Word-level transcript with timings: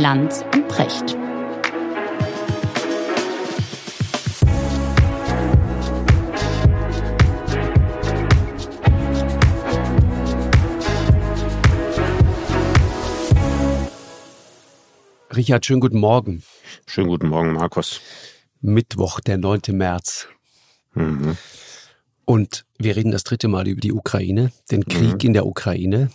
Lanz 0.00 0.42
und 0.54 0.66
Precht. 0.66 1.14
Richard, 15.36 15.66
schönen 15.66 15.80
guten 15.80 15.98
Morgen. 15.98 16.42
Schönen 16.86 17.08
guten 17.08 17.28
Morgen, 17.28 17.52
Markus. 17.52 18.00
Mittwoch, 18.62 19.20
der 19.20 19.36
9. 19.36 19.60
März. 19.72 20.28
Mhm. 20.94 21.36
Und 22.24 22.64
wir 22.78 22.96
reden 22.96 23.10
das 23.10 23.24
dritte 23.24 23.48
Mal 23.48 23.68
über 23.68 23.82
die 23.82 23.92
Ukraine, 23.92 24.50
den 24.70 24.86
Krieg 24.86 25.12
mhm. 25.12 25.20
in 25.20 25.32
der 25.34 25.44
Ukraine. 25.44 26.10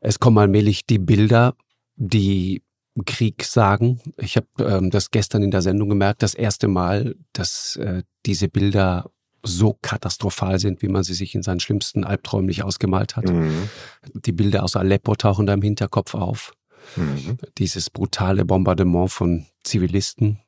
Es 0.00 0.18
kommen 0.18 0.38
allmählich 0.38 0.86
die 0.86 0.98
Bilder, 0.98 1.54
die 1.96 2.62
Krieg 3.06 3.44
sagen. 3.44 4.00
Ich 4.16 4.36
habe 4.36 4.46
ähm, 4.58 4.90
das 4.90 5.10
gestern 5.10 5.42
in 5.42 5.50
der 5.50 5.62
Sendung 5.62 5.88
gemerkt, 5.88 6.22
das 6.22 6.34
erste 6.34 6.68
Mal, 6.68 7.16
dass 7.32 7.76
äh, 7.76 8.02
diese 8.24 8.48
Bilder 8.48 9.10
so 9.42 9.76
katastrophal 9.82 10.58
sind, 10.58 10.80
wie 10.80 10.88
man 10.88 11.02
sie 11.02 11.14
sich 11.14 11.34
in 11.34 11.42
seinen 11.42 11.60
schlimmsten 11.60 12.04
Albträumen 12.04 12.46
nicht 12.46 12.62
ausgemalt 12.62 13.16
hat. 13.16 13.28
Mhm. 13.28 13.68
Die 14.14 14.32
Bilder 14.32 14.62
aus 14.62 14.76
Aleppo 14.76 15.14
tauchen 15.16 15.46
da 15.46 15.52
im 15.52 15.62
Hinterkopf 15.62 16.14
auf. 16.14 16.54
Mhm. 16.96 17.38
Dieses 17.58 17.90
brutale 17.90 18.44
Bombardement 18.44 19.10
von 19.10 19.46
Zivilisten. 19.62 20.40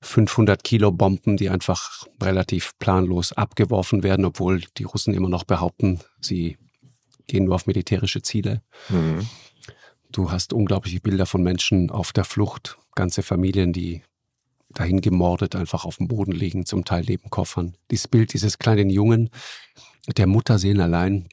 500 0.00 0.62
Kilo 0.62 0.92
Bomben, 0.92 1.36
die 1.36 1.48
einfach 1.48 2.06
relativ 2.22 2.72
planlos 2.78 3.32
abgeworfen 3.32 4.02
werden, 4.02 4.24
obwohl 4.24 4.62
die 4.76 4.84
Russen 4.84 5.14
immer 5.14 5.30
noch 5.30 5.44
behaupten, 5.44 6.00
sie 6.20 6.58
gehen 7.26 7.44
nur 7.44 7.54
auf 7.54 7.66
militärische 7.66 8.20
Ziele. 8.20 8.62
Mhm. 8.90 9.26
Du 10.14 10.30
hast 10.30 10.52
unglaubliche 10.52 11.00
Bilder 11.00 11.26
von 11.26 11.42
Menschen 11.42 11.90
auf 11.90 12.12
der 12.12 12.22
Flucht, 12.22 12.78
ganze 12.94 13.24
Familien, 13.24 13.72
die 13.72 14.04
dahin 14.70 15.00
gemordet 15.00 15.56
einfach 15.56 15.84
auf 15.84 15.96
dem 15.96 16.06
Boden 16.06 16.30
liegen, 16.30 16.66
zum 16.66 16.84
Teil 16.84 17.02
neben 17.08 17.30
Koffern. 17.30 17.76
Dieses 17.90 18.06
Bild 18.06 18.32
dieses 18.32 18.60
kleinen 18.60 18.90
Jungen, 18.90 19.28
der 20.16 20.28
Mutter 20.28 20.60
sehen 20.60 20.80
allein 20.80 21.28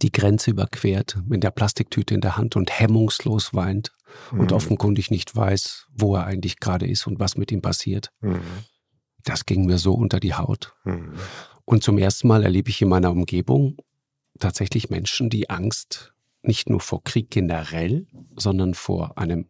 die 0.00 0.10
Grenze 0.10 0.52
überquert 0.52 1.18
mit 1.26 1.42
der 1.42 1.50
Plastiktüte 1.50 2.14
in 2.14 2.22
der 2.22 2.38
Hand 2.38 2.56
und 2.56 2.70
hemmungslos 2.70 3.52
weint 3.52 3.92
mhm. 4.32 4.40
und 4.40 4.52
offenkundig 4.52 5.10
nicht 5.10 5.36
weiß, 5.36 5.88
wo 5.94 6.16
er 6.16 6.24
eigentlich 6.24 6.58
gerade 6.58 6.86
ist 6.86 7.06
und 7.06 7.20
was 7.20 7.36
mit 7.36 7.52
ihm 7.52 7.60
passiert. 7.60 8.10
Mhm. 8.22 8.40
Das 9.24 9.44
ging 9.44 9.66
mir 9.66 9.76
so 9.76 9.92
unter 9.92 10.20
die 10.20 10.32
Haut. 10.32 10.72
Mhm. 10.84 11.12
Und 11.66 11.82
zum 11.82 11.98
ersten 11.98 12.28
Mal 12.28 12.44
erlebe 12.44 12.70
ich 12.70 12.80
in 12.80 12.88
meiner 12.88 13.10
Umgebung 13.10 13.76
tatsächlich 14.38 14.88
Menschen, 14.88 15.28
die 15.28 15.50
Angst 15.50 16.14
nicht 16.42 16.68
nur 16.70 16.80
vor 16.80 17.02
Krieg 17.04 17.30
generell, 17.30 18.06
sondern 18.36 18.74
vor 18.74 19.18
einem 19.18 19.46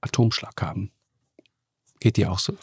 Atomschlag 0.00 0.60
haben. 0.60 0.90
Geht 2.00 2.16
dir 2.16 2.32
auch 2.32 2.38
so? 2.38 2.56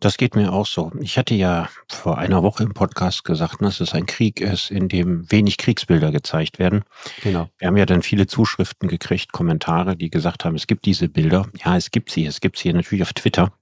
Das 0.00 0.16
geht 0.16 0.36
mir 0.36 0.52
auch 0.52 0.66
so. 0.66 0.92
Ich 1.00 1.18
hatte 1.18 1.34
ja 1.34 1.68
vor 1.88 2.18
einer 2.18 2.44
Woche 2.44 2.62
im 2.62 2.72
Podcast 2.72 3.24
gesagt, 3.24 3.60
dass 3.60 3.80
es 3.80 3.94
ein 3.94 4.06
Krieg 4.06 4.40
ist, 4.40 4.70
in 4.70 4.88
dem 4.88 5.30
wenig 5.32 5.56
Kriegsbilder 5.56 6.12
gezeigt 6.12 6.60
werden. 6.60 6.84
Genau. 7.22 7.50
Wir 7.58 7.66
haben 7.66 7.76
ja 7.76 7.86
dann 7.86 8.02
viele 8.02 8.28
Zuschriften 8.28 8.88
gekriegt, 8.88 9.32
Kommentare, 9.32 9.96
die 9.96 10.10
gesagt 10.10 10.44
haben, 10.44 10.54
es 10.54 10.68
gibt 10.68 10.86
diese 10.86 11.08
Bilder. 11.08 11.48
Ja, 11.64 11.76
es 11.76 11.90
gibt 11.90 12.10
sie. 12.10 12.26
Es 12.26 12.40
gibt 12.40 12.58
sie 12.58 12.72
natürlich 12.72 13.02
auf 13.02 13.12
Twitter. 13.12 13.52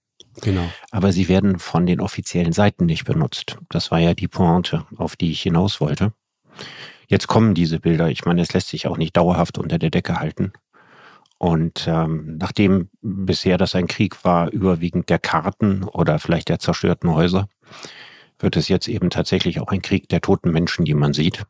Genau. 0.42 0.70
Aber 0.90 1.12
sie 1.12 1.28
werden 1.28 1.58
von 1.58 1.86
den 1.86 2.00
offiziellen 2.00 2.52
Seiten 2.52 2.84
nicht 2.84 3.04
benutzt. 3.04 3.56
Das 3.70 3.90
war 3.90 4.00
ja 4.00 4.12
die 4.12 4.28
Pointe, 4.28 4.84
auf 4.96 5.16
die 5.16 5.30
ich 5.30 5.40
hinaus 5.40 5.80
wollte. 5.80 6.12
Jetzt 7.06 7.28
kommen 7.28 7.54
diese 7.54 7.80
Bilder. 7.80 8.08
Ich 8.08 8.24
meine, 8.24 8.42
es 8.42 8.52
lässt 8.52 8.68
sich 8.68 8.86
auch 8.86 8.96
nicht 8.96 9.16
dauerhaft 9.16 9.58
unter 9.58 9.78
der 9.78 9.90
Decke 9.90 10.18
halten. 10.18 10.52
Und 11.38 11.86
ähm, 11.86 12.38
nachdem 12.38 12.88
bisher 13.02 13.58
das 13.58 13.74
ein 13.74 13.86
Krieg 13.86 14.24
war, 14.24 14.50
überwiegend 14.50 15.10
der 15.10 15.18
Karten 15.18 15.84
oder 15.84 16.18
vielleicht 16.18 16.48
der 16.48 16.58
zerstörten 16.58 17.12
Häuser, 17.12 17.48
wird 18.38 18.56
es 18.56 18.68
jetzt 18.68 18.88
eben 18.88 19.10
tatsächlich 19.10 19.60
auch 19.60 19.68
ein 19.68 19.82
Krieg 19.82 20.08
der 20.08 20.20
toten 20.20 20.50
Menschen, 20.50 20.84
die 20.84 20.94
man 20.94 21.12
sieht. 21.12 21.44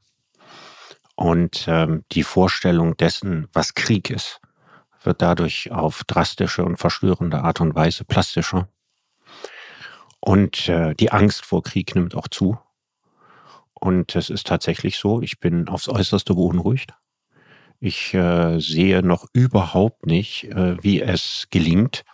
Und 1.15 1.67
ähm, 1.69 2.05
die 2.13 2.25
Vorstellung 2.25 2.97
dessen, 2.97 3.49
was 3.53 3.75
Krieg 3.75 4.11
ist, 4.11 4.41
wird 5.03 5.23
dadurch 5.23 5.71
auf 5.71 6.05
drastische 6.05 6.65
und 6.65 6.77
verstörende 6.77 7.43
Art 7.43 7.61
und 7.61 7.75
Weise 7.75 8.05
plastischer. 8.05 8.69
Und 10.21 10.69
äh, 10.69 10.95
die 10.95 11.13
Angst 11.13 11.47
vor 11.47 11.63
Krieg 11.63 11.95
nimmt 11.95 12.15
auch 12.17 12.29
zu. 12.29 12.59
Und 13.79 14.17
es 14.17 14.31
ist 14.31 14.47
tatsächlich 14.47 14.99
so, 14.99 15.21
ich 15.21 15.39
bin 15.39 15.69
aufs 15.69 15.89
äußerste 15.89 16.35
beunruhigt. 16.35 16.95
Ich 17.79 18.15
äh, 18.15 18.59
sehe 18.59 19.03
noch 19.03 19.27
überhaupt 19.33 20.07
nicht, 20.07 20.45
äh, 20.45 20.83
wie 20.83 21.03
es 21.03 21.47
gelingt, 21.51 22.05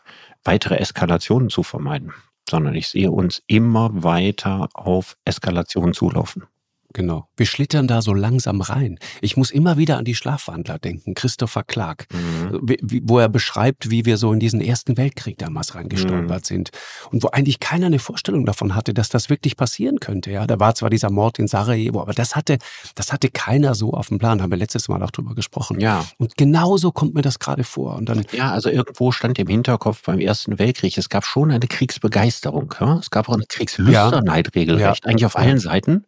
weitere 0.43 0.77
Eskalationen 0.77 1.50
zu 1.50 1.62
vermeiden, 1.62 2.12
sondern 2.50 2.75
ich 2.75 2.89
sehe 2.89 3.12
uns 3.12 3.43
immer 3.47 4.03
weiter 4.03 4.69
auf 4.75 5.17
Eskalationen 5.25 5.95
zulaufen. 5.95 6.45
Genau. 6.93 7.29
Wir 7.37 7.47
schlittern 7.47 7.87
da 7.87 8.03
so 8.03 8.15
langsam 8.15 8.61
rein. 8.61 8.99
Ich 9.21 9.37
muss 9.37 9.51
immer 9.51 9.77
wieder 9.77 9.99
an 9.99 10.05
die 10.05 10.15
Schlafwandler 10.15 10.79
denken, 10.79 11.15
Christopher 11.15 11.63
Clark, 11.63 12.07
mhm. 12.13 12.77
wo 13.03 13.19
er 13.19 13.29
beschreibt, 13.29 13.91
wie 13.91 14.05
wir 14.05 14.17
so 14.17 14.33
in 14.33 14.41
diesen 14.41 14.61
Ersten 14.61 14.97
Weltkrieg 14.97 15.39
damals 15.39 15.75
reingestolpert 15.75 16.43
mhm. 16.43 16.45
sind 16.45 16.71
und 17.11 17.23
wo 17.23 17.29
eigentlich 17.29 17.61
keiner 17.61 17.87
eine 17.87 17.99
Vorstellung 17.99 18.45
davon 18.47 18.75
hatte, 18.75 18.95
dass 18.95 19.09
das 19.09 19.31
wirklich 19.31 19.57
passieren 19.57 20.01
könnte. 20.01 20.31
Ja, 20.31 20.47
da 20.47 20.61
war 20.61 20.75
zwar 20.75 20.91
dieser 20.91 21.11
Mord 21.11 21.39
in 21.39 21.49
Sarajevo, 21.49 22.01
aber 22.01 22.13
das 22.13 22.37
hatte, 22.37 22.59
das 22.95 23.13
hatte 23.13 23.29
keiner 23.31 23.75
so 23.75 23.93
auf 23.93 24.09
dem 24.09 24.19
Plan. 24.19 24.43
Haben 24.43 24.51
wir 24.51 24.59
letztes 24.59 24.89
Mal 24.89 25.03
auch 25.03 25.11
drüber 25.11 25.35
gesprochen. 25.35 25.81
Ja. 25.81 26.05
Und 26.19 26.37
genauso 26.37 26.93
kommt 26.93 27.15
mir 27.15 27.23
das 27.23 27.39
gerade 27.39 27.65
vor. 27.65 27.97
Und 27.97 28.09
dann 28.09 28.25
ja, 28.33 28.51
also 28.51 28.69
irgendwo 28.69 29.13
stand 29.13 29.39
im 29.39 29.49
Hinterkopf 29.49 30.03
beim 30.05 30.21
Ersten 30.21 30.59
Weltkrieg, 30.59 30.97
es 30.99 31.09
gab 31.09 31.25
schon 31.25 31.51
eine 31.51 31.67
Kriegsbegeisterung. 31.67 32.75
Ja? 32.81 32.99
Es 32.99 33.11
gab 33.11 33.29
auch 33.29 33.35
eine 33.35 33.45
Kriegslüsternheit 33.47 34.47
ja. 34.49 34.53
regelrecht, 34.61 35.05
ja. 35.05 35.11
eigentlich 35.11 35.27
auf 35.27 35.37
allen 35.37 35.59
Seiten. 35.59 36.05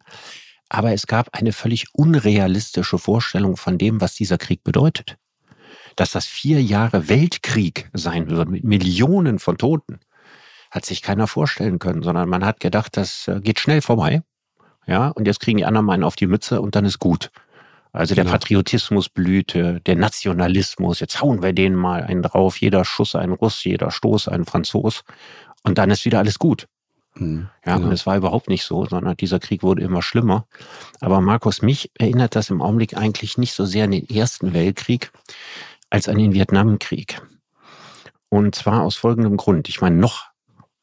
Aber 0.69 0.93
es 0.93 1.07
gab 1.07 1.29
eine 1.33 1.53
völlig 1.53 1.87
unrealistische 1.93 2.97
Vorstellung 2.97 3.57
von 3.57 3.77
dem, 3.77 4.01
was 4.01 4.15
dieser 4.15 4.37
Krieg 4.37 4.63
bedeutet. 4.63 5.17
Dass 5.95 6.11
das 6.11 6.25
vier 6.25 6.61
Jahre 6.61 7.07
Weltkrieg 7.07 7.89
sein 7.93 8.29
wird 8.29 8.49
mit 8.49 8.63
Millionen 8.63 9.39
von 9.39 9.57
Toten, 9.57 9.99
hat 10.71 10.85
sich 10.85 11.01
keiner 11.01 11.27
vorstellen 11.27 11.79
können, 11.79 12.03
sondern 12.03 12.27
man 12.27 12.43
hat 12.43 12.59
gedacht, 12.59 12.97
das 12.97 13.27
äh, 13.27 13.39
geht 13.39 13.59
schnell 13.59 13.81
vorbei. 13.81 14.23
Ja, 14.87 15.09
und 15.09 15.25
jetzt 15.25 15.39
kriegen 15.39 15.57
die 15.57 15.65
anderen 15.65 15.89
einen 15.89 16.03
auf 16.03 16.15
die 16.15 16.27
Mütze 16.27 16.61
und 16.61 16.75
dann 16.75 16.85
ist 16.85 16.99
gut. 16.99 17.31
Also 17.91 18.13
genau. 18.13 18.25
der 18.25 18.31
Patriotismus 18.33 19.07
blühte, 19.07 19.79
der 19.85 19.95
Nationalismus, 19.95 20.99
jetzt 20.99 21.21
hauen 21.21 21.41
wir 21.41 21.53
denen 21.53 21.77
mal 21.77 22.03
einen 22.03 22.23
drauf, 22.23 22.57
jeder 22.57 22.83
Schuss 22.83 23.15
ein 23.15 23.31
Russ, 23.31 23.63
jeder 23.63 23.89
Stoß 23.89 24.27
ein 24.27 24.43
Franzos 24.45 25.03
und 25.63 25.77
dann 25.77 25.89
ist 25.89 26.03
wieder 26.03 26.19
alles 26.19 26.37
gut. 26.37 26.67
Mhm, 27.17 27.49
ja, 27.65 27.75
genau. 27.75 27.87
und 27.87 27.93
es 27.93 28.05
war 28.05 28.17
überhaupt 28.17 28.49
nicht 28.49 28.63
so, 28.63 28.85
sondern 28.85 29.15
dieser 29.17 29.39
Krieg 29.39 29.63
wurde 29.63 29.81
immer 29.81 30.01
schlimmer. 30.01 30.45
Aber 30.99 31.21
Markus, 31.21 31.61
mich 31.61 31.91
erinnert 31.97 32.35
das 32.35 32.49
im 32.49 32.61
Augenblick 32.61 32.97
eigentlich 32.97 33.37
nicht 33.37 33.53
so 33.53 33.65
sehr 33.65 33.85
an 33.85 33.91
den 33.91 34.09
Ersten 34.09 34.53
Weltkrieg 34.53 35.11
als 35.89 36.09
an 36.09 36.17
den 36.17 36.33
Vietnamkrieg. 36.33 37.21
Und 38.29 38.55
zwar 38.55 38.83
aus 38.83 38.95
folgendem 38.95 39.37
Grund. 39.37 39.69
Ich 39.69 39.79
meine, 39.81 39.95
noch 39.95 40.25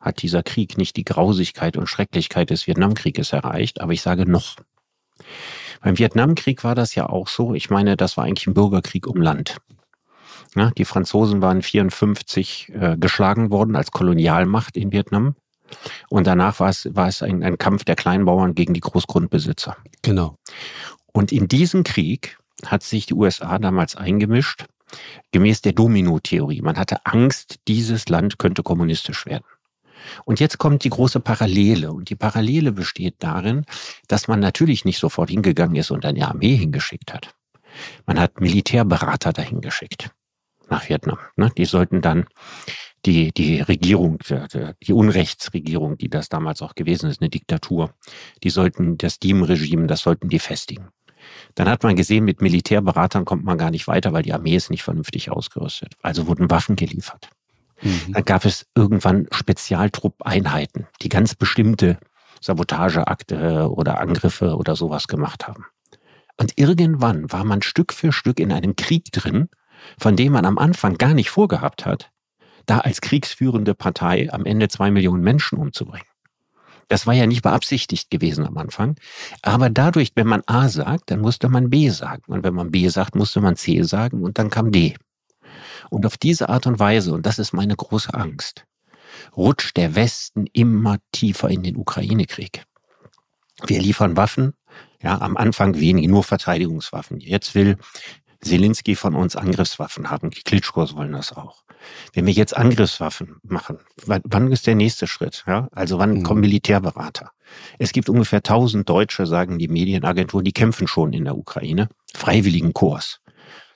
hat 0.00 0.22
dieser 0.22 0.42
Krieg 0.42 0.78
nicht 0.78 0.97
die 0.97 1.04
Grausigkeit 1.04 1.76
und 1.76 1.87
Schrecklichkeit 1.87 2.50
des 2.50 2.66
Vietnamkrieges 2.66 3.32
erreicht, 3.32 3.81
aber 3.81 3.92
ich 3.92 4.03
sage 4.03 4.28
noch. 4.28 4.56
Beim 5.81 5.98
Vietnamkrieg 5.98 6.65
war 6.65 6.75
das 6.75 6.94
ja 6.94 7.09
auch 7.09 7.28
so. 7.28 7.54
Ich 7.54 7.71
meine, 7.71 7.97
das 7.97 8.16
war 8.16 8.25
eigentlich 8.25 8.47
ein 8.47 8.54
Bürgerkrieg 8.54 9.06
um 9.06 9.21
Land. 9.21 9.59
Ja, 10.54 10.71
die 10.71 10.84
Franzosen 10.84 11.41
waren 11.41 11.62
54 11.62 12.72
äh, 12.75 12.97
geschlagen 12.98 13.50
worden 13.50 13.76
als 13.76 13.91
Kolonialmacht 13.91 14.76
in 14.76 14.92
Vietnam. 14.92 15.34
Und 16.09 16.27
danach 16.27 16.60
war 16.60 16.69
es, 16.69 16.88
war 16.94 17.09
es 17.09 17.22
ein, 17.22 17.43
ein 17.43 17.59
Kampf 17.59 17.84
der 17.84 17.97
Kleinbauern 17.97 18.55
gegen 18.55 18.75
die 18.75 18.81
Großgrundbesitzer. 18.81 19.77
Genau. 20.03 20.37
Und 21.12 21.33
in 21.33 21.49
diesen 21.49 21.84
Krieg 21.84 22.39
hat 22.66 22.83
sich 22.83 23.07
die 23.07 23.15
USA 23.15 23.59
damals 23.59 23.97
eingemischt, 23.97 24.66
gemäß 25.33 25.63
der 25.63 25.72
Domino-Theorie. 25.72 26.63
Man 26.63 26.77
hatte 26.77 27.04
Angst, 27.04 27.60
dieses 27.69 28.09
Land 28.09 28.39
könnte 28.39 28.63
kommunistisch 28.63 29.27
werden. 29.27 29.45
Und 30.24 30.41
jetzt 30.41 30.59
kommt 30.59 30.84
die 30.84 30.91
große 30.91 31.21
Parallele. 31.21 31.92
Und 31.92 32.10
die 32.10 32.16
Parallele 32.16 32.72
besteht 32.72 33.16
darin, 33.21 33.65
dass 34.09 34.28
man 34.28 34.41
natürlich 34.41 34.84
nicht 34.84 34.98
sofort 34.98 35.30
hingegangen 35.30 35.77
ist 35.77 35.91
und 35.91 36.04
eine 36.04 36.27
Armee 36.28 36.57
hingeschickt 36.57 37.13
hat. 37.13 37.34
Man 38.07 38.21
hat 38.21 38.41
Militärberater 38.41 39.33
dahin 39.33 39.60
geschickt 39.60 40.10
nach 40.69 40.89
Vietnam. 40.89 41.19
Ne? 41.36 41.51
Die 41.57 41.65
sollten 41.65 42.01
dann 42.01 42.27
die, 43.04 43.33
die 43.33 43.60
Regierung, 43.60 44.19
die 44.83 44.93
Unrechtsregierung, 44.93 45.99
die 45.99 46.09
das 46.09 46.28
damals 46.28 46.63
auch 46.63 46.75
gewesen 46.75 47.10
ist, 47.10 47.21
eine 47.21 47.31
Diktatur, 47.31 47.95
die 48.43 48.51
sollten 48.51 48.99
das 48.99 49.19
Diem-Regime, 49.19 49.87
das 49.87 50.01
sollten 50.01 50.28
die 50.28 50.39
festigen. 50.39 50.89
Dann 51.54 51.69
hat 51.69 51.83
man 51.83 51.97
gesehen, 51.97 52.25
mit 52.25 52.41
Militärberatern 52.41 53.25
kommt 53.25 53.45
man 53.45 53.59
gar 53.59 53.71
nicht 53.71 53.87
weiter, 53.87 54.13
weil 54.13 54.22
die 54.22 54.33
Armee 54.33 54.57
ist 54.57 54.71
nicht 54.71 54.83
vernünftig 54.83 55.31
ausgerüstet. 55.31 55.95
Also 56.03 56.27
wurden 56.27 56.51
Waffen 56.51 56.77
geliefert. 56.77 57.28
Mhm. 57.81 58.13
Dann 58.13 58.25
gab 58.25 58.45
es 58.45 58.66
irgendwann 58.75 59.27
Spezialtruppeinheiten, 59.31 60.87
die 61.01 61.09
ganz 61.09 61.34
bestimmte 61.34 61.98
Sabotageakte 62.41 63.71
oder 63.71 64.01
Angriffe 64.01 64.57
oder 64.57 64.75
sowas 64.75 65.07
gemacht 65.07 65.47
haben. 65.47 65.66
Und 66.37 66.53
irgendwann 66.57 67.31
war 67.31 67.45
man 67.45 67.63
Stück 67.63 67.93
für 67.93 68.13
Stück 68.13 68.41
in 68.41 68.53
einem 68.53 68.75
Krieg 68.75 69.13
drin, 69.13 69.48
von 69.98 70.16
dem 70.16 70.33
man 70.33 70.45
am 70.45 70.59
Anfang 70.59 70.97
gar 70.98 71.15
nicht 71.15 71.31
vorgehabt 71.31 71.87
hat, 71.87 72.11
da 72.66 72.78
als 72.78 73.00
kriegsführende 73.00 73.74
Partei 73.74 74.28
am 74.32 74.44
Ende 74.44 74.68
zwei 74.68 74.91
Millionen 74.91 75.22
Menschen 75.22 75.59
umzubringen. 75.59 76.06
Das 76.88 77.06
war 77.06 77.14
ja 77.14 77.26
nicht 77.26 77.42
beabsichtigt 77.42 78.10
gewesen 78.10 78.47
am 78.47 78.59
Anfang. 78.59 78.97
Aber 79.41 79.70
dadurch, 79.70 80.12
wenn 80.14 80.26
man 80.26 80.42
A 80.47 80.68
sagt, 80.68 81.10
dann 81.10 81.20
musste 81.20 81.48
man 81.48 81.70
B 81.70 81.88
sagen. 81.88 82.22
Und 82.26 82.44
wenn 82.44 82.54
man 82.54 82.70
B 82.70 82.88
sagt, 82.88 83.14
musste 83.14 83.41
man 83.41 83.56
C 83.56 83.82
sagen 83.82 84.22
und 84.22 84.38
dann 84.38 84.50
kam 84.50 84.72
D. 84.72 84.97
Und 85.91 86.04
auf 86.06 86.18
diese 86.18 86.48
Art 86.48 86.66
und 86.66 86.78
Weise, 86.78 87.12
und 87.12 87.24
das 87.24 87.38
ist 87.38 87.53
meine 87.53 87.76
große 87.76 88.12
Angst, 88.12 88.66
rutscht 89.36 89.76
der 89.76 89.94
Westen 89.94 90.47
immer 90.53 90.98
tiefer 91.12 91.48
in 91.48 91.62
den 91.62 91.76
Ukraine-Krieg. 91.76 92.64
Wir 93.66 93.80
liefern 93.80 94.16
Waffen, 94.16 94.54
ja, 95.03 95.20
am 95.20 95.36
Anfang 95.36 95.78
wenige, 95.78 96.10
nur 96.10 96.24
Verteidigungswaffen. 96.24 97.20
Jetzt 97.20 97.54
will 97.54 97.76
Zelensky 98.41 98.97
von 98.97 99.14
uns 99.14 99.36
Angriffswaffen 99.36 100.10
haben. 100.10 100.30
Die 100.30 100.42
Klitschkos 100.42 100.97
wollen 100.97 101.12
das 101.12 101.32
auch. 101.32 101.64
Wenn 102.13 102.27
wir 102.27 102.33
jetzt 102.33 102.57
Angriffswaffen 102.57 103.37
machen, 103.43 103.79
wann 104.05 104.53
ist 104.53 104.67
der 104.67 104.75
nächste 104.75 105.07
Schritt? 105.07 105.45
Ja? 105.47 105.69
Also 105.73 105.99
wann 105.99 106.19
mhm. 106.19 106.23
kommen 106.23 106.41
Militärberater? 106.41 107.33
Es 107.79 107.93
gibt 107.93 108.09
ungefähr 108.09 108.39
1000 108.39 108.89
Deutsche, 108.89 109.27
sagen 109.27 109.59
die 109.59 109.69
Medienagenturen, 109.69 110.45
die 110.45 110.53
kämpfen 110.53 110.87
schon 110.87 111.13
in 111.13 111.25
der 111.25 111.37
Ukraine. 111.37 111.89
Freiwilligen 112.15 112.73
Kurs. 112.73 113.21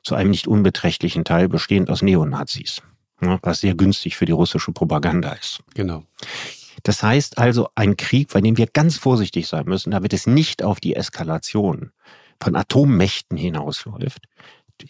Zu 0.02 0.14
einem 0.14 0.30
nicht 0.30 0.46
unbeträchtlichen 0.46 1.24
Teil 1.24 1.48
bestehend 1.48 1.90
aus 1.90 2.02
Neonazis. 2.02 2.82
Ja, 3.20 3.38
was 3.42 3.60
sehr 3.60 3.74
günstig 3.74 4.16
für 4.16 4.26
die 4.26 4.32
russische 4.32 4.72
Propaganda 4.72 5.32
ist. 5.32 5.60
Genau. 5.74 6.04
Das 6.82 7.02
heißt 7.02 7.38
also, 7.38 7.68
ein 7.74 7.96
Krieg, 7.96 8.32
bei 8.32 8.40
dem 8.40 8.56
wir 8.56 8.66
ganz 8.66 8.98
vorsichtig 8.98 9.48
sein 9.48 9.64
müssen, 9.66 9.90
damit 9.90 10.12
es 10.12 10.26
nicht 10.26 10.62
auf 10.62 10.80
die 10.80 10.94
Eskalation 10.94 11.90
von 12.40 12.54
Atommächten 12.54 13.36
hinausläuft, 13.38 14.22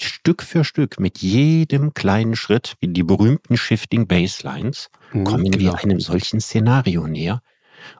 Stück 0.00 0.42
für 0.42 0.64
Stück 0.64 0.98
mit 0.98 1.18
jedem 1.18 1.94
kleinen 1.94 2.36
Schritt, 2.36 2.76
wie 2.80 2.88
die 2.88 3.02
berühmten 3.02 3.56
Shifting 3.56 4.06
Baselines, 4.06 4.90
mhm, 5.12 5.24
kommen 5.24 5.50
genau. 5.50 5.58
wir 5.58 5.74
einem 5.76 6.00
solchen 6.00 6.40
Szenario 6.40 7.06
näher. 7.06 7.42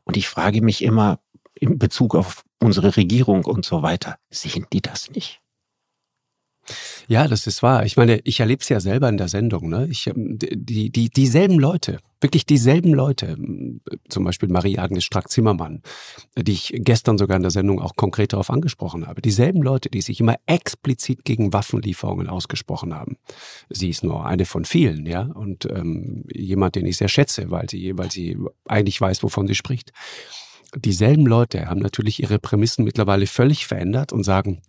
Und 0.05 0.17
ich 0.17 0.29
frage 0.29 0.63
mich 0.63 0.83
immer 0.83 1.21
in 1.55 1.79
Bezug 1.79 2.15
auf 2.15 2.45
unsere 2.61 2.97
Regierung 2.97 3.45
und 3.45 3.65
so 3.65 3.83
weiter, 3.83 4.19
sehen 4.31 4.67
die 4.73 4.83
das 4.83 5.11
nicht? 5.11 5.41
Ja, 7.09 7.29
das 7.29 7.47
ist 7.47 7.63
wahr. 7.63 7.85
Ich 7.85 7.97
meine, 7.97 8.21
ich 8.25 8.41
erlebe 8.41 8.63
es 8.63 8.69
ja 8.69 8.81
selber 8.81 9.09
in 9.09 9.17
der 9.17 9.29
Sendung. 9.29 9.69
Ne? 9.69 9.87
Ich, 9.91 10.07
ähm, 10.07 10.39
die, 10.39 10.91
die, 10.91 11.11
dieselben 11.11 11.59
Leute, 11.59 11.99
wirklich 12.21 12.47
dieselben 12.47 12.93
Leute, 12.93 13.37
zum 14.09 14.25
Beispiel 14.25 14.49
Marie-Agnes 14.49 15.05
Strack-Zimmermann, 15.05 15.83
die 16.37 16.53
ich 16.53 16.73
gestern 16.75 17.19
sogar 17.19 17.37
in 17.37 17.43
der 17.43 17.51
Sendung 17.51 17.81
auch 17.81 17.95
konkret 17.97 18.33
darauf 18.33 18.51
angesprochen 18.51 19.07
habe. 19.07 19.23
Dieselben 19.23 19.63
Leute, 19.63 19.91
die 19.91 20.01
sich 20.01 20.21
immer 20.21 20.37
explizit 20.47 21.25
gegen 21.25 21.53
Waffenlieferungen 21.53 22.29
ausgesprochen 22.29 22.95
haben. 22.95 23.17
Sie 23.69 23.91
ist 23.91 24.03
nur 24.03 24.27
eine 24.27 24.47
von 24.47 24.65
vielen, 24.65 25.07
ja, 25.07 25.23
und 25.23 25.67
ähm, 25.67 26.25
jemand, 26.33 26.75
den 26.75 26.87
ich 26.87 26.97
sehr 26.97 27.09
schätze, 27.09 27.51
weil 27.51 27.69
sie, 27.71 27.97
weil 27.97 28.11
sie 28.11 28.39
eigentlich 28.67 29.01
weiß, 29.01 29.23
wovon 29.23 29.47
sie 29.47 29.55
spricht. 29.55 29.93
Dieselben 30.75 31.27
Leute 31.27 31.69
haben 31.69 31.81
natürlich 31.81 32.21
ihre 32.21 32.39
Prämissen 32.39 32.85
mittlerweile 32.85 33.27
völlig 33.27 33.67
verändert 33.67 34.13
und 34.13 34.25
sagen, 34.25 34.63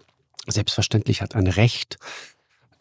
selbstverständlich 0.47 1.21
hat 1.21 1.35
ein 1.35 1.47
Recht 1.47 1.97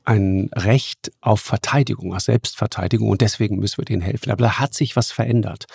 ein 0.07 0.51
Recht 0.55 1.11
auf 1.21 1.41
Verteidigung, 1.41 2.15
auf 2.15 2.21
Selbstverteidigung 2.21 3.09
und 3.09 3.21
deswegen 3.21 3.59
müssen 3.59 3.79
wir 3.79 3.85
denen 3.85 4.03
helfen. 4.03 4.31
Aber 4.31 4.45
da 4.45 4.59
hat 4.59 4.73
sich 4.73 4.95
was 4.95 5.11
verändert. 5.11 5.67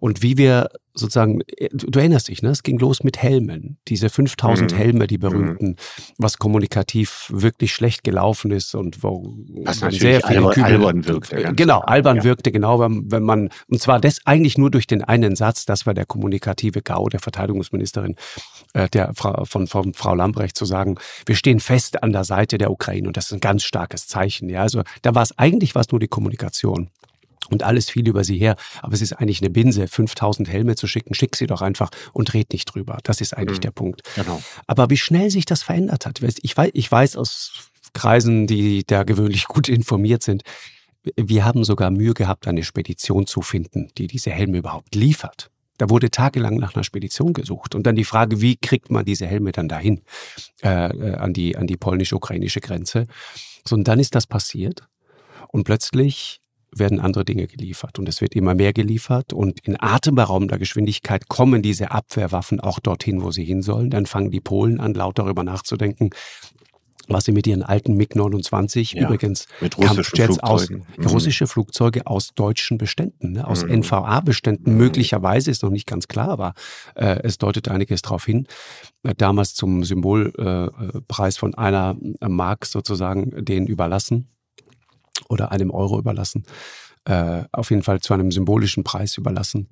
Und 0.00 0.22
wie 0.22 0.38
wir 0.38 0.70
sozusagen, 0.94 1.40
äh, 1.56 1.68
du 1.72 1.98
erinnerst 1.98 2.28
dich, 2.28 2.42
ne? 2.42 2.50
es 2.50 2.62
ging 2.62 2.78
los 2.78 3.02
mit 3.02 3.18
Helmen, 3.18 3.78
diese 3.88 4.08
5000 4.08 4.72
mhm. 4.72 4.76
Helme, 4.76 5.06
die 5.06 5.18
berühmten, 5.18 5.70
mhm. 5.70 5.76
was 6.18 6.38
kommunikativ 6.38 7.30
wirklich 7.32 7.74
schlecht 7.74 8.04
gelaufen 8.04 8.50
ist 8.52 8.74
und 8.74 9.02
wo 9.02 9.34
was 9.64 9.80
man 9.80 9.90
sehr 9.90 10.20
viele 10.22 10.46
albern, 10.46 10.64
albern 10.64 11.06
wirkte. 11.06 11.52
Genau, 11.54 11.80
albern 11.80 12.18
ja. 12.18 12.24
wirkte, 12.24 12.52
genau, 12.52 12.80
wenn 12.80 13.22
man, 13.22 13.50
und 13.68 13.80
zwar 13.80 14.00
das 14.00 14.20
eigentlich 14.24 14.56
nur 14.56 14.70
durch 14.70 14.86
den 14.86 15.02
einen 15.02 15.36
Satz, 15.36 15.66
das 15.66 15.86
war 15.86 15.94
der 15.94 16.06
kommunikative 16.06 16.80
GAU 16.82 17.08
der 17.08 17.20
Verteidigungsministerin, 17.20 18.14
äh, 18.72 18.88
der 18.88 19.12
Frau, 19.14 19.44
von, 19.44 19.66
von 19.66 19.94
Frau 19.94 20.14
Lambrecht 20.14 20.56
zu 20.56 20.64
sagen, 20.64 20.96
wir 21.26 21.34
stehen 21.34 21.60
fest 21.60 22.02
an 22.02 22.12
der 22.12 22.24
Seite 22.24 22.58
der 22.58 22.70
Ukraine 22.70 23.08
und 23.08 23.16
das 23.16 23.26
ist 23.26 23.32
ein 23.32 23.40
ganz 23.40 23.64
starkes 23.64 24.06
Zeichen. 24.06 24.48
Ja, 24.48 24.62
also 24.62 24.82
da 25.02 25.14
war 25.14 25.22
es 25.22 25.36
eigentlich 25.38 25.74
was 25.74 25.90
nur 25.90 25.98
die 25.98 26.08
Kommunikation 26.08 26.90
und 27.50 27.62
alles 27.62 27.90
fiel 27.90 28.08
über 28.08 28.24
sie 28.24 28.38
her. 28.38 28.56
Aber 28.82 28.94
es 28.94 29.02
ist 29.02 29.12
eigentlich 29.14 29.40
eine 29.40 29.50
Binse, 29.50 29.88
5000 29.88 30.48
Helme 30.48 30.76
zu 30.76 30.86
schicken. 30.86 31.14
Schick 31.14 31.36
sie 31.36 31.46
doch 31.46 31.62
einfach 31.62 31.90
und 32.12 32.34
red 32.34 32.52
nicht 32.52 32.66
drüber. 32.66 32.98
Das 33.02 33.20
ist 33.20 33.36
eigentlich 33.36 33.58
mhm. 33.58 33.62
der 33.62 33.70
Punkt. 33.70 34.02
Genau. 34.14 34.42
Aber 34.66 34.90
wie 34.90 34.96
schnell 34.96 35.30
sich 35.30 35.44
das 35.44 35.62
verändert 35.62 36.06
hat. 36.06 36.20
Ich 36.42 36.56
weiß, 36.56 36.70
ich 36.72 36.90
weiß 36.90 37.16
aus 37.16 37.70
Kreisen, 37.92 38.46
die 38.46 38.84
da 38.86 39.04
gewöhnlich 39.04 39.44
gut 39.48 39.68
informiert 39.68 40.22
sind, 40.22 40.42
wir 41.16 41.44
haben 41.44 41.64
sogar 41.64 41.90
Mühe 41.90 42.14
gehabt, 42.14 42.48
eine 42.48 42.62
Spedition 42.62 43.26
zu 43.26 43.42
finden, 43.42 43.88
die 43.98 44.06
diese 44.06 44.30
Helme 44.30 44.58
überhaupt 44.58 44.94
liefert. 44.94 45.50
Da 45.76 45.90
wurde 45.90 46.10
tagelang 46.10 46.56
nach 46.56 46.74
einer 46.74 46.84
Spedition 46.84 47.32
gesucht. 47.32 47.74
Und 47.74 47.86
dann 47.86 47.96
die 47.96 48.04
Frage, 48.04 48.40
wie 48.40 48.56
kriegt 48.56 48.90
man 48.90 49.04
diese 49.04 49.26
Helme 49.26 49.52
dann 49.52 49.68
dahin 49.68 50.02
äh, 50.62 50.68
äh 50.68 51.14
an 51.16 51.32
die, 51.32 51.56
an 51.56 51.66
die 51.66 51.76
polnisch-ukrainische 51.76 52.60
Grenze? 52.60 53.06
So, 53.66 53.74
und 53.74 53.88
dann 53.88 53.98
ist 53.98 54.14
das 54.14 54.26
passiert. 54.26 54.88
Und 55.48 55.64
plötzlich 55.64 56.40
werden 56.78 57.00
andere 57.00 57.24
Dinge 57.24 57.46
geliefert 57.46 57.98
und 57.98 58.08
es 58.08 58.20
wird 58.20 58.34
immer 58.34 58.54
mehr 58.54 58.72
geliefert 58.72 59.32
und 59.32 59.60
in 59.60 59.76
atemberaubender 59.80 60.58
Geschwindigkeit 60.58 61.28
kommen 61.28 61.62
diese 61.62 61.90
Abwehrwaffen 61.90 62.60
auch 62.60 62.80
dorthin, 62.80 63.22
wo 63.22 63.30
sie 63.30 63.44
hin 63.44 63.62
sollen. 63.62 63.90
Dann 63.90 64.06
fangen 64.06 64.30
die 64.30 64.40
Polen 64.40 64.80
an, 64.80 64.94
laut 64.94 65.18
darüber 65.18 65.44
nachzudenken, 65.44 66.10
was 67.08 67.24
sie 67.24 67.32
mit 67.32 67.46
ihren 67.46 67.62
alten 67.62 67.96
MiG-29, 67.96 68.96
ja, 68.96 69.04
übrigens 69.04 69.46
mit 69.60 69.76
Kampfjets 69.76 70.38
aus, 70.38 70.70
mhm. 70.70 70.84
russische 71.04 71.46
Flugzeuge 71.46 72.06
aus 72.06 72.34
deutschen 72.34 72.78
Beständen, 72.78 73.32
ne, 73.32 73.46
aus 73.46 73.64
mhm. 73.64 73.80
NVA-Beständen, 73.80 74.72
mhm. 74.72 74.78
möglicherweise 74.78 75.50
ist 75.50 75.62
noch 75.62 75.70
nicht 75.70 75.86
ganz 75.86 76.08
klar, 76.08 76.28
aber 76.28 76.54
äh, 76.94 77.20
es 77.22 77.38
deutet 77.38 77.68
einiges 77.68 78.02
darauf 78.02 78.24
hin. 78.24 78.46
Äh, 79.02 79.14
damals 79.16 79.54
zum 79.54 79.84
Symbolpreis 79.84 81.36
äh, 81.36 81.38
von 81.38 81.54
einer 81.54 81.96
Mark 82.26 82.66
sozusagen 82.66 83.44
den 83.44 83.66
überlassen 83.66 84.28
oder 85.28 85.52
einem 85.52 85.70
Euro 85.70 85.98
überlassen. 85.98 86.44
Äh, 87.04 87.44
auf 87.52 87.70
jeden 87.70 87.82
Fall 87.82 88.00
zu 88.00 88.14
einem 88.14 88.30
symbolischen 88.30 88.84
Preis 88.84 89.18
überlassen. 89.18 89.68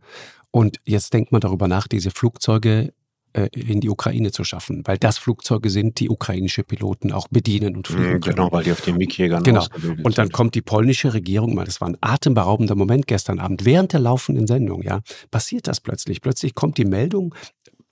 Und 0.51 0.79
jetzt 0.85 1.15
denkt 1.15 1.33
man 1.33 1.41
darüber 1.41 1.67
nach, 1.67 1.89
diese 1.89 2.11
Flugzeuge 2.11 2.93
äh, 3.33 3.49
in 3.59 3.81
die 3.81 3.89
Ukraine 3.89 4.31
zu 4.33 4.45
schaffen, 4.45 4.83
weil 4.85 4.99
das 4.99 5.17
Flugzeuge 5.17 5.71
sind, 5.71 5.99
die 6.01 6.11
ukrainische 6.11 6.63
Piloten 6.63 7.13
auch 7.13 7.29
bedienen 7.29 7.75
und 7.75 7.89
fliegen 7.89 8.15
mhm, 8.15 8.21
können. 8.21 8.37
Genau, 8.37 8.53
weil 8.53 8.65
die 8.65 8.73
auf 8.73 8.83
den 8.83 8.99
MiG-Jägern 8.99 9.43
Genau. 9.43 9.67
Und 10.03 10.19
dann 10.19 10.31
kommt 10.31 10.55
die 10.55 10.61
polnische 10.61 11.15
Regierung, 11.15 11.57
das 11.65 11.81
war 11.81 11.89
ein 11.89 11.97
atemberaubender 12.03 12.75
Moment 12.75 13.07
gestern 13.07 13.39
Abend, 13.39 13.65
während 13.65 13.95
der 13.95 14.01
laufenden 14.01 14.47
Sendung, 14.47 14.83
ja, 14.83 15.01
passiert 15.31 15.67
das 15.67 15.81
plötzlich. 15.81 16.21
Plötzlich 16.21 16.55
kommt 16.55 16.77
die 16.77 16.85
Meldung, 16.85 17.35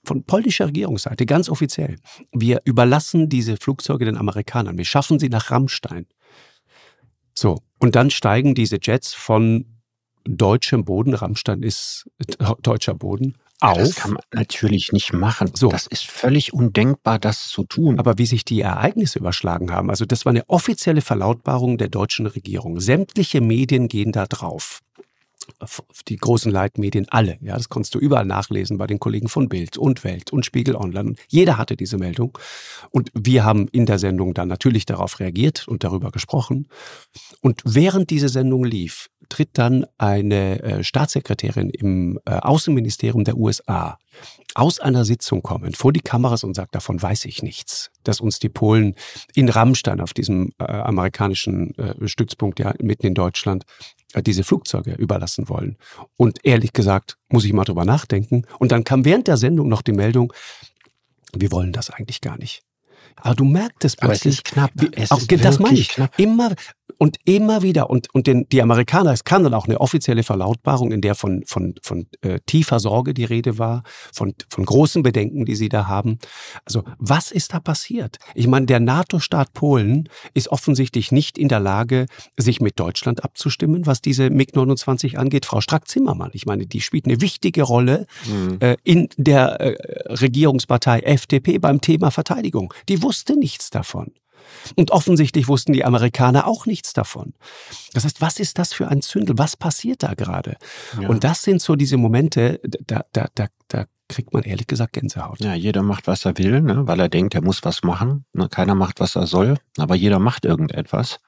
von 0.03 0.23
polnischer 0.23 0.67
Regierungsseite, 0.67 1.25
ganz 1.25 1.49
offiziell. 1.49 1.97
Wir 2.31 2.61
überlassen 2.65 3.29
diese 3.29 3.57
Flugzeuge 3.57 4.05
den 4.05 4.17
Amerikanern. 4.17 4.77
Wir 4.77 4.85
schaffen 4.85 5.19
sie 5.19 5.29
nach 5.29 5.51
Rammstein. 5.51 6.07
So, 7.41 7.57
und 7.79 7.95
dann 7.95 8.11
steigen 8.11 8.53
diese 8.53 8.77
Jets 8.79 9.15
von 9.15 9.65
deutschem 10.25 10.85
Boden, 10.85 11.15
Rammstein 11.15 11.63
ist 11.63 12.07
deutscher 12.61 12.93
Boden, 12.93 13.35
auf. 13.59 13.77
Das 13.77 13.95
kann 13.95 14.13
man 14.13 14.23
natürlich 14.31 14.91
nicht 14.91 15.11
machen. 15.13 15.49
So. 15.55 15.69
Das 15.69 15.87
ist 15.87 16.05
völlig 16.05 16.53
undenkbar, 16.53 17.17
das 17.17 17.47
zu 17.47 17.63
tun. 17.63 17.97
Aber 17.97 18.19
wie 18.19 18.27
sich 18.27 18.45
die 18.45 18.61
Ereignisse 18.61 19.17
überschlagen 19.17 19.71
haben, 19.71 19.89
also 19.89 20.05
das 20.05 20.23
war 20.25 20.31
eine 20.31 20.47
offizielle 20.49 21.01
Verlautbarung 21.01 21.79
der 21.79 21.89
deutschen 21.89 22.27
Regierung. 22.27 22.79
Sämtliche 22.79 23.41
Medien 23.41 23.87
gehen 23.87 24.11
da 24.11 24.27
drauf 24.27 24.81
die 26.07 26.17
großen 26.17 26.51
Leitmedien 26.51 27.07
alle. 27.09 27.37
Ja, 27.41 27.55
das 27.55 27.69
konntest 27.69 27.95
du 27.95 27.99
überall 27.99 28.25
nachlesen 28.25 28.77
bei 28.77 28.87
den 28.87 28.99
Kollegen 28.99 29.27
von 29.27 29.49
Bild 29.49 29.77
und 29.77 30.03
Welt 30.03 30.31
und 30.31 30.45
Spiegel 30.45 30.75
Online. 30.75 31.15
Jeder 31.27 31.57
hatte 31.57 31.75
diese 31.75 31.97
Meldung. 31.97 32.37
Und 32.89 33.11
wir 33.13 33.43
haben 33.43 33.67
in 33.71 33.85
der 33.85 33.99
Sendung 33.99 34.33
dann 34.33 34.47
natürlich 34.47 34.85
darauf 34.85 35.19
reagiert 35.19 35.67
und 35.67 35.83
darüber 35.83 36.11
gesprochen. 36.11 36.67
Und 37.41 37.61
während 37.65 38.09
diese 38.09 38.29
Sendung 38.29 38.63
lief, 38.63 39.09
tritt 39.29 39.49
dann 39.53 39.85
eine 39.97 40.61
äh, 40.61 40.83
Staatssekretärin 40.83 41.69
im 41.69 42.19
äh, 42.25 42.31
Außenministerium 42.31 43.23
der 43.23 43.37
USA 43.37 43.97
aus 44.53 44.79
einer 44.79 45.05
Sitzung 45.05 45.41
kommen 45.41 45.73
vor 45.73 45.93
die 45.93 46.01
Kameras 46.01 46.43
und 46.43 46.55
sagt, 46.55 46.75
davon 46.75 47.01
weiß 47.01 47.25
ich 47.25 47.41
nichts, 47.41 47.91
dass 48.03 48.19
uns 48.19 48.39
die 48.39 48.49
Polen 48.49 48.95
in 49.33 49.47
Rammstein 49.47 50.01
auf 50.01 50.13
diesem 50.13 50.51
äh, 50.59 50.65
amerikanischen 50.65 51.73
äh, 51.77 52.07
Stützpunkt 52.07 52.59
ja 52.59 52.73
mitten 52.81 53.07
in 53.07 53.13
Deutschland 53.13 53.63
diese 54.19 54.43
Flugzeuge 54.43 54.93
überlassen 54.93 55.49
wollen. 55.49 55.77
Und 56.17 56.39
ehrlich 56.43 56.73
gesagt, 56.73 57.17
muss 57.29 57.45
ich 57.45 57.53
mal 57.53 57.63
drüber 57.63 57.85
nachdenken. 57.85 58.45
Und 58.59 58.71
dann 58.71 58.83
kam 58.83 59.05
während 59.05 59.27
der 59.27 59.37
Sendung 59.37 59.69
noch 59.69 59.81
die 59.81 59.93
Meldung, 59.93 60.33
wir 61.33 61.51
wollen 61.51 61.71
das 61.71 61.89
eigentlich 61.89 62.21
gar 62.21 62.37
nicht. 62.37 62.63
Aber 63.15 63.35
du 63.35 63.45
merkst 63.45 63.85
es 63.85 63.95
plötzlich. 63.95 64.01
Aber 64.01 64.13
es 64.13 64.25
ist 64.25 64.43
knapp. 64.43 64.71
Wie, 64.73 64.89
es 64.93 65.11
auch, 65.11 65.19
ist 65.19 65.45
das 65.45 65.59
meine 65.59 65.77
ich. 65.77 65.89
Knapp. 65.89 66.17
Immer, 66.17 66.55
und 67.01 67.17
immer 67.25 67.63
wieder, 67.63 67.89
und, 67.89 68.13
und 68.13 68.27
den, 68.27 68.47
die 68.49 68.61
Amerikaner, 68.61 69.11
es 69.11 69.23
kam 69.23 69.43
dann 69.43 69.55
auch 69.55 69.65
eine 69.65 69.81
offizielle 69.81 70.21
Verlautbarung, 70.21 70.91
in 70.91 71.01
der 71.01 71.15
von, 71.15 71.41
von, 71.47 71.73
von 71.81 72.05
äh, 72.21 72.39
tiefer 72.45 72.79
Sorge 72.79 73.15
die 73.15 73.23
Rede 73.23 73.57
war, 73.57 73.81
von, 74.13 74.35
von 74.51 74.65
großen 74.65 75.01
Bedenken, 75.01 75.45
die 75.45 75.55
sie 75.55 75.67
da 75.67 75.87
haben. 75.87 76.19
Also 76.63 76.83
was 76.99 77.31
ist 77.31 77.55
da 77.55 77.59
passiert? 77.59 78.17
Ich 78.35 78.45
meine, 78.45 78.67
der 78.67 78.79
NATO-Staat 78.79 79.53
Polen 79.53 80.09
ist 80.35 80.49
offensichtlich 80.49 81.11
nicht 81.11 81.39
in 81.39 81.47
der 81.47 81.59
Lage, 81.59 82.05
sich 82.37 82.61
mit 82.61 82.79
Deutschland 82.79 83.23
abzustimmen, 83.23 83.87
was 83.87 84.01
diese 84.03 84.29
MiG-29 84.29 85.15
angeht. 85.15 85.47
Frau 85.47 85.59
Strack-Zimmermann, 85.59 86.29
ich 86.33 86.45
meine, 86.45 86.67
die 86.67 86.81
spielt 86.81 87.05
eine 87.05 87.19
wichtige 87.19 87.63
Rolle 87.63 88.05
mhm. 88.27 88.57
äh, 88.59 88.77
in 88.83 89.09
der 89.17 89.59
äh, 89.59 90.13
Regierungspartei 90.13 90.99
FDP 90.99 91.57
beim 91.57 91.81
Thema 91.81 92.11
Verteidigung. 92.11 92.71
Die 92.89 93.01
wusste 93.01 93.39
nichts 93.39 93.71
davon. 93.71 94.11
Und 94.75 94.91
offensichtlich 94.91 95.47
wussten 95.47 95.73
die 95.73 95.85
Amerikaner 95.85 96.47
auch 96.47 96.65
nichts 96.65 96.93
davon. 96.93 97.33
Das 97.93 98.05
heißt, 98.05 98.21
was 98.21 98.39
ist 98.39 98.57
das 98.57 98.73
für 98.73 98.87
ein 98.87 99.01
Zündel? 99.01 99.37
Was 99.37 99.57
passiert 99.57 100.03
da 100.03 100.13
gerade? 100.13 100.57
Ja. 100.99 101.09
Und 101.09 101.23
das 101.23 101.43
sind 101.43 101.61
so 101.61 101.75
diese 101.75 101.97
Momente, 101.97 102.59
da, 102.63 103.03
da, 103.13 103.27
da, 103.33 103.47
da 103.67 103.85
kriegt 104.11 104.33
man 104.33 104.43
ehrlich 104.43 104.67
gesagt 104.67 104.93
Gänsehaut. 104.93 105.39
Ja, 105.39 105.53
jeder 105.53 105.83
macht, 105.83 106.07
was 106.07 106.25
er 106.25 106.37
will, 106.37 106.61
ne, 106.61 106.87
weil 106.87 106.99
er 106.99 107.09
denkt, 107.09 107.33
er 107.33 107.41
muss 107.41 107.63
was 107.63 107.83
machen. 107.83 108.25
Ne, 108.33 108.49
keiner 108.49 108.75
macht, 108.75 108.99
was 108.99 109.15
er 109.15 109.25
soll, 109.25 109.55
aber 109.77 109.95
jeder 109.95 110.19
macht 110.19 110.45
irgendetwas. 110.45 111.19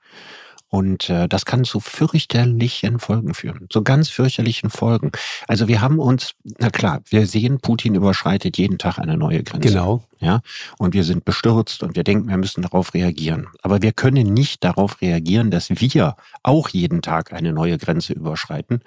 Und 0.73 1.07
äh, 1.11 1.27
das 1.27 1.45
kann 1.45 1.65
zu 1.65 1.79
fürchterlichen 1.79 2.97
Folgen 2.97 3.35
führen, 3.35 3.67
zu 3.69 3.83
ganz 3.83 4.09
fürchterlichen 4.09 4.71
Folgen. 4.71 5.11
Also 5.47 5.67
wir 5.67 5.81
haben 5.81 5.99
uns, 5.99 6.33
na 6.57 6.71
klar, 6.71 7.01
wir 7.09 7.27
sehen, 7.27 7.59
Putin 7.59 7.93
überschreitet 7.93 8.57
jeden 8.57 8.79
Tag 8.79 8.97
eine 8.97 9.15
neue 9.15 9.43
Grenze. 9.43 9.69
Genau. 9.69 10.03
Ja, 10.23 10.39
und 10.77 10.93
wir 10.93 11.03
sind 11.03 11.25
bestürzt 11.25 11.83
und 11.83 11.97
wir 11.97 12.05
denken, 12.05 12.29
wir 12.29 12.37
müssen 12.37 12.61
darauf 12.61 12.93
reagieren. 12.93 13.47
Aber 13.61 13.81
wir 13.81 13.91
können 13.91 14.33
nicht 14.33 14.63
darauf 14.63 15.01
reagieren, 15.01 15.51
dass 15.51 15.69
wir 15.69 16.15
auch 16.43 16.69
jeden 16.69 17.01
Tag 17.01 17.33
eine 17.33 17.51
neue 17.51 17.77
Grenze 17.77 18.13
überschreiten, 18.13 18.83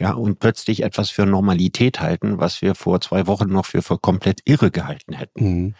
ja, 0.00 0.12
und 0.12 0.40
plötzlich 0.40 0.82
etwas 0.82 1.10
für 1.10 1.24
Normalität 1.24 2.00
halten, 2.00 2.38
was 2.38 2.62
wir 2.62 2.74
vor 2.74 3.00
zwei 3.00 3.28
Wochen 3.28 3.48
noch 3.48 3.66
für, 3.66 3.82
für 3.82 3.96
komplett 3.96 4.40
irre 4.44 4.72
gehalten 4.72 5.12
hätten. 5.12 5.44
Mhm. 5.44 5.74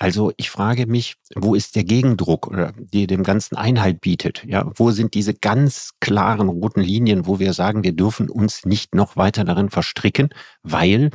Also 0.00 0.32
ich 0.38 0.48
frage 0.48 0.86
mich, 0.86 1.16
wo 1.34 1.54
ist 1.54 1.76
der 1.76 1.84
Gegendruck 1.84 2.46
oder 2.46 2.72
die 2.78 3.06
dem 3.06 3.22
Ganzen 3.22 3.56
Einhalt 3.56 4.00
bietet? 4.00 4.42
Ja, 4.46 4.70
wo 4.76 4.92
sind 4.92 5.12
diese 5.12 5.34
ganz 5.34 5.90
klaren 6.00 6.48
roten 6.48 6.80
Linien, 6.80 7.26
wo 7.26 7.38
wir 7.38 7.52
sagen, 7.52 7.84
wir 7.84 7.92
dürfen 7.92 8.30
uns 8.30 8.64
nicht 8.64 8.94
noch 8.94 9.18
weiter 9.18 9.44
darin 9.44 9.68
verstricken, 9.68 10.30
weil 10.62 11.10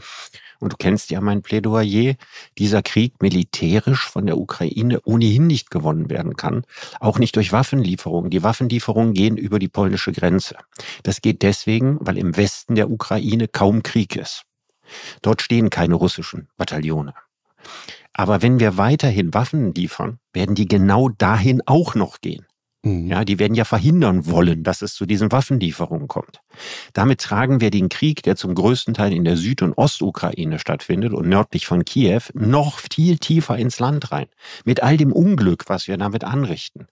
und 0.66 0.74
du 0.74 0.78
kennst 0.78 1.12
ja 1.12 1.22
mein 1.22 1.44
Plädoyer, 1.44 2.16
dieser 2.58 2.82
Krieg 2.82 3.22
militärisch 3.22 4.08
von 4.08 4.26
der 4.26 4.40
Ukraine 4.40 5.00
ohnehin 5.04 5.46
nicht 5.46 5.70
gewonnen 5.70 6.10
werden 6.10 6.36
kann, 6.38 6.66
auch 7.00 7.20
nicht 7.20 7.36
durch 7.36 7.52
Waffenlieferungen. 7.52 8.32
Die 8.32 8.42
Waffenlieferungen 8.42 9.14
gehen 9.14 9.38
über 9.38 9.60
die 9.60 9.68
polnische 9.68 10.12
Grenze. 10.12 10.56
Das 11.04 11.22
geht 11.22 11.44
deswegen, 11.44 12.00
weil 12.02 12.18
im 12.18 12.36
Westen 12.36 12.74
der 12.74 12.90
Ukraine 12.90 13.48
kaum 13.48 13.84
Krieg 13.84 14.16
ist. 14.16 14.46
Dort 15.22 15.44
stehen 15.44 15.70
keine 15.70 15.94
russischen 15.94 16.50
Bataillone. 16.58 17.14
Aber 18.12 18.42
wenn 18.42 18.60
wir 18.60 18.76
weiterhin 18.76 19.36
Waffen 19.36 19.72
liefern, 19.76 20.18
werden 20.34 20.56
die 20.56 20.68
genau 20.68 21.10
dahin 21.10 21.62
auch 21.68 21.94
noch 21.94 22.22
gehen. 22.22 22.48
Mhm. 22.86 23.08
Ja, 23.08 23.26
die 23.26 23.40
werden 23.40 23.56
ja 23.56 23.66
verhindern 23.66 24.28
wollen, 24.28 24.64
dass 24.64 24.82
es 24.82 24.94
zu 24.94 25.06
diesen 25.06 25.32
Waffenlieferungen 25.32 26.08
kommt. 26.08 26.42
Damit 26.94 27.20
tragen 27.20 27.60
wir 27.60 27.72
den 27.72 27.90
Krieg, 27.90 28.22
der 28.24 28.36
zum 28.36 28.54
größten 28.54 28.94
Teil 28.94 29.12
in 29.12 29.24
der 29.24 29.38
Süd- 29.38 29.64
und 29.64 29.74
Ostukraine 29.76 30.60
stattfindet 30.60 31.12
und 31.12 31.28
nördlich 31.28 31.66
von 31.66 31.84
Kiew, 31.84 32.22
noch 32.34 32.80
viel 32.80 33.18
tiefer 33.18 33.58
ins 33.58 33.80
Land 33.80 34.12
rein. 34.12 34.28
Mit 34.66 34.84
all 34.84 34.98
dem 34.98 35.12
Unglück, 35.12 35.66
was 35.68 35.88
wir 35.88 35.98
damit 35.98 36.24
anrichten. 36.24 36.88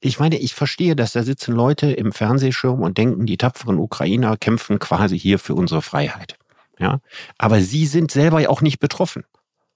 Ich 0.00 0.18
meine, 0.18 0.38
ich 0.38 0.54
verstehe, 0.54 0.96
dass 0.96 1.12
da 1.12 1.22
sitzen 1.22 1.54
Leute 1.54 1.92
im 1.92 2.12
Fernsehschirm 2.12 2.80
und 2.82 2.98
denken, 2.98 3.26
die 3.26 3.36
tapferen 3.36 3.78
Ukrainer 3.78 4.36
kämpfen 4.36 4.78
quasi 4.78 5.18
hier 5.18 5.38
für 5.38 5.54
unsere 5.54 5.82
Freiheit. 5.82 6.36
Ja, 6.78 7.00
aber 7.38 7.60
sie 7.60 7.86
sind 7.86 8.10
selber 8.10 8.40
ja 8.40 8.48
auch 8.48 8.60
nicht 8.60 8.80
betroffen. 8.80 9.24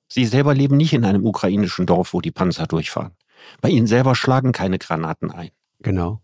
Sie 0.08 0.24
selber 0.24 0.54
leben 0.54 0.76
nicht 0.76 0.94
in 0.94 1.04
einem 1.04 1.24
ukrainischen 1.24 1.86
Dorf, 1.86 2.12
wo 2.12 2.20
die 2.20 2.32
Panzer 2.32 2.66
durchfahren. 2.66 3.12
Bei 3.60 3.68
ihnen 3.68 3.86
selber 3.86 4.14
schlagen 4.14 4.52
keine 4.52 4.78
Granaten 4.78 5.30
ein. 5.30 5.50
Genau. 5.80 6.20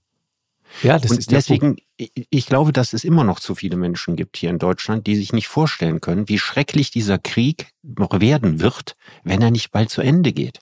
Ja, 0.82 0.98
das 0.98 1.12
und 1.12 1.18
ist 1.18 1.30
deswegen, 1.30 1.76
ich 1.96 2.46
glaube, 2.46 2.72
dass 2.72 2.92
es 2.92 3.04
immer 3.04 3.22
noch 3.24 3.38
zu 3.38 3.54
viele 3.54 3.76
Menschen 3.76 4.16
gibt 4.16 4.36
hier 4.36 4.50
in 4.50 4.58
Deutschland, 4.58 5.06
die 5.06 5.16
sich 5.16 5.32
nicht 5.32 5.48
vorstellen 5.48 6.00
können, 6.00 6.28
wie 6.28 6.38
schrecklich 6.38 6.90
dieser 6.90 7.18
Krieg 7.18 7.70
noch 7.82 8.20
werden 8.20 8.60
wird, 8.60 8.94
wenn 9.22 9.40
er 9.40 9.50
nicht 9.50 9.70
bald 9.70 9.90
zu 9.90 10.00
Ende 10.00 10.32
geht. 10.32 10.58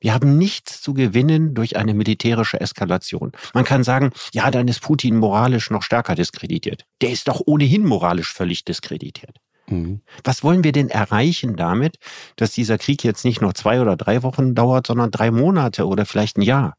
Wir 0.00 0.14
haben 0.14 0.36
nichts 0.38 0.82
zu 0.82 0.94
gewinnen 0.94 1.54
durch 1.54 1.76
eine 1.76 1.94
militärische 1.94 2.60
Eskalation. 2.60 3.32
Man 3.54 3.64
kann 3.64 3.82
sagen, 3.82 4.12
ja, 4.32 4.50
dann 4.50 4.68
ist 4.68 4.82
Putin 4.82 5.16
moralisch 5.16 5.70
noch 5.70 5.82
stärker 5.82 6.14
diskreditiert. 6.14 6.84
Der 7.00 7.10
ist 7.10 7.28
doch 7.28 7.40
ohnehin 7.44 7.84
moralisch 7.84 8.32
völlig 8.32 8.64
diskreditiert. 8.64 9.38
Mhm. 9.68 10.00
Was 10.24 10.42
wollen 10.44 10.64
wir 10.64 10.72
denn 10.72 10.88
erreichen 10.88 11.56
damit, 11.56 11.98
dass 12.36 12.52
dieser 12.52 12.78
Krieg 12.78 13.04
jetzt 13.04 13.24
nicht 13.24 13.40
noch 13.40 13.52
zwei 13.52 13.80
oder 13.80 13.96
drei 13.96 14.22
Wochen 14.22 14.54
dauert, 14.54 14.86
sondern 14.86 15.10
drei 15.10 15.30
Monate 15.30 15.86
oder 15.86 16.06
vielleicht 16.06 16.38
ein 16.38 16.42
Jahr? 16.42 16.76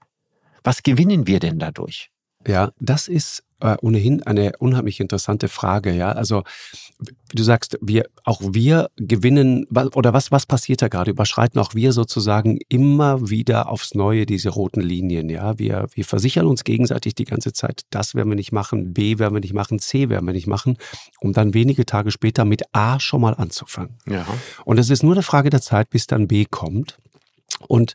Was 0.63 0.83
gewinnen 0.83 1.27
wir 1.27 1.39
denn 1.39 1.59
dadurch? 1.59 2.09
Ja, 2.45 2.71
das 2.79 3.07
ist 3.07 3.43
äh, 3.59 3.75
ohnehin 3.81 4.23
eine 4.23 4.53
unheimlich 4.59 4.99
interessante 4.99 5.47
Frage. 5.47 5.93
Ja, 5.93 6.11
also 6.11 6.43
wie 6.99 7.35
du 7.35 7.43
sagst, 7.43 7.77
wir 7.81 8.05
auch 8.23 8.41
wir 8.43 8.89
gewinnen 8.95 9.65
oder 9.93 10.13
was 10.13 10.31
was 10.31 10.45
passiert 10.45 10.81
da 10.81 10.87
gerade? 10.87 11.11
Überschreiten 11.11 11.59
auch 11.59 11.73
wir 11.73 11.91
sozusagen 11.91 12.59
immer 12.69 13.29
wieder 13.29 13.69
aufs 13.69 13.95
Neue 13.95 14.25
diese 14.25 14.49
roten 14.49 14.81
Linien. 14.81 15.29
Ja, 15.29 15.57
wir 15.59 15.87
wir 15.93 16.05
versichern 16.05 16.45
uns 16.45 16.63
gegenseitig 16.63 17.15
die 17.15 17.25
ganze 17.25 17.53
Zeit, 17.53 17.81
das 17.89 18.15
werden 18.15 18.29
wir 18.29 18.35
nicht 18.35 18.51
machen, 18.51 18.93
B 18.93 19.19
werden 19.19 19.33
wir 19.33 19.41
nicht 19.41 19.53
machen, 19.53 19.79
C 19.79 20.09
werden 20.09 20.25
wir 20.25 20.33
nicht 20.33 20.47
machen, 20.47 20.77
um 21.19 21.33
dann 21.33 21.53
wenige 21.53 21.85
Tage 21.85 22.11
später 22.11 22.45
mit 22.45 22.63
A 22.73 22.99
schon 22.99 23.21
mal 23.21 23.33
anzufangen. 23.33 23.97
Ja. 24.07 24.25
Und 24.65 24.77
es 24.77 24.89
ist 24.89 25.03
nur 25.03 25.13
eine 25.13 25.23
Frage 25.23 25.49
der 25.49 25.61
Zeit, 25.61 25.89
bis 25.89 26.07
dann 26.07 26.27
B 26.27 26.45
kommt. 26.45 26.97
Und 27.67 27.93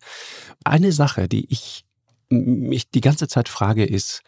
eine 0.64 0.92
Sache, 0.92 1.28
die 1.28 1.46
ich 1.50 1.84
mich 2.30 2.90
die 2.90 3.00
ganze 3.00 3.28
Zeit 3.28 3.48
frage, 3.48 3.84
ist, 3.84 4.22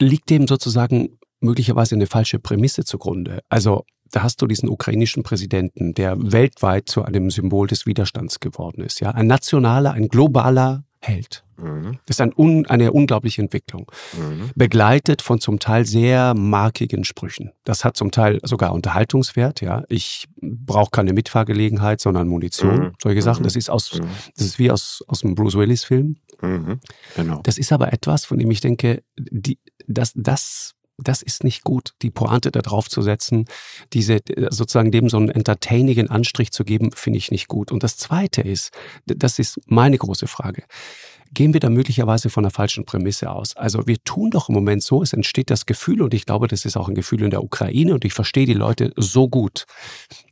liegt 0.00 0.30
dem 0.30 0.46
sozusagen 0.46 1.18
möglicherweise 1.40 1.94
eine 1.94 2.06
falsche 2.06 2.38
Prämisse 2.38 2.84
zugrunde. 2.84 3.40
Also 3.48 3.84
da 4.10 4.22
hast 4.22 4.40
du 4.40 4.46
diesen 4.46 4.68
ukrainischen 4.68 5.22
Präsidenten, 5.22 5.94
der 5.94 6.16
weltweit 6.32 6.88
zu 6.88 7.02
einem 7.04 7.30
Symbol 7.30 7.66
des 7.66 7.86
Widerstands 7.86 8.40
geworden 8.40 8.82
ist. 8.82 9.00
Ja, 9.00 9.10
ein 9.10 9.26
nationaler, 9.26 9.92
ein 9.92 10.08
globaler 10.08 10.84
Held. 11.00 11.44
Mhm. 11.58 11.98
Das 12.06 12.16
ist 12.16 12.20
ein 12.20 12.32
un, 12.36 12.66
eine 12.66 12.92
unglaubliche 12.92 13.40
Entwicklung. 13.40 13.90
Mhm. 14.16 14.50
Begleitet 14.54 15.22
von 15.22 15.40
zum 15.40 15.58
Teil 15.58 15.86
sehr 15.86 16.34
markigen 16.34 17.04
Sprüchen. 17.04 17.52
Das 17.64 17.84
hat 17.84 17.96
zum 17.96 18.10
Teil 18.10 18.40
sogar 18.42 18.72
Unterhaltungswert. 18.72 19.60
Ja, 19.60 19.84
ich 19.88 20.26
brauche 20.40 20.90
keine 20.90 21.12
Mitfahrgelegenheit, 21.12 22.00
sondern 22.00 22.28
Munition. 22.28 22.78
Mhm. 22.78 22.92
Solche 23.00 23.22
Sachen. 23.22 23.44
Das 23.44 23.56
ist 23.56 23.70
aus, 23.70 23.94
mhm. 23.94 24.08
das 24.36 24.46
ist 24.46 24.58
wie 24.58 24.70
aus 24.70 25.04
aus 25.06 25.24
einem 25.24 25.34
Bruce 25.34 25.56
Willis 25.56 25.84
Film. 25.84 26.16
Mhm. 26.40 26.80
Genau. 27.16 27.40
Das 27.42 27.58
ist 27.58 27.72
aber 27.72 27.92
etwas, 27.92 28.24
von 28.24 28.38
dem 28.38 28.50
ich 28.50 28.60
denke, 28.60 29.02
die, 29.18 29.58
das, 29.88 30.12
das 30.14 30.74
das 31.00 31.22
ist 31.22 31.44
nicht 31.44 31.62
gut, 31.62 31.94
die 32.02 32.10
Pointe 32.10 32.50
da 32.50 32.60
drauf 32.60 32.88
zu 32.88 33.02
setzen, 33.02 33.44
diese 33.92 34.18
sozusagen 34.50 34.90
dem 34.90 35.08
so 35.08 35.16
einen 35.16 35.28
entertainigen 35.28 36.10
Anstrich 36.10 36.50
zu 36.50 36.64
geben, 36.64 36.90
finde 36.92 37.18
ich 37.18 37.30
nicht 37.30 37.46
gut. 37.46 37.70
Und 37.70 37.84
das 37.84 37.96
Zweite 37.96 38.42
ist, 38.42 38.72
das 39.06 39.38
ist 39.38 39.60
meine 39.66 39.96
große 39.96 40.26
Frage, 40.26 40.64
gehen 41.32 41.52
wir 41.52 41.60
da 41.60 41.70
möglicherweise 41.70 42.30
von 42.30 42.44
einer 42.44 42.50
falschen 42.50 42.84
Prämisse 42.84 43.30
aus. 43.30 43.56
Also 43.56 43.86
wir 43.86 44.02
tun 44.02 44.30
doch 44.30 44.48
im 44.48 44.54
Moment 44.54 44.82
so, 44.82 45.02
es 45.02 45.12
entsteht 45.12 45.50
das 45.50 45.66
Gefühl, 45.66 46.02
und 46.02 46.14
ich 46.14 46.26
glaube, 46.26 46.48
das 46.48 46.64
ist 46.64 46.76
auch 46.76 46.88
ein 46.88 46.94
Gefühl 46.94 47.22
in 47.22 47.30
der 47.30 47.44
Ukraine, 47.44 47.94
und 47.94 48.04
ich 48.04 48.12
verstehe 48.12 48.46
die 48.46 48.54
Leute 48.54 48.92
so 48.96 49.28
gut. 49.28 49.66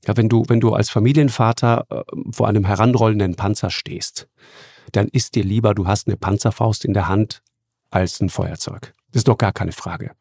Ja, 0.07 0.17
wenn 0.17 0.29
du, 0.29 0.45
wenn 0.49 0.61
du 0.61 0.73
als 0.73 0.91
Familienvater 0.91 1.87
äh, 1.91 2.03
vor 2.33 2.49
einem 2.49 2.65
heranrollenden 2.65 3.37
Panzer 3.37 3.71
stehst, 3.71 4.29
dann 4.93 5.09
ist 5.09 5.35
dir 5.35 5.45
lieber, 5.45 5.75
du 5.75 5.87
hast 5.87 6.09
eine 6.09 6.17
Panzerfaust 6.17 6.85
in 6.85 6.95
der 6.95 7.09
Hand 7.09 7.43
als 7.97 8.21
ein 8.21 8.29
Feuerzeug. 8.29 8.93
Das 9.13 9.21
ist 9.21 9.29
doch 9.29 9.39
gar 9.39 9.53
keine 9.53 9.73
Frage. 9.73 10.13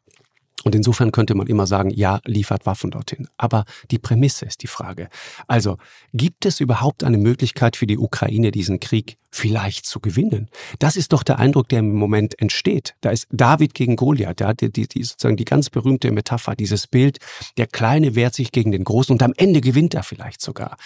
Und 0.64 0.74
insofern 0.74 1.12
könnte 1.12 1.36
man 1.36 1.46
immer 1.46 1.64
sagen, 1.68 1.90
ja, 1.90 2.18
liefert 2.24 2.66
Waffen 2.66 2.90
dorthin. 2.90 3.28
Aber 3.36 3.66
die 3.92 4.00
Prämisse 4.00 4.46
ist 4.46 4.64
die 4.64 4.66
Frage. 4.66 5.08
Also, 5.46 5.76
gibt 6.12 6.44
es 6.44 6.58
überhaupt 6.58 7.04
eine 7.04 7.18
Möglichkeit 7.18 7.76
für 7.76 7.86
die 7.86 7.98
Ukraine, 7.98 8.50
diesen 8.50 8.80
Krieg 8.80 9.16
vielleicht 9.30 9.86
zu 9.86 10.00
gewinnen? 10.00 10.48
Das 10.80 10.96
ist 10.96 11.12
doch 11.12 11.22
der 11.22 11.38
Eindruck, 11.38 11.68
der 11.68 11.78
im 11.80 11.94
Moment 11.94 12.40
entsteht. 12.40 12.96
Da 13.00 13.10
ist 13.10 13.28
David 13.30 13.74
gegen 13.74 13.94
Goliath, 13.94 14.40
ja, 14.40 14.54
die, 14.54 14.72
die, 14.72 14.88
die 14.88 15.04
sozusagen 15.04 15.36
die 15.36 15.44
ganz 15.44 15.70
berühmte 15.70 16.10
Metapher, 16.10 16.56
dieses 16.56 16.88
Bild, 16.88 17.18
der 17.58 17.68
Kleine 17.68 18.16
wehrt 18.16 18.34
sich 18.34 18.50
gegen 18.50 18.72
den 18.72 18.82
Großen 18.82 19.12
und 19.12 19.22
am 19.22 19.34
Ende 19.36 19.60
gewinnt 19.60 19.94
er 19.94 20.02
vielleicht 20.02 20.40
sogar. 20.40 20.78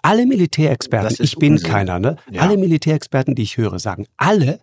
Alle 0.00 0.24
Militärexperten, 0.24 1.16
ich 1.22 1.36
bin 1.36 1.54
Unsinn. 1.54 1.68
keiner, 1.68 1.98
ne? 1.98 2.16
Ja. 2.30 2.40
Alle 2.40 2.56
Militärexperten, 2.56 3.34
die 3.34 3.42
ich 3.42 3.58
höre, 3.58 3.78
sagen 3.80 4.06
alle, 4.16 4.60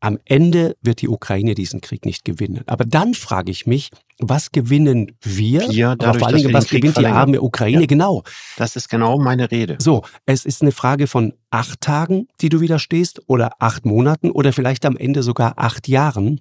am 0.00 0.18
Ende 0.24 0.76
wird 0.82 1.00
die 1.00 1.08
Ukraine 1.08 1.54
diesen 1.54 1.80
Krieg 1.80 2.04
nicht 2.04 2.24
gewinnen. 2.24 2.62
Aber 2.66 2.84
dann 2.84 3.14
frage 3.14 3.50
ich 3.50 3.66
mich, 3.66 3.90
was 4.18 4.50
gewinnen 4.50 5.12
wir? 5.22 5.68
wir 5.70 5.96
dadurch, 5.96 6.18
vor 6.18 6.28
allen 6.28 6.36
Dingen, 6.38 6.52
was 6.52 6.68
gewinnt 6.68 6.94
verlängern. 6.94 7.16
die 7.16 7.20
arme 7.20 7.40
Ukraine? 7.40 7.80
Ja. 7.80 7.86
Genau. 7.86 8.22
Das 8.56 8.76
ist 8.76 8.88
genau 8.88 9.18
meine 9.18 9.50
Rede. 9.50 9.76
So, 9.80 10.02
es 10.26 10.44
ist 10.44 10.62
eine 10.62 10.72
Frage 10.72 11.06
von 11.06 11.34
acht 11.50 11.80
Tagen, 11.80 12.26
die 12.40 12.48
du 12.48 12.60
widerstehst, 12.60 13.22
oder 13.28 13.52
acht 13.60 13.86
Monaten, 13.86 14.30
oder 14.30 14.52
vielleicht 14.52 14.84
am 14.84 14.96
Ende 14.96 15.22
sogar 15.22 15.54
acht 15.56 15.88
Jahren. 15.88 16.40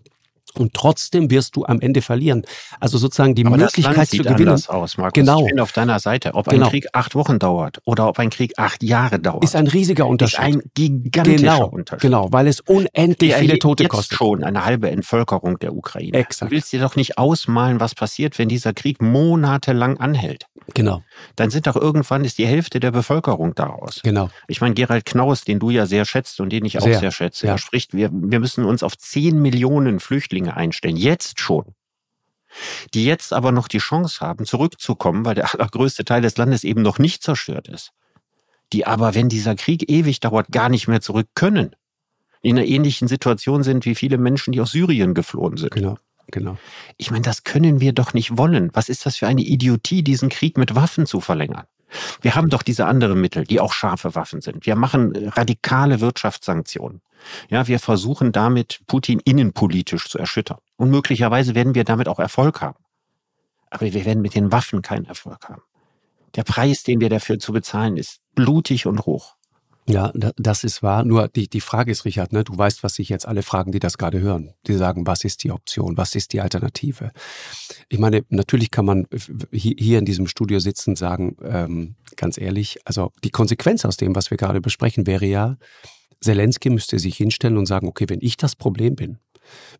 Und 0.54 0.74
trotzdem 0.74 1.30
wirst 1.30 1.56
du 1.56 1.66
am 1.66 1.80
Ende 1.82 2.02
verlieren. 2.02 2.44
Also 2.80 2.98
sozusagen 2.98 3.36
die 3.36 3.46
Aber 3.46 3.58
Möglichkeit 3.58 4.10
zu 4.10 4.18
gewinnen. 4.18 4.50
Anders 4.50 4.70
aus, 4.70 4.98
Markus. 4.98 5.14
Genau. 5.14 5.42
Ich 5.42 5.48
bin 5.48 5.60
auf 5.60 5.72
deiner 5.72 6.00
Seite. 6.00 6.34
Ob 6.34 6.48
genau. 6.48 6.66
ein 6.66 6.72
Krieg 6.72 6.88
acht 6.94 7.16
Wochen 7.16 7.40
dauert 7.40 7.80
oder 7.86 8.08
ob 8.08 8.20
ein 8.20 8.30
Krieg 8.30 8.54
acht 8.58 8.82
Jahre 8.84 9.20
dauert. 9.20 9.44
Ist 9.44 9.56
ein 9.56 9.68
riesiger 9.68 10.08
Unterschied. 10.08 10.40
Ist 10.40 10.46
ein 10.46 10.62
gigantischer 10.74 11.38
genau, 11.38 11.68
Unterschied. 11.68 12.02
Genau, 12.02 12.32
weil 12.32 12.48
es 12.48 12.60
unendlich 12.62 13.32
Der 13.32 13.40
viele 13.40 13.60
Tote 13.60 13.84
jetzt 13.84 13.92
kostet. 13.92 14.18
schon 14.18 14.44
eine 14.44 14.66
halbe 14.66 14.90
Entvölkerung 14.90 15.60
der 15.60 15.76
Ukraine. 15.76 16.18
Exakt. 16.18 16.52
Du 16.52 16.56
willst 16.56 16.74
dir 16.74 16.80
doch 16.80 16.96
nicht 16.96 17.18
ausmalen, 17.18 17.80
was 17.80 17.94
passiert, 17.94 18.40
wenn 18.40 18.50
dieser 18.50 18.74
Krieg 18.74 19.02
monatelang 19.02 19.98
anhält. 19.98 20.48
Genau. 20.74 21.04
Dann 21.36 21.50
sind 21.50 21.68
doch 21.68 21.76
irgendwann 21.76 22.26
ist 22.26 22.38
die 22.38 22.46
Hälfte 22.46 22.80
der 22.80 22.92
Bevölkerung 22.92 23.56
daraus. 23.56 24.02
Genau. 24.04 24.30
Ich 24.48 24.60
meine, 24.62 24.74
Gerald 24.74 25.06
Knaus, 25.06 25.44
den 25.44 25.60
du 25.60 25.70
ja 25.70 25.86
sehr 25.86 26.06
schätzt 26.06 26.42
und 26.42 26.52
den 26.52 26.66
ich 26.66 26.78
auch 26.78 26.84
sehr, 26.84 27.00
sehr 27.00 27.12
schätze, 27.12 27.48
ja. 27.48 27.54
er 27.54 27.58
spricht, 27.58 27.94
wir, 27.94 28.10
wir 28.12 28.40
müssen 28.40 28.66
uns 28.66 28.84
auf 28.84 28.98
10 28.98 29.42
Millionen 29.42 30.00
Flüchtlinge 30.00 30.37
einstellen. 30.46 30.98
Jetzt 30.98 31.40
schon. 31.40 31.74
Die 32.94 33.06
jetzt 33.06 33.34
aber 33.34 33.52
noch 33.52 33.68
die 33.68 33.80
Chance 33.80 34.22
haben, 34.22 34.46
zurückzukommen, 34.46 35.26
weil 35.26 35.36
der 35.36 35.54
allergrößte 35.54 36.06
Teil 36.06 36.22
des 36.22 36.38
Landes 36.38 36.64
eben 36.64 36.82
noch 36.82 37.00
nicht 37.00 37.24
zerstört 37.24 37.68
ist. 37.68 37.92
Die 38.74 38.86
aber, 38.86 39.16
wenn 39.16 39.30
dieser 39.30 39.56
Krieg 39.56 39.90
ewig 39.90 40.20
dauert, 40.20 40.52
gar 40.52 40.70
nicht 40.70 40.88
mehr 40.88 41.02
zurück 41.02 41.28
können. 41.36 41.76
In 42.42 42.58
einer 42.58 42.68
ähnlichen 42.68 43.08
Situation 43.08 43.64
sind 43.64 43.86
wie 43.86 43.96
viele 43.96 44.18
Menschen, 44.18 44.52
die 44.52 44.62
aus 44.62 44.72
Syrien 44.72 45.14
geflohen 45.14 45.58
sind. 45.58 45.72
Genau. 45.72 45.98
Genau. 46.32 46.58
Ich 46.98 47.12
meine, 47.12 47.24
das 47.24 47.44
können 47.44 47.80
wir 47.80 47.94
doch 47.94 48.14
nicht 48.14 48.38
wollen. 48.38 48.70
Was 48.74 48.90
ist 48.90 49.06
das 49.06 49.18
für 49.18 49.28
eine 49.28 49.42
Idiotie, 49.42 50.04
diesen 50.04 50.30
Krieg 50.30 50.58
mit 50.58 50.76
Waffen 50.76 51.06
zu 51.06 51.22
verlängern? 51.22 51.66
Wir 52.22 52.36
haben 52.36 52.50
doch 52.50 52.64
diese 52.64 52.86
anderen 52.86 53.22
Mittel, 53.22 53.46
die 53.46 53.62
auch 53.62 53.72
scharfe 53.72 54.14
Waffen 54.14 54.42
sind. 54.42 54.66
Wir 54.66 54.76
machen 54.76 55.16
radikale 55.30 56.02
Wirtschaftssanktionen. 56.02 57.02
Ja, 57.50 57.68
wir 57.68 57.80
versuchen 57.80 58.32
damit 58.32 58.82
Putin 58.88 59.22
innenpolitisch 59.24 60.10
zu 60.10 60.18
erschüttern. 60.18 60.60
Und 60.76 60.92
möglicherweise 60.92 61.56
werden 61.56 61.76
wir 61.76 61.86
damit 61.86 62.10
auch 62.10 62.20
Erfolg 62.20 62.62
haben. 62.62 62.84
Aber 63.70 63.92
wir 63.92 64.06
werden 64.06 64.22
mit 64.22 64.36
den 64.36 64.52
Waffen 64.52 64.82
keinen 64.82 65.06
Erfolg 65.06 65.48
haben. 65.48 65.62
Der 66.36 66.44
Preis, 66.44 66.84
den 66.84 67.00
wir 67.00 67.10
dafür 67.10 67.40
zu 67.40 67.54
bezahlen, 67.54 67.98
ist 67.98 68.20
blutig 68.36 68.86
und 68.86 69.06
hoch. 69.06 69.37
Ja, 69.90 70.12
das 70.14 70.66
ist 70.66 70.84
wahr. 70.84 71.06
Nur 71.06 71.30
die, 71.30 71.48
die 71.48 71.62
Frage 71.62 71.92
ist, 71.94 72.04
Richard, 72.04 72.34
ne, 72.34 72.44
du 72.44 72.58
weißt, 72.58 72.84
was 72.84 72.96
sich 72.96 73.08
jetzt 73.08 73.26
alle 73.26 73.42
fragen, 73.42 73.72
die 73.72 73.80
das 73.80 73.98
gerade 73.98 74.20
hören. 74.20 74.54
Die 74.68 74.74
sagen, 74.74 75.08
was 75.08 75.24
ist 75.24 75.46
die 75.46 75.52
Option? 75.52 75.96
Was 75.96 76.14
ist 76.14 76.34
die 76.34 76.42
Alternative? 76.42 77.12
Ich 77.88 77.98
meine, 77.98 78.26
natürlich 78.28 78.70
kann 78.70 78.84
man 78.84 79.08
hier 79.52 80.00
in 80.00 80.04
diesem 80.04 80.28
Studio 80.28 80.60
sitzen 80.60 80.92
und 80.92 80.96
sagen, 80.98 81.38
ähm, 81.42 81.96
ganz 82.18 82.38
ehrlich, 82.38 82.80
also 82.84 83.14
die 83.24 83.30
Konsequenz 83.30 83.86
aus 83.86 83.96
dem, 83.96 84.14
was 84.14 84.30
wir 84.30 84.38
gerade 84.38 84.60
besprechen, 84.60 85.08
wäre 85.08 85.26
ja, 85.26 85.56
Zelensky 86.20 86.70
müsste 86.70 87.00
sich 87.00 87.16
hinstellen 87.16 87.58
und 87.58 87.66
sagen, 87.66 87.88
okay, 87.88 88.06
wenn 88.10 88.20
ich 88.22 88.36
das 88.36 88.58
Problem 88.58 88.96
bin, 88.96 89.20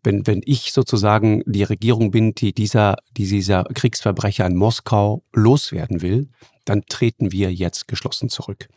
wenn, 0.02 0.26
wenn 0.26 0.40
ich 0.46 0.72
sozusagen 0.72 1.42
die 1.44 1.64
Regierung 1.64 2.10
bin, 2.10 2.34
die 2.34 2.54
dieser, 2.54 2.96
die 3.16 3.26
dieser 3.26 3.64
Kriegsverbrecher 3.64 4.46
in 4.46 4.56
Moskau 4.56 5.22
loswerden 5.34 6.00
will, 6.00 6.30
dann 6.64 6.84
treten 6.88 7.32
wir 7.32 7.52
jetzt 7.52 7.88
geschlossen 7.88 8.30
zurück. 8.30 8.68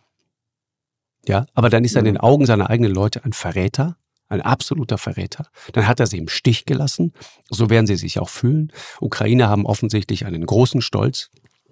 Ja, 1.28 1.46
aber 1.54 1.70
dann 1.70 1.84
ist 1.84 1.96
er 1.96 2.00
in 2.00 2.06
den 2.06 2.16
mhm. 2.16 2.22
Augen 2.22 2.46
seiner 2.46 2.70
eigenen 2.70 2.92
Leute 2.94 3.24
ein 3.24 3.34
Verräter, 3.34 3.96
ein 4.28 4.42
absoluter 4.42 4.98
Verräter. 4.98 5.48
Dann 5.74 5.88
hat 5.88 6.00
er 6.00 6.08
sie 6.08 6.18
im 6.18 6.30
Stich 6.30 6.66
gelassen. 6.66 7.14
So 7.50 7.70
werden 7.70 7.86
sie 7.86 7.98
sich 7.98 8.18
auch 8.20 8.30
fühlen. 8.30 8.72
Ukrainer 9.00 9.50
haben 9.50 9.66
offensichtlich 9.66 10.26
einen 10.26 10.46
großen 10.46 10.82
Stolz. 10.82 11.30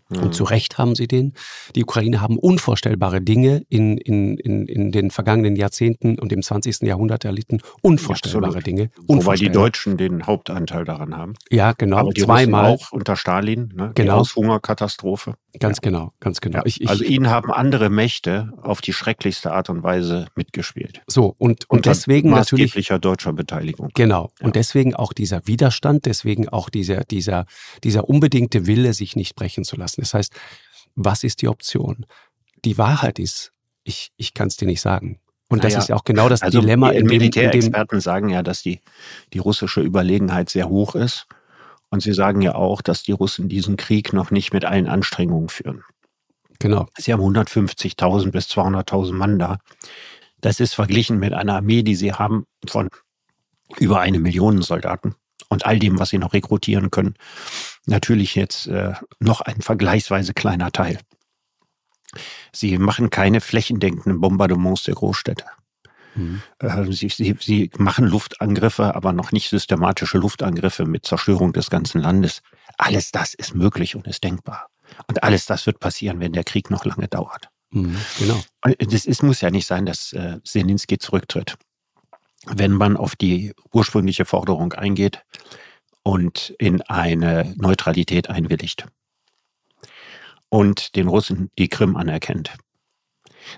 Und 0.09 0.33
zu 0.33 0.43
Recht 0.43 0.77
haben 0.77 0.95
sie 0.95 1.07
den. 1.07 1.33
Die 1.75 1.83
Ukraine 1.83 2.19
haben 2.19 2.39
unvorstellbare 2.39 3.21
Dinge 3.21 3.63
in, 3.69 3.97
in, 3.97 4.37
in, 4.37 4.65
in 4.65 4.91
den 4.91 5.11
vergangenen 5.11 5.55
Jahrzehnten 5.55 6.17
und 6.17 6.33
im 6.33 6.41
20. 6.41 6.81
Jahrhundert 6.81 7.25
erlitten. 7.25 7.61
Unvorstellbare 7.81 8.57
Absolut. 8.57 8.65
Dinge. 8.67 8.89
Wobei 9.07 9.35
die 9.35 9.49
Deutschen 9.49 9.97
den 9.97 10.25
Hauptanteil 10.25 10.83
daran 10.83 11.15
haben. 11.15 11.33
Ja, 11.51 11.73
genau. 11.73 11.97
Aber 11.97 12.11
die 12.11 12.21
Zweimal. 12.21 12.71
Russen 12.71 12.85
auch 12.85 12.91
unter 12.91 13.15
Stalin. 13.15 13.71
Ne? 13.75 13.91
Genau. 13.93 14.23
Die 14.23 14.29
Hungerkatastrophe. 14.35 15.35
Ganz 15.57 15.77
ja. 15.77 15.89
genau, 15.89 16.13
ganz 16.19 16.41
genau. 16.41 16.59
Ja. 16.59 16.65
Ich, 16.65 16.81
ich, 16.81 16.89
also 16.89 17.03
ihnen 17.03 17.29
haben 17.29 17.51
andere 17.51 17.89
Mächte 17.89 18.53
auf 18.61 18.81
die 18.81 18.93
schrecklichste 18.93 19.51
Art 19.51 19.69
und 19.69 19.81
Weise 19.81 20.27
mitgespielt. 20.35 21.01
So, 21.07 21.35
und, 21.39 21.67
und 21.69 21.87
deswegen 21.87 22.29
natürlich. 22.29 22.73
deutscher 23.01 23.33
Beteiligung. 23.33 23.89
Genau. 23.95 24.31
Ja. 24.39 24.45
Und 24.45 24.55
deswegen 24.55 24.93
auch 24.93 25.11
dieser 25.11 25.47
Widerstand, 25.47 26.05
deswegen 26.05 26.49
auch 26.49 26.69
dieser, 26.69 27.03
dieser, 27.03 27.45
dieser 27.83 28.07
unbedingte 28.07 28.67
Wille, 28.67 28.93
sich 28.93 29.15
nicht 29.15 29.35
brechen 29.35 29.63
zu 29.63 29.75
lassen. 29.75 29.98
Das 29.99 30.13
heißt, 30.13 30.33
was 30.95 31.23
ist 31.23 31.41
die 31.41 31.47
Option? 31.47 32.05
Die 32.65 32.77
Wahrheit 32.77 33.19
ist, 33.19 33.51
ich, 33.83 34.11
ich 34.17 34.33
kann 34.33 34.47
es 34.47 34.57
dir 34.57 34.67
nicht 34.67 34.81
sagen. 34.81 35.19
Und 35.49 35.63
das 35.63 35.73
naja, 35.73 35.83
ist 35.83 35.89
ja 35.89 35.95
auch 35.95 36.03
genau 36.03 36.29
das 36.29 36.43
also 36.43 36.61
Dilemma. 36.61 36.91
Die 36.91 37.03
Militärexperten 37.03 38.01
sagen 38.01 38.29
ja, 38.29 38.43
dass 38.43 38.61
die, 38.61 38.81
die 39.33 39.39
russische 39.39 39.81
Überlegenheit 39.81 40.49
sehr 40.49 40.69
hoch 40.69 40.95
ist. 40.95 41.25
Und 41.89 42.03
sie 42.03 42.13
sagen 42.13 42.41
ja 42.41 42.53
auch, 42.53 42.83
dass 42.83 43.01
die 43.01 43.13
Russen 43.13 43.49
diesen 43.49 43.75
Krieg 43.75 44.13
noch 44.13 44.29
nicht 44.29 44.53
mit 44.53 44.63
allen 44.63 44.87
Anstrengungen 44.87 45.49
führen. 45.49 45.83
Genau. 46.59 46.87
Sie 46.97 47.11
haben 47.11 47.21
150.000 47.21 48.31
bis 48.31 48.47
200.000 48.47 49.13
Mann 49.13 49.39
da. 49.39 49.57
Das 50.39 50.59
ist 50.59 50.75
verglichen 50.75 51.17
mit 51.17 51.33
einer 51.33 51.55
Armee, 51.55 51.81
die 51.81 51.95
sie 51.95 52.13
haben 52.13 52.45
von 52.67 52.89
über 53.79 53.99
eine 54.01 54.19
Million 54.19 54.61
Soldaten 54.61 55.15
und 55.47 55.65
all 55.65 55.79
dem, 55.79 55.99
was 55.99 56.09
sie 56.09 56.17
noch 56.17 56.33
rekrutieren 56.33 56.91
können, 56.91 57.15
natürlich 57.89 58.35
jetzt 58.35 58.67
äh, 58.67 58.93
noch 59.19 59.41
ein 59.41 59.61
vergleichsweise 59.61 60.33
kleiner 60.33 60.71
Teil. 60.71 60.99
Sie 62.51 62.77
machen 62.77 63.09
keine 63.09 63.41
flächendeckenden 63.41 64.19
Bombardements 64.19 64.83
der 64.83 64.95
Großstädte. 64.95 65.45
Mhm. 66.15 66.41
Äh, 66.59 66.91
sie, 66.91 67.09
sie, 67.09 67.35
sie 67.39 67.69
machen 67.77 68.07
Luftangriffe, 68.07 68.95
aber 68.95 69.13
noch 69.13 69.31
nicht 69.31 69.49
systematische 69.49 70.17
Luftangriffe 70.17 70.85
mit 70.85 71.05
Zerstörung 71.05 71.53
des 71.53 71.69
ganzen 71.69 72.01
Landes. 72.01 72.41
Alles 72.77 73.11
das 73.11 73.33
ist 73.33 73.53
möglich 73.53 73.95
und 73.95 74.07
ist 74.07 74.23
denkbar. 74.23 74.69
Und 75.07 75.23
alles 75.23 75.45
das 75.45 75.65
wird 75.65 75.79
passieren, 75.79 76.19
wenn 76.19 76.33
der 76.33 76.43
Krieg 76.43 76.71
noch 76.71 76.85
lange 76.85 77.07
dauert. 77.07 77.49
Mhm, 77.71 77.97
genau. 78.17 78.41
Es 78.79 79.21
muss 79.21 79.41
ja 79.41 79.51
nicht 79.51 79.67
sein, 79.67 79.85
dass 79.85 80.13
äh, 80.13 80.39
Zelensky 80.43 80.97
zurücktritt 80.97 81.57
wenn 82.45 82.71
man 82.71 82.97
auf 82.97 83.15
die 83.15 83.53
ursprüngliche 83.73 84.25
Forderung 84.25 84.73
eingeht 84.73 85.23
und 86.03 86.55
in 86.59 86.81
eine 86.83 87.53
Neutralität 87.57 88.29
einwilligt 88.29 88.85
und 90.49 90.95
den 90.95 91.07
Russen 91.07 91.51
die 91.57 91.67
Krim 91.67 91.95
anerkennt, 91.95 92.57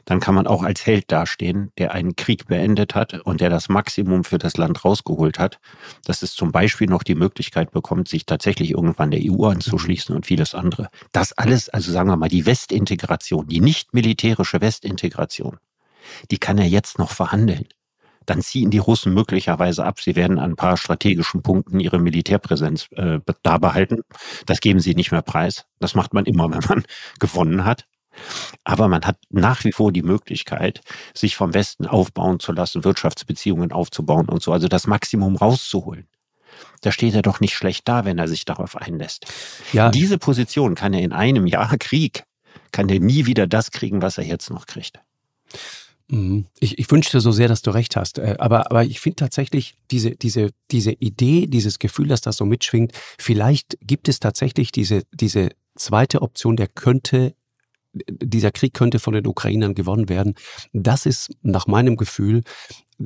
dann 0.05 0.19
kann 0.19 0.35
man 0.35 0.47
auch 0.47 0.63
als 0.63 0.85
Held 0.85 1.11
dastehen, 1.11 1.71
der 1.77 1.93
einen 1.93 2.15
Krieg 2.15 2.47
beendet 2.47 2.95
hat 2.95 3.13
und 3.25 3.41
der 3.41 3.49
das 3.49 3.69
Maximum 3.69 4.23
für 4.23 4.37
das 4.37 4.57
Land 4.57 4.83
rausgeholt 4.85 5.39
hat, 5.39 5.59
dass 6.05 6.21
es 6.21 6.33
zum 6.33 6.51
Beispiel 6.51 6.87
noch 6.87 7.03
die 7.03 7.15
Möglichkeit 7.15 7.71
bekommt, 7.71 8.07
sich 8.07 8.25
tatsächlich 8.25 8.71
irgendwann 8.71 9.11
der 9.11 9.21
EU 9.23 9.45
anzuschließen 9.45 10.15
und 10.15 10.25
vieles 10.25 10.55
andere. 10.55 10.89
Das 11.11 11.33
alles, 11.33 11.69
also 11.69 11.91
sagen 11.91 12.09
wir 12.09 12.17
mal, 12.17 12.29
die 12.29 12.45
Westintegration, 12.45 13.47
die 13.47 13.61
nicht 13.61 13.93
militärische 13.93 14.61
Westintegration, 14.61 15.57
die 16.29 16.37
kann 16.37 16.57
er 16.57 16.67
jetzt 16.67 16.97
noch 16.99 17.11
verhandeln 17.11 17.67
dann 18.25 18.41
ziehen 18.41 18.69
die 18.69 18.77
Russen 18.77 19.13
möglicherweise 19.13 19.85
ab. 19.85 19.99
Sie 19.99 20.15
werden 20.15 20.39
an 20.39 20.51
ein 20.51 20.55
paar 20.55 20.77
strategischen 20.77 21.41
Punkten 21.41 21.79
ihre 21.79 21.99
Militärpräsenz 21.99 22.87
äh, 22.91 23.19
da 23.43 23.57
behalten. 23.57 24.01
Das 24.45 24.59
geben 24.59 24.79
sie 24.79 24.95
nicht 24.95 25.11
mehr 25.11 25.21
preis. 25.21 25.65
Das 25.79 25.95
macht 25.95 26.13
man 26.13 26.25
immer, 26.25 26.49
wenn 26.51 26.63
man 26.67 26.83
gewonnen 27.19 27.65
hat. 27.65 27.85
Aber 28.63 28.87
man 28.87 29.03
hat 29.05 29.17
nach 29.29 29.63
wie 29.63 29.71
vor 29.71 29.91
die 29.91 30.03
Möglichkeit, 30.03 30.81
sich 31.13 31.35
vom 31.35 31.53
Westen 31.53 31.87
aufbauen 31.87 32.39
zu 32.39 32.51
lassen, 32.51 32.83
Wirtschaftsbeziehungen 32.83 33.71
aufzubauen 33.71 34.27
und 34.27 34.43
so, 34.43 34.51
also 34.51 34.67
das 34.67 34.85
Maximum 34.85 35.37
rauszuholen. 35.37 36.07
Da 36.81 36.91
steht 36.91 37.15
er 37.15 37.21
doch 37.21 37.39
nicht 37.39 37.55
schlecht 37.55 37.87
da, 37.87 38.05
wenn 38.05 38.17
er 38.17 38.27
sich 38.27 38.43
darauf 38.43 38.75
einlässt. 38.75 39.25
Ja. 39.71 39.89
Diese 39.89 40.17
Position 40.17 40.75
kann 40.75 40.93
er 40.93 41.01
in 41.01 41.13
einem 41.13 41.47
Jahr 41.47 41.77
Krieg, 41.79 42.25
kann 42.71 42.89
er 42.89 42.99
nie 42.99 43.25
wieder 43.25 43.47
das 43.47 43.71
kriegen, 43.71 44.01
was 44.01 44.17
er 44.17 44.25
jetzt 44.25 44.49
noch 44.49 44.65
kriegt. 44.65 44.99
Mhm. 46.11 46.45
Ich, 46.59 46.77
ich 46.77 46.91
wünschte 46.91 47.21
so 47.21 47.31
sehr, 47.31 47.47
dass 47.47 47.61
du 47.61 47.71
recht 47.71 47.95
hast. 47.95 48.19
Äh, 48.19 48.35
aber, 48.37 48.69
aber 48.69 48.83
ich 48.83 48.99
finde 48.99 49.15
tatsächlich 49.15 49.75
diese, 49.91 50.11
diese, 50.11 50.49
diese 50.69 50.91
Idee, 50.91 51.47
dieses 51.47 51.79
Gefühl, 51.79 52.09
dass 52.09 52.21
das 52.21 52.37
so 52.37 52.45
mitschwingt, 52.45 52.91
vielleicht 53.17 53.77
gibt 53.81 54.09
es 54.09 54.19
tatsächlich 54.19 54.71
diese, 54.71 55.03
diese 55.13 55.49
zweite 55.75 56.21
Option, 56.21 56.57
der 56.57 56.67
könnte, 56.67 57.33
dieser 57.93 58.51
Krieg 58.51 58.73
könnte 58.73 58.99
von 58.99 59.13
den 59.13 59.25
Ukrainern 59.25 59.73
gewonnen 59.73 60.09
werden. 60.09 60.35
Das 60.73 61.05
ist 61.05 61.31
nach 61.43 61.67
meinem 61.67 61.95
Gefühl 61.95 62.43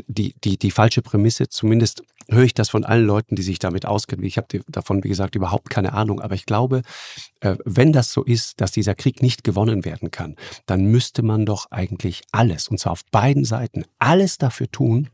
die, 0.07 0.35
die, 0.43 0.57
die 0.57 0.71
falsche 0.71 1.01
Prämisse, 1.01 1.49
zumindest 1.49 2.03
höre 2.29 2.43
ich 2.43 2.53
das 2.53 2.69
von 2.69 2.83
allen 2.83 3.05
Leuten, 3.05 3.35
die 3.35 3.43
sich 3.43 3.59
damit 3.59 3.85
auskennen. 3.85 4.25
Ich 4.25 4.37
habe 4.37 4.61
davon, 4.67 5.03
wie 5.03 5.09
gesagt, 5.09 5.35
überhaupt 5.35 5.69
keine 5.69 5.93
Ahnung. 5.93 6.21
Aber 6.21 6.35
ich 6.35 6.45
glaube, 6.45 6.81
äh, 7.41 7.55
wenn 7.65 7.93
das 7.93 8.11
so 8.11 8.23
ist, 8.23 8.61
dass 8.61 8.71
dieser 8.71 8.95
Krieg 8.95 9.21
nicht 9.21 9.43
gewonnen 9.43 9.85
werden 9.85 10.11
kann, 10.11 10.35
dann 10.65 10.85
müsste 10.85 11.21
man 11.21 11.45
doch 11.45 11.71
eigentlich 11.71 12.23
alles, 12.31 12.67
und 12.67 12.79
zwar 12.79 12.93
auf 12.93 13.05
beiden 13.11 13.45
Seiten, 13.45 13.85
alles 13.99 14.37
dafür 14.37 14.69
tun, 14.71 15.09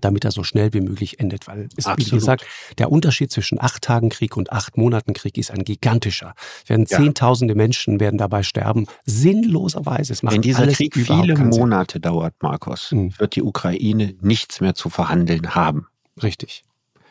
damit 0.00 0.24
er 0.24 0.30
so 0.30 0.42
schnell 0.42 0.72
wie 0.72 0.80
möglich 0.80 1.20
endet. 1.20 1.46
Weil 1.46 1.68
es, 1.76 1.86
wie 1.86 2.10
gesagt, 2.10 2.44
der 2.78 2.90
Unterschied 2.90 3.30
zwischen 3.30 3.60
acht 3.60 3.82
Tagen 3.82 4.08
Krieg 4.08 4.36
und 4.36 4.52
acht 4.52 4.76
Monaten 4.76 5.12
Krieg 5.12 5.38
ist 5.38 5.50
ein 5.50 5.64
gigantischer. 5.64 6.34
Werden 6.66 6.86
ja. 6.88 6.98
Zehntausende 6.98 7.54
Menschen 7.54 8.00
werden 8.00 8.18
dabei 8.18 8.42
sterben, 8.42 8.86
sinnloserweise. 9.04 10.12
Es 10.12 10.22
Wenn 10.22 10.42
dieser 10.42 10.66
Krieg 10.66 10.94
viele 10.94 11.36
Monate 11.36 12.00
dauert, 12.00 12.34
Markus, 12.42 12.92
mhm. 12.92 13.18
wird 13.18 13.36
die 13.36 13.42
Ukraine 13.42 14.14
nichts 14.20 14.60
mehr 14.60 14.74
zu 14.74 14.90
verhandeln 14.90 15.54
haben. 15.54 15.86
Richtig. 16.22 16.64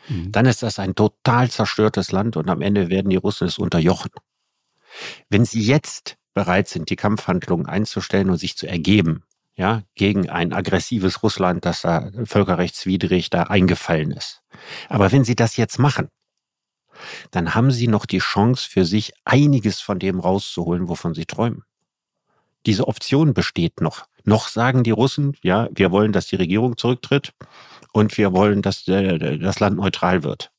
Mhm. 0.08 0.32
Dann 0.32 0.46
ist 0.46 0.62
das 0.62 0.78
ein 0.78 0.94
total 0.94 1.50
zerstörtes 1.50 2.12
Land 2.12 2.36
und 2.36 2.50
am 2.50 2.62
Ende 2.62 2.90
werden 2.90 3.10
die 3.10 3.16
Russen 3.16 3.46
es 3.46 3.58
unterjochen. 3.58 4.10
Wenn 5.28 5.44
sie 5.44 5.62
jetzt 5.62 6.16
bereit 6.34 6.68
sind, 6.68 6.90
die 6.90 6.96
Kampfhandlungen 6.96 7.66
einzustellen 7.66 8.30
und 8.30 8.38
sich 8.38 8.56
zu 8.56 8.66
ergeben, 8.66 9.22
ja, 9.56 9.82
gegen 9.94 10.28
ein 10.28 10.52
aggressives 10.52 11.22
Russland, 11.22 11.64
das 11.64 11.82
da 11.82 12.10
völkerrechtswidrig 12.24 13.30
da 13.30 13.44
eingefallen 13.44 14.10
ist. 14.10 14.42
Aber 14.88 15.12
wenn 15.12 15.24
sie 15.24 15.36
das 15.36 15.56
jetzt 15.56 15.78
machen, 15.78 16.08
dann 17.30 17.54
haben 17.54 17.70
sie 17.70 17.88
noch 17.88 18.06
die 18.06 18.18
Chance 18.18 18.68
für 18.68 18.84
sich 18.84 19.12
einiges 19.24 19.80
von 19.80 19.98
dem 19.98 20.20
rauszuholen, 20.20 20.88
wovon 20.88 21.14
sie 21.14 21.26
träumen. 21.26 21.64
Diese 22.66 22.88
Option 22.88 23.34
besteht 23.34 23.80
noch. 23.80 24.06
Noch 24.24 24.48
sagen 24.48 24.84
die 24.84 24.90
Russen, 24.90 25.36
ja, 25.42 25.68
wir 25.74 25.90
wollen, 25.90 26.12
dass 26.12 26.26
die 26.26 26.36
Regierung 26.36 26.76
zurücktritt 26.76 27.32
und 27.92 28.16
wir 28.16 28.32
wollen, 28.32 28.62
dass 28.62 28.84
das 28.84 29.60
Land 29.60 29.76
neutral 29.76 30.24
wird. 30.24 30.50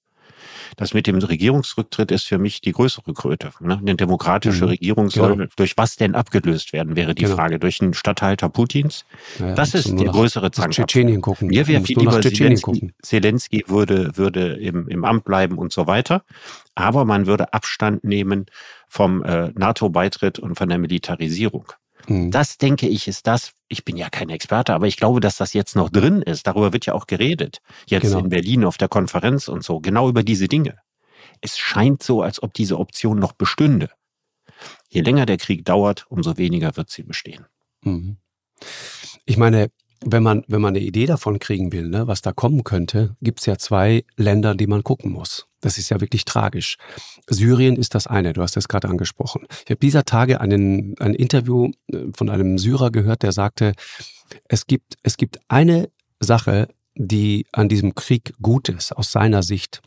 Das 0.78 0.94
mit 0.94 1.08
dem 1.08 1.18
Regierungsrücktritt 1.18 2.12
ist 2.12 2.26
für 2.26 2.38
mich 2.38 2.62
die 2.62 2.72
größere 2.72 3.14
Kröte. 3.14 3.52
Ne? 3.60 3.78
Eine 3.78 3.96
demokratische 3.96 4.64
mhm. 4.64 4.70
Regierung 4.70 5.10
soll 5.10 5.38
genau. 5.38 5.50
durch 5.56 5.78
was 5.78 5.96
denn 5.96 6.16
abgelöst 6.16 6.74
werden, 6.74 6.96
wäre 6.96 7.16
die 7.16 7.24
genau. 7.24 7.36
Frage. 7.36 7.60
Durch 7.60 7.82
einen 7.82 7.94
Statthalter 7.94 8.50
Putins? 8.50 9.06
Ja, 9.40 9.54
das 9.54 9.74
ist 9.74 9.88
der 9.88 10.08
größere 10.08 10.52
Zankapfel. 10.52 10.86
Tschetschenien 10.86 11.22
gucken. 11.22 11.48
Mir 11.48 11.68
wäre 11.68 11.84
viel 11.84 12.00
lieber 12.00 12.22
Zelensky, 12.22 12.94
Zelensky 13.02 13.64
würde, 13.68 14.18
würde 14.18 14.54
im, 14.54 14.88
im 14.88 15.06
Amt 15.06 15.26
bleiben 15.26 15.58
und 15.58 15.72
so 15.72 15.88
weiter. 15.88 16.24
Aber 16.76 17.06
man 17.06 17.26
würde 17.26 17.54
Abstand 17.54 18.04
nehmen 18.04 18.46
vom 18.88 19.24
äh, 19.24 19.52
NATO-Beitritt 19.56 20.40
und 20.40 20.56
von 20.56 20.70
der 20.70 20.78
Militarisierung. 20.78 21.72
Mhm. 22.08 22.32
Das 22.32 22.58
denke 22.58 22.88
ich 22.88 23.08
ist 23.08 23.28
das, 23.28 23.54
ich 23.68 23.86
bin 23.86 23.98
ja 23.98 24.10
kein 24.10 24.30
Experte, 24.30 24.74
aber 24.74 24.88
ich 24.88 24.98
glaube, 24.98 25.20
dass 25.20 25.38
das 25.38 25.54
jetzt 25.54 25.76
noch 25.76 25.90
drin 25.90 26.22
ist. 26.22 26.48
Darüber 26.48 26.74
wird 26.74 26.86
ja 26.86 26.94
auch 26.94 27.08
geredet. 27.08 27.62
Jetzt 27.88 28.04
genau. 28.04 28.20
in 28.20 28.30
Berlin 28.30 28.66
auf 28.66 28.78
der 28.78 28.88
Konferenz 28.88 29.48
und 29.48 29.64
so, 29.64 29.80
genau 29.80 30.10
über 30.10 30.24
diese 30.24 30.48
Dinge. 30.48 30.76
Es 31.42 31.58
scheint 31.58 32.04
so, 32.04 32.22
als 32.22 32.42
ob 32.42 32.54
diese 32.54 32.80
Option 32.80 33.20
noch 33.20 33.34
bestünde. 33.34 33.90
Je 34.90 35.02
länger 35.02 35.26
der 35.26 35.38
Krieg 35.38 35.66
dauert, 35.66 36.06
umso 36.10 36.38
weniger 36.38 36.78
wird 36.78 36.90
sie 36.90 37.04
bestehen. 37.04 37.46
Mhm. 37.82 38.18
Ich 39.26 39.38
meine, 39.38 39.70
wenn 40.02 40.24
man, 40.24 40.44
wenn 40.48 40.62
man 40.62 40.76
eine 40.76 40.86
Idee 40.86 41.06
davon 41.06 41.40
kriegen 41.40 41.72
will, 41.72 41.90
ne, 41.90 42.08
was 42.08 42.22
da 42.22 42.32
kommen 42.32 42.64
könnte, 42.64 43.16
gibt 43.22 43.40
es 43.40 43.46
ja 43.48 43.58
zwei 43.58 44.06
Länder, 44.16 44.56
die 44.56 44.68
man 44.68 44.84
gucken 44.84 45.12
muss. 45.12 45.48
Das 45.66 45.80
ist 45.80 45.90
ja 45.90 46.00
wirklich 46.00 46.26
tragisch. 46.26 46.78
Syrien 47.28 47.76
ist 47.76 47.96
das 47.96 48.06
eine, 48.06 48.34
du 48.34 48.44
hast 48.44 48.56
es 48.56 48.68
gerade 48.68 48.88
angesprochen. 48.88 49.48
Ich 49.64 49.72
habe 49.72 49.80
dieser 49.80 50.04
Tage 50.04 50.40
einen, 50.40 50.94
ein 51.00 51.16
Interview 51.16 51.72
äh, 51.92 52.04
von 52.16 52.30
einem 52.30 52.60
Syrer 52.60 52.92
gehört, 52.92 53.24
der 53.24 53.32
sagte, 53.32 53.74
es 54.48 54.68
gibt, 54.68 54.94
es 55.02 55.18
gibt 55.18 55.40
eine 55.48 55.90
Sache, 56.20 56.68
die 56.94 57.48
an 57.52 57.68
diesem 57.68 57.96
Krieg 57.96 58.36
gut 58.40 58.70
ist, 58.70 58.92
aus 58.92 59.12
seiner 59.12 59.42
Sicht. 59.42 59.82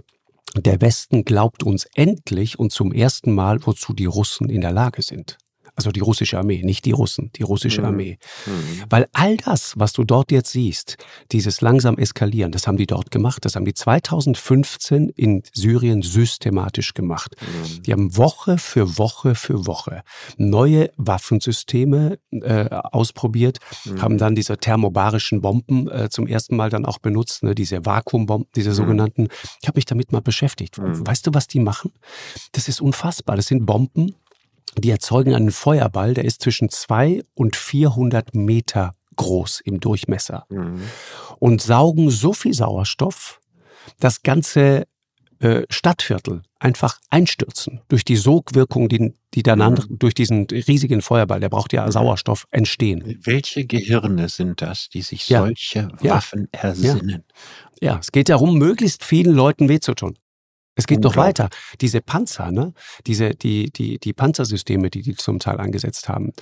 Der 0.56 0.80
Westen 0.80 1.24
glaubt 1.24 1.62
uns 1.62 1.86
endlich 1.94 2.58
und 2.58 2.72
zum 2.72 2.92
ersten 2.92 3.32
Mal, 3.32 3.64
wozu 3.64 3.92
die 3.92 4.06
Russen 4.06 4.50
in 4.50 4.62
der 4.62 4.72
Lage 4.72 5.02
sind. 5.02 5.38
Also 5.78 5.92
die 5.92 6.00
russische 6.00 6.36
Armee, 6.36 6.62
nicht 6.64 6.84
die 6.86 6.90
Russen, 6.90 7.30
die 7.36 7.44
russische 7.44 7.82
mhm. 7.82 7.86
Armee. 7.86 8.18
Mhm. 8.46 8.84
Weil 8.90 9.06
all 9.12 9.36
das, 9.36 9.74
was 9.76 9.92
du 9.92 10.02
dort 10.02 10.32
jetzt 10.32 10.50
siehst, 10.50 10.96
dieses 11.30 11.60
langsam 11.60 11.96
eskalieren, 11.98 12.50
das 12.50 12.66
haben 12.66 12.76
die 12.76 12.86
dort 12.88 13.12
gemacht. 13.12 13.44
Das 13.44 13.54
haben 13.54 13.64
die 13.64 13.74
2015 13.74 15.10
in 15.10 15.44
Syrien 15.54 16.02
systematisch 16.02 16.94
gemacht. 16.94 17.36
Mhm. 17.40 17.82
Die 17.84 17.92
haben 17.92 18.16
Woche 18.16 18.58
für 18.58 18.98
Woche 18.98 19.36
für 19.36 19.66
Woche 19.66 20.02
neue 20.36 20.90
Waffensysteme 20.96 22.18
äh, 22.32 22.68
ausprobiert, 22.70 23.58
mhm. 23.84 24.02
haben 24.02 24.18
dann 24.18 24.34
diese 24.34 24.58
thermobarischen 24.58 25.40
Bomben 25.40 25.88
äh, 25.88 26.08
zum 26.10 26.26
ersten 26.26 26.56
Mal 26.56 26.70
dann 26.70 26.84
auch 26.84 26.98
benutzt, 26.98 27.44
ne, 27.44 27.54
diese 27.54 27.86
Vakuumbomben, 27.86 28.48
diese 28.56 28.70
mhm. 28.70 28.74
sogenannten. 28.74 29.28
Ich 29.62 29.68
habe 29.68 29.78
mich 29.78 29.84
damit 29.84 30.10
mal 30.10 30.22
beschäftigt. 30.22 30.78
Weißt 30.78 31.26
du, 31.26 31.34
was 31.34 31.46
die 31.46 31.60
machen? 31.60 31.92
Das 32.52 32.66
ist 32.68 32.80
unfassbar. 32.80 33.36
Das 33.36 33.46
sind 33.46 33.66
Bomben, 33.66 34.14
die 34.78 34.90
erzeugen 34.90 35.34
einen 35.34 35.50
Feuerball, 35.50 36.14
der 36.14 36.24
ist 36.24 36.42
zwischen 36.42 36.68
zwei 36.70 37.22
und 37.34 37.56
400 37.56 38.34
Meter 38.34 38.94
groß 39.16 39.60
im 39.64 39.80
Durchmesser 39.80 40.46
mhm. 40.48 40.82
und 41.38 41.60
saugen 41.60 42.10
so 42.10 42.32
viel 42.32 42.54
Sauerstoff, 42.54 43.40
das 43.98 44.22
ganze 44.22 44.86
äh, 45.40 45.62
Stadtviertel 45.70 46.42
einfach 46.58 46.98
einstürzen 47.10 47.80
durch 47.88 48.04
die 48.04 48.16
Sogwirkung, 48.16 48.88
die, 48.88 49.14
die 49.34 49.42
dann 49.42 49.58
mhm. 49.58 49.98
durch 49.98 50.14
diesen 50.14 50.46
riesigen 50.46 51.02
Feuerball, 51.02 51.40
der 51.40 51.48
braucht 51.48 51.72
ja. 51.72 51.90
Sauerstoff, 51.90 52.46
entstehen. 52.50 53.18
Welche 53.22 53.64
Gehirne 53.64 54.28
sind 54.28 54.62
das, 54.62 54.88
die 54.88 55.02
sich 55.02 55.28
ja. 55.28 55.40
solche 55.40 55.88
Waffen 56.00 56.48
ja. 56.54 56.60
ersinnen? 56.60 57.24
Ja. 57.80 57.92
ja, 57.92 57.98
es 58.00 58.10
geht 58.10 58.28
darum, 58.28 58.58
möglichst 58.58 59.04
vielen 59.04 59.34
Leuten 59.34 59.68
weh 59.68 59.80
zu 59.80 59.94
tun. 59.94 60.16
Es 60.78 60.86
geht 60.86 61.00
noch 61.00 61.16
weiter. 61.16 61.48
Diese 61.80 62.00
Panzer, 62.00 62.52
ne? 62.52 62.72
Diese, 63.04 63.30
die, 63.34 63.68
die, 63.72 63.98
die 63.98 64.12
Panzersysteme, 64.12 64.90
die 64.90 65.02
die 65.02 65.16
zum 65.16 65.40
Teil 65.40 65.58
eingesetzt 65.58 66.08
haben. 66.08 66.32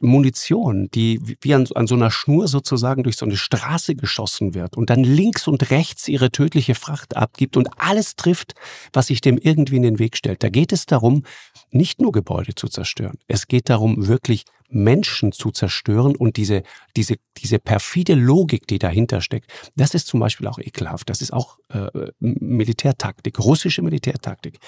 Munition, 0.00 0.88
die 0.94 1.20
wie 1.40 1.54
an, 1.54 1.66
an 1.74 1.88
so 1.88 1.96
einer 1.96 2.12
Schnur 2.12 2.46
sozusagen 2.46 3.02
durch 3.02 3.16
so 3.16 3.26
eine 3.26 3.36
Straße 3.36 3.96
geschossen 3.96 4.54
wird 4.54 4.76
und 4.76 4.90
dann 4.90 5.02
links 5.02 5.48
und 5.48 5.72
rechts 5.72 6.06
ihre 6.06 6.30
tödliche 6.30 6.76
Fracht 6.76 7.16
abgibt 7.16 7.56
und 7.56 7.68
alles 7.78 8.14
trifft, 8.14 8.54
was 8.92 9.08
sich 9.08 9.22
dem 9.22 9.38
irgendwie 9.38 9.76
in 9.76 9.82
den 9.82 9.98
Weg 9.98 10.16
stellt. 10.16 10.44
Da 10.44 10.50
geht 10.50 10.72
es 10.72 10.86
darum, 10.86 11.24
nicht 11.72 12.00
nur 12.00 12.12
Gebäude 12.12 12.54
zu 12.54 12.68
zerstören. 12.68 13.18
Es 13.26 13.48
geht 13.48 13.70
darum, 13.70 14.06
wirklich 14.06 14.44
Menschen 14.68 15.32
zu 15.32 15.50
zerstören 15.50 16.14
und 16.14 16.36
diese, 16.36 16.62
diese, 16.96 17.16
diese 17.38 17.58
perfide 17.58 18.14
Logik, 18.14 18.66
die 18.66 18.78
dahinter 18.78 19.20
steckt, 19.20 19.50
das 19.76 19.94
ist 19.94 20.06
zum 20.06 20.20
Beispiel 20.20 20.46
auch 20.46 20.58
ekelhaft. 20.58 21.08
Das 21.08 21.22
ist 21.22 21.32
auch 21.32 21.58
äh, 21.70 22.10
Militärtaktik, 22.20 23.38
russische 23.38 23.82
Militärtaktik. 23.82 24.58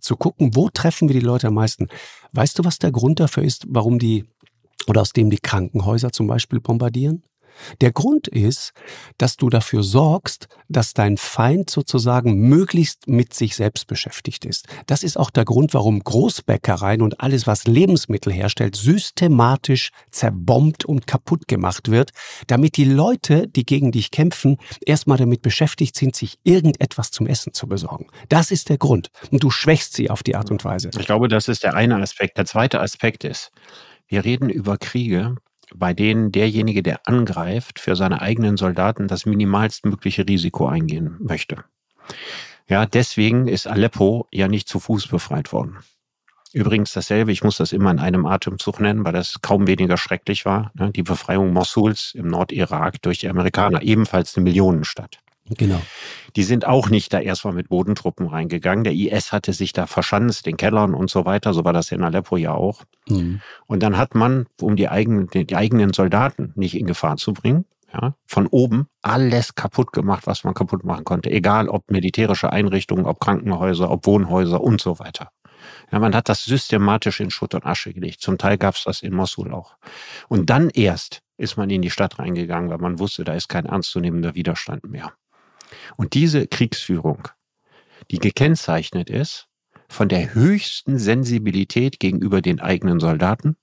Zu 0.00 0.16
gucken, 0.16 0.54
wo 0.54 0.68
treffen 0.68 1.08
wir 1.08 1.14
die 1.14 1.24
Leute 1.24 1.48
am 1.48 1.54
meisten. 1.54 1.88
Weißt 2.32 2.58
du, 2.58 2.64
was 2.64 2.78
der 2.78 2.92
Grund 2.92 3.20
dafür 3.20 3.42
ist, 3.42 3.66
warum 3.68 3.98
die 3.98 4.26
oder 4.86 5.00
aus 5.00 5.12
dem 5.12 5.30
die 5.30 5.38
Krankenhäuser 5.38 6.12
zum 6.12 6.26
Beispiel 6.26 6.60
bombardieren? 6.60 7.22
Der 7.80 7.92
Grund 7.92 8.28
ist, 8.28 8.72
dass 9.18 9.36
du 9.36 9.48
dafür 9.48 9.82
sorgst, 9.82 10.48
dass 10.68 10.94
dein 10.94 11.16
Feind 11.16 11.70
sozusagen 11.70 12.48
möglichst 12.48 13.08
mit 13.08 13.34
sich 13.34 13.56
selbst 13.56 13.86
beschäftigt 13.86 14.44
ist. 14.44 14.66
Das 14.86 15.02
ist 15.02 15.18
auch 15.18 15.30
der 15.30 15.44
Grund, 15.44 15.74
warum 15.74 16.00
Großbäckereien 16.00 17.02
und 17.02 17.20
alles, 17.20 17.46
was 17.46 17.66
Lebensmittel 17.66 18.32
herstellt, 18.32 18.76
systematisch 18.76 19.90
zerbombt 20.10 20.84
und 20.84 21.06
kaputt 21.06 21.48
gemacht 21.48 21.90
wird, 21.90 22.10
damit 22.46 22.76
die 22.76 22.84
Leute, 22.84 23.48
die 23.48 23.64
gegen 23.64 23.92
dich 23.92 24.10
kämpfen, 24.10 24.58
erstmal 24.84 25.18
damit 25.18 25.42
beschäftigt 25.42 25.96
sind, 25.96 26.16
sich 26.16 26.38
irgendetwas 26.44 27.10
zum 27.10 27.26
Essen 27.26 27.52
zu 27.52 27.66
besorgen. 27.66 28.06
Das 28.28 28.50
ist 28.50 28.68
der 28.68 28.78
Grund. 28.78 29.10
Und 29.30 29.42
du 29.42 29.50
schwächst 29.50 29.94
sie 29.94 30.10
auf 30.10 30.22
die 30.22 30.36
Art 30.36 30.50
und 30.50 30.64
Weise. 30.64 30.90
Ich 30.98 31.06
glaube, 31.06 31.28
das 31.28 31.48
ist 31.48 31.62
der 31.62 31.74
eine 31.74 31.96
Aspekt. 31.96 32.38
Der 32.38 32.46
zweite 32.46 32.80
Aspekt 32.80 33.24
ist, 33.24 33.50
wir 34.06 34.24
reden 34.24 34.48
über 34.48 34.78
Kriege, 34.78 35.36
bei 35.74 35.94
denen 35.94 36.32
derjenige, 36.32 36.82
der 36.82 37.06
angreift, 37.06 37.78
für 37.78 37.96
seine 37.96 38.20
eigenen 38.20 38.56
Soldaten 38.56 39.08
das 39.08 39.26
minimalstmögliche 39.26 40.26
Risiko 40.26 40.66
eingehen 40.66 41.16
möchte. 41.20 41.64
Ja, 42.68 42.86
deswegen 42.86 43.48
ist 43.48 43.66
Aleppo 43.66 44.26
ja 44.32 44.48
nicht 44.48 44.68
zu 44.68 44.78
Fuß 44.78 45.08
befreit 45.08 45.52
worden. 45.52 45.78
Übrigens 46.52 46.92
dasselbe, 46.92 47.30
ich 47.32 47.44
muss 47.44 47.58
das 47.58 47.72
immer 47.72 47.90
in 47.90 47.98
einem 47.98 48.24
Atemzug 48.24 48.80
nennen, 48.80 49.04
weil 49.04 49.12
das 49.12 49.40
kaum 49.42 49.66
weniger 49.66 49.98
schrecklich 49.98 50.44
war. 50.46 50.72
Ne? 50.74 50.90
Die 50.90 51.02
Befreiung 51.02 51.52
Mossuls 51.52 52.12
im 52.14 52.28
Nordirak 52.28 53.02
durch 53.02 53.18
die 53.18 53.28
Amerikaner, 53.28 53.82
ebenfalls 53.82 54.36
eine 54.36 54.44
Millionenstadt. 54.44 55.18
Genau. 55.56 55.80
Die 56.36 56.42
sind 56.42 56.66
auch 56.66 56.90
nicht 56.90 57.12
da 57.12 57.20
erstmal 57.20 57.54
mit 57.54 57.68
Bodentruppen 57.68 58.26
reingegangen. 58.26 58.84
Der 58.84 58.92
IS 58.92 59.32
hatte 59.32 59.52
sich 59.52 59.72
da 59.72 59.86
verschanzt, 59.86 60.46
den 60.46 60.56
Kellern 60.56 60.94
und 60.94 61.10
so 61.10 61.24
weiter. 61.24 61.54
So 61.54 61.64
war 61.64 61.72
das 61.72 61.90
in 61.92 62.02
Aleppo 62.02 62.36
ja 62.36 62.52
auch. 62.52 62.82
Mhm. 63.08 63.40
Und 63.66 63.82
dann 63.82 63.96
hat 63.96 64.14
man, 64.14 64.46
um 64.60 64.76
die 64.76 64.88
eigenen, 64.88 65.28
die 65.28 65.56
eigenen 65.56 65.92
Soldaten 65.92 66.52
nicht 66.56 66.76
in 66.76 66.86
Gefahr 66.86 67.16
zu 67.16 67.32
bringen, 67.32 67.64
ja, 67.92 68.14
von 68.26 68.46
oben 68.46 68.88
alles 69.00 69.54
kaputt 69.54 69.92
gemacht, 69.92 70.26
was 70.26 70.44
man 70.44 70.52
kaputt 70.52 70.84
machen 70.84 71.04
konnte. 71.04 71.30
Egal 71.30 71.68
ob 71.68 71.90
militärische 71.90 72.52
Einrichtungen, 72.52 73.06
ob 73.06 73.20
Krankenhäuser, 73.20 73.90
ob 73.90 74.06
Wohnhäuser 74.06 74.60
und 74.60 74.80
so 74.80 74.98
weiter. 74.98 75.30
Ja, 75.90 75.98
man 75.98 76.14
hat 76.14 76.28
das 76.28 76.44
systematisch 76.44 77.20
in 77.20 77.30
Schutt 77.30 77.54
und 77.54 77.64
Asche 77.64 77.92
gelegt. 77.92 78.20
Zum 78.20 78.38
Teil 78.38 78.58
gab 78.58 78.74
es 78.74 78.84
das 78.84 79.02
in 79.02 79.14
Mosul 79.14 79.52
auch. 79.52 79.76
Und 80.28 80.50
dann 80.50 80.70
erst 80.70 81.22
ist 81.36 81.56
man 81.56 81.70
in 81.70 81.82
die 81.82 81.90
Stadt 81.90 82.18
reingegangen, 82.18 82.70
weil 82.70 82.78
man 82.78 82.98
wusste, 82.98 83.24
da 83.24 83.32
ist 83.32 83.48
kein 83.48 83.64
ernstzunehmender 83.64 84.34
Widerstand 84.34 84.84
mehr. 84.84 85.12
Und 85.96 86.14
diese 86.14 86.46
Kriegsführung, 86.46 87.28
die 88.10 88.18
gekennzeichnet 88.18 89.10
ist 89.10 89.48
von 89.88 90.08
der 90.08 90.34
höchsten 90.34 90.98
Sensibilität 90.98 91.98
gegenüber 91.98 92.42
den 92.42 92.60
eigenen 92.60 93.00
Soldaten 93.00 93.56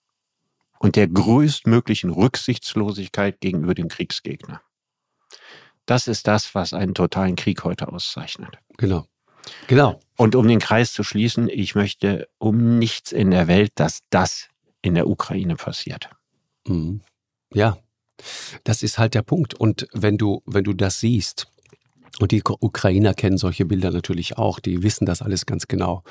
und 0.79 0.95
der 0.95 1.07
größtmöglichen 1.07 2.09
Rücksichtslosigkeit 2.09 3.39
gegenüber 3.39 3.75
dem 3.75 3.87
Kriegsgegner. 3.87 4.61
Das 5.85 6.07
ist 6.07 6.27
das, 6.27 6.55
was 6.55 6.73
einen 6.73 6.95
totalen 6.95 7.35
Krieg 7.35 7.63
heute 7.63 7.87
auszeichnet. 7.89 8.57
Genau. 8.77 9.05
Genau. 9.67 9.99
Und 10.17 10.35
um 10.35 10.47
den 10.47 10.59
Kreis 10.59 10.93
zu 10.93 11.03
schließen, 11.03 11.49
ich 11.49 11.75
möchte 11.75 12.27
um 12.39 12.79
nichts 12.79 13.11
in 13.11 13.29
der 13.29 13.47
Welt, 13.47 13.71
dass 13.75 13.99
das 14.09 14.49
in 14.81 14.95
der 14.95 15.07
Ukraine 15.07 15.55
passiert. 15.55 16.09
Mhm. 16.67 17.01
Ja, 17.53 17.77
das 18.63 18.81
ist 18.81 18.97
halt 18.97 19.13
der 19.13 19.21
Punkt. 19.21 19.53
Und 19.53 19.87
wenn 19.93 20.17
du, 20.17 20.41
wenn 20.45 20.63
du 20.63 20.73
das 20.73 20.99
siehst, 20.99 21.47
und 22.19 22.31
die 22.31 22.41
Ukrainer 22.45 23.13
kennen 23.13 23.37
solche 23.37 23.65
Bilder 23.65 23.91
natürlich 23.91 24.37
auch, 24.37 24.59
die 24.59 24.83
wissen 24.83 25.05
das 25.05 25.21
alles 25.21 25.45
ganz 25.45 25.67
genau. 25.67 26.03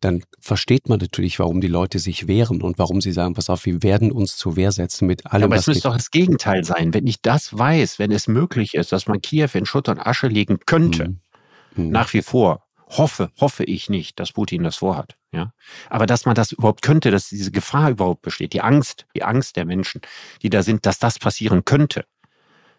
Dann 0.00 0.22
versteht 0.40 0.88
man 0.88 0.98
natürlich, 0.98 1.38
warum 1.38 1.60
die 1.60 1.68
Leute 1.68 1.98
sich 1.98 2.26
wehren 2.26 2.62
und 2.62 2.78
warum 2.78 3.00
sie 3.00 3.12
sagen, 3.12 3.34
pass 3.34 3.50
auf, 3.50 3.66
wir 3.66 3.82
werden 3.82 4.10
uns 4.10 4.36
zur 4.36 4.56
Wehr 4.56 4.72
setzen 4.72 5.06
mit 5.06 5.26
allem. 5.26 5.42
Ja, 5.42 5.46
aber 5.46 5.56
es 5.56 5.66
müsste 5.66 5.88
doch 5.88 5.96
das 5.96 6.10
Gegenteil 6.10 6.64
sein. 6.64 6.94
Wenn 6.94 7.06
ich 7.06 7.20
das 7.20 7.56
weiß, 7.56 7.98
wenn 7.98 8.10
es 8.10 8.26
möglich 8.26 8.74
ist, 8.74 8.92
dass 8.92 9.06
man 9.06 9.20
Kiew 9.20 9.50
in 9.54 9.66
Schutt 9.66 9.88
und 9.88 9.98
Asche 9.98 10.28
legen 10.28 10.60
könnte, 10.64 11.10
mhm. 11.10 11.84
Mhm. 11.84 11.90
nach 11.90 12.12
wie 12.14 12.22
vor, 12.22 12.64
hoffe, 12.88 13.30
hoffe 13.38 13.64
ich 13.64 13.90
nicht, 13.90 14.18
dass 14.18 14.32
Putin 14.32 14.62
das 14.62 14.76
vorhat. 14.76 15.16
Ja, 15.32 15.52
aber 15.88 16.06
dass 16.06 16.26
man 16.26 16.34
das 16.34 16.50
überhaupt 16.50 16.82
könnte, 16.82 17.12
dass 17.12 17.28
diese 17.28 17.52
Gefahr 17.52 17.90
überhaupt 17.90 18.22
besteht, 18.22 18.52
die 18.52 18.62
Angst, 18.62 19.06
die 19.14 19.22
Angst 19.22 19.56
der 19.56 19.64
Menschen, 19.64 20.00
die 20.42 20.50
da 20.50 20.64
sind, 20.64 20.86
dass 20.86 20.98
das 20.98 21.20
passieren 21.20 21.64
könnte, 21.64 22.04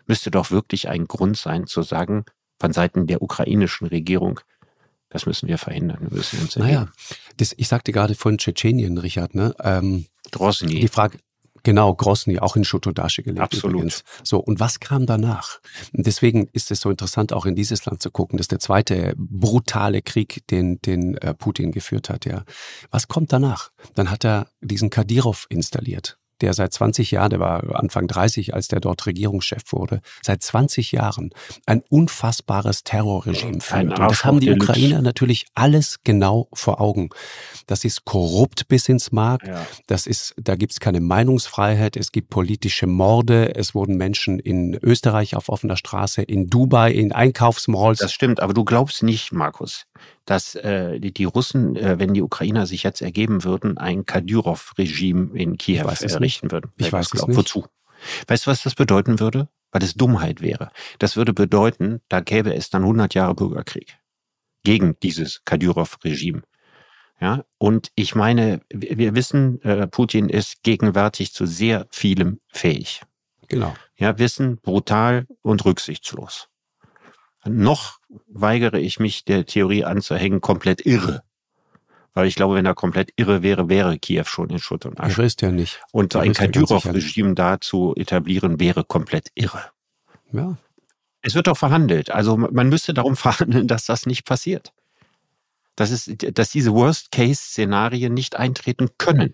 müsste 0.06 0.32
doch 0.32 0.52
wirklich 0.52 0.90
ein 0.90 1.08
Grund 1.08 1.38
sein 1.38 1.66
zu 1.66 1.82
sagen, 1.82 2.26
von 2.62 2.72
Seiten 2.74 3.08
der 3.08 3.22
ukrainischen 3.22 3.88
Regierung, 3.88 4.40
das 5.10 5.26
müssen 5.26 5.50
wir 5.50 5.58
verhindern. 5.58 5.98
Wir 6.02 6.18
müssen 6.18 6.40
uns 6.40 6.56
naja, 6.56 6.88
das, 7.38 7.54
ich 7.58 7.68
sagte 7.68 7.92
gerade 7.92 8.16
von 8.16 8.38
Tschetschenien, 8.38 8.98
Richard, 8.98 9.36
ne? 9.36 9.54
Ähm, 9.62 10.06
Grosny. 10.32 10.80
Die 10.80 10.88
Frage, 10.88 11.18
Genau, 11.64 11.94
Grosny, 11.94 12.40
auch 12.40 12.56
in 12.56 12.64
Schutodasche 12.64 13.22
gelebt. 13.22 13.42
Absolut. 13.42 13.76
Übrigens. 13.76 14.04
So, 14.24 14.40
und 14.40 14.60
was 14.60 14.80
kam 14.80 15.06
danach? 15.06 15.60
Und 15.94 16.08
deswegen 16.08 16.50
ist 16.54 16.72
es 16.72 16.82
so 16.82 16.90
interessant, 16.90 17.34
auch 17.34 17.46
in 17.46 17.56
dieses 17.56 17.86
Land 17.86 18.02
zu 18.02 18.10
gucken. 18.10 18.38
Das 18.38 18.46
ist 18.46 18.52
der 18.52 18.60
zweite 18.60 19.14
brutale 19.16 20.02
Krieg, 20.02 20.42
den, 20.50 20.82
den 20.82 21.18
äh, 21.18 21.36
Putin 21.36 21.72
geführt 21.72 22.10
hat, 22.10 22.26
ja. 22.26 22.46
Was 22.90 23.08
kommt 23.08 23.32
danach? 23.32 23.72
Dann 23.94 24.10
hat 24.10 24.26
er 24.26 24.48
diesen 24.62 24.90
Kadyrov 24.90 25.46
installiert 25.50 26.18
der 26.42 26.54
seit 26.54 26.74
20 26.74 27.12
Jahren, 27.12 27.30
der 27.30 27.40
war 27.40 27.76
Anfang 27.76 28.08
30, 28.08 28.54
als 28.54 28.68
der 28.68 28.80
dort 28.80 29.06
Regierungschef 29.06 29.62
wurde, 29.72 30.02
seit 30.22 30.42
20 30.42 30.92
Jahren 30.92 31.32
ein 31.66 31.84
unfassbares 31.90 32.84
Terrorregime 32.84 33.62
führt. 33.62 33.84
Und 33.84 34.00
das 34.00 34.26
haben 34.26 34.40
die 34.40 34.52
Ukrainer 34.52 35.02
natürlich 35.02 35.46
alles 35.56 36.00
genau 36.04 36.48
vor 36.54 36.82
Augen. 36.82 37.10
Das 37.68 37.86
ist 37.86 38.06
korrupt 38.06 38.68
bis 38.68 38.90
ins 38.90 39.12
Mark. 39.12 39.48
Ja. 39.48 39.66
Das 39.88 40.08
ist, 40.08 40.34
da 40.38 40.56
gibt 40.56 40.74
es 40.74 40.80
keine 40.80 41.00
Meinungsfreiheit. 41.00 41.96
Es 41.96 42.12
gibt 42.12 42.30
politische 42.30 42.88
Morde. 42.88 43.56
Es 43.56 43.76
wurden 43.76 43.96
Menschen 43.98 44.40
in 44.40 44.78
Österreich 44.82 45.36
auf 45.36 45.50
offener 45.50 45.78
Straße, 45.78 46.22
in 46.22 46.48
Dubai, 46.48 46.92
in 46.92 47.12
Einkaufsmalls. 47.12 48.00
Das 48.00 48.14
stimmt, 48.14 48.42
aber 48.42 48.54
du 48.54 48.66
glaubst 48.66 49.04
nicht, 49.04 49.32
Markus, 49.32 49.86
dass 50.26 50.56
äh, 50.56 51.00
die, 51.00 51.14
die 51.14 51.26
Russen, 51.26 51.76
äh, 51.76 52.00
wenn 52.00 52.14
die 52.14 52.22
Ukrainer 52.22 52.66
sich 52.66 52.84
jetzt 52.84 53.02
ergeben 53.02 53.44
würden, 53.44 53.78
ein 53.78 54.06
Kadyrov-Regime 54.06 55.38
in 55.38 55.58
Kiew 55.58 55.88
errichten 55.88 56.52
würden. 56.52 56.72
Ich 56.78 56.92
weiß 56.92 57.14
es 57.14 57.28
nicht. 57.28 57.38
Wozu? 57.38 57.66
Weißt 58.28 58.46
du, 58.46 58.52
was 58.52 58.64
das 58.64 58.76
bedeuten 58.76 59.20
würde? 59.20 59.48
Weil 59.72 59.84
es 59.84 59.94
Dummheit 59.94 60.42
wäre. 60.42 60.72
Das 61.00 61.16
würde 61.16 61.34
bedeuten, 61.34 62.02
da 62.10 62.20
gäbe 62.20 62.54
es 62.54 62.70
dann 62.70 62.82
100 62.82 63.14
Jahre 63.14 63.36
Bürgerkrieg 63.36 63.98
gegen 64.64 64.96
dieses 65.02 65.44
Kadyrov-Regime. 65.46 66.42
Ja, 67.20 67.46
und 67.60 67.92
ich 67.96 68.16
meine, 68.16 68.62
wir 68.70 69.16
wissen, 69.16 69.62
äh, 69.62 69.88
Putin 69.88 70.28
ist 70.28 70.64
gegenwärtig 70.64 71.34
zu 71.34 71.46
sehr 71.46 71.88
vielem 71.92 72.40
fähig. 72.48 73.02
Genau. 73.48 73.76
Ja, 73.96 74.18
Wissen, 74.18 74.58
brutal 74.58 75.28
und 75.42 75.64
rücksichtslos. 75.64 76.48
Noch 77.46 78.00
weigere 78.28 78.80
ich 78.80 79.00
mich, 79.00 79.26
der 79.26 79.46
Theorie 79.46 79.84
anzuhängen, 79.84 80.42
komplett 80.42 80.86
irre. 80.86 81.24
Weil 82.14 82.28
ich 82.28 82.36
glaube, 82.36 82.56
wenn 82.56 82.66
er 82.66 82.76
komplett 82.76 83.14
irre 83.16 83.42
wäre, 83.42 83.70
wäre 83.70 83.98
Kiew 83.98 84.26
schon 84.26 84.50
in 84.50 84.60
Schutt 84.60 84.86
und 84.86 85.00
Asche. 85.00 85.14
Irre 85.14 85.26
ist 85.26 85.42
ja 85.42 85.52
nicht. 85.52 85.82
Und 85.92 86.14
so 86.14 86.20
ein 86.20 86.34
Kadyrov-Regime 86.34 87.36
da 87.36 87.62
zu 87.62 87.96
etablieren, 87.96 88.60
wäre 88.60 88.84
komplett 88.84 89.30
irre. 89.34 89.64
Ja. 90.32 90.58
Es 91.22 91.36
wird 91.36 91.48
doch 91.48 91.58
verhandelt. 91.58 92.12
Also 92.12 92.36
man 92.38 92.70
müsste 92.70 92.94
darum 92.94 93.16
verhandeln, 93.16 93.68
dass 93.68 93.86
das 93.86 94.06
nicht 94.06 94.26
passiert. 94.26 94.74
Dass, 95.76 95.90
es, 95.90 96.12
dass 96.34 96.52
diese 96.52 96.74
Worst-Case-Szenarien 96.74 98.14
nicht 98.14 98.36
eintreten 98.36 98.90
können. 98.98 99.34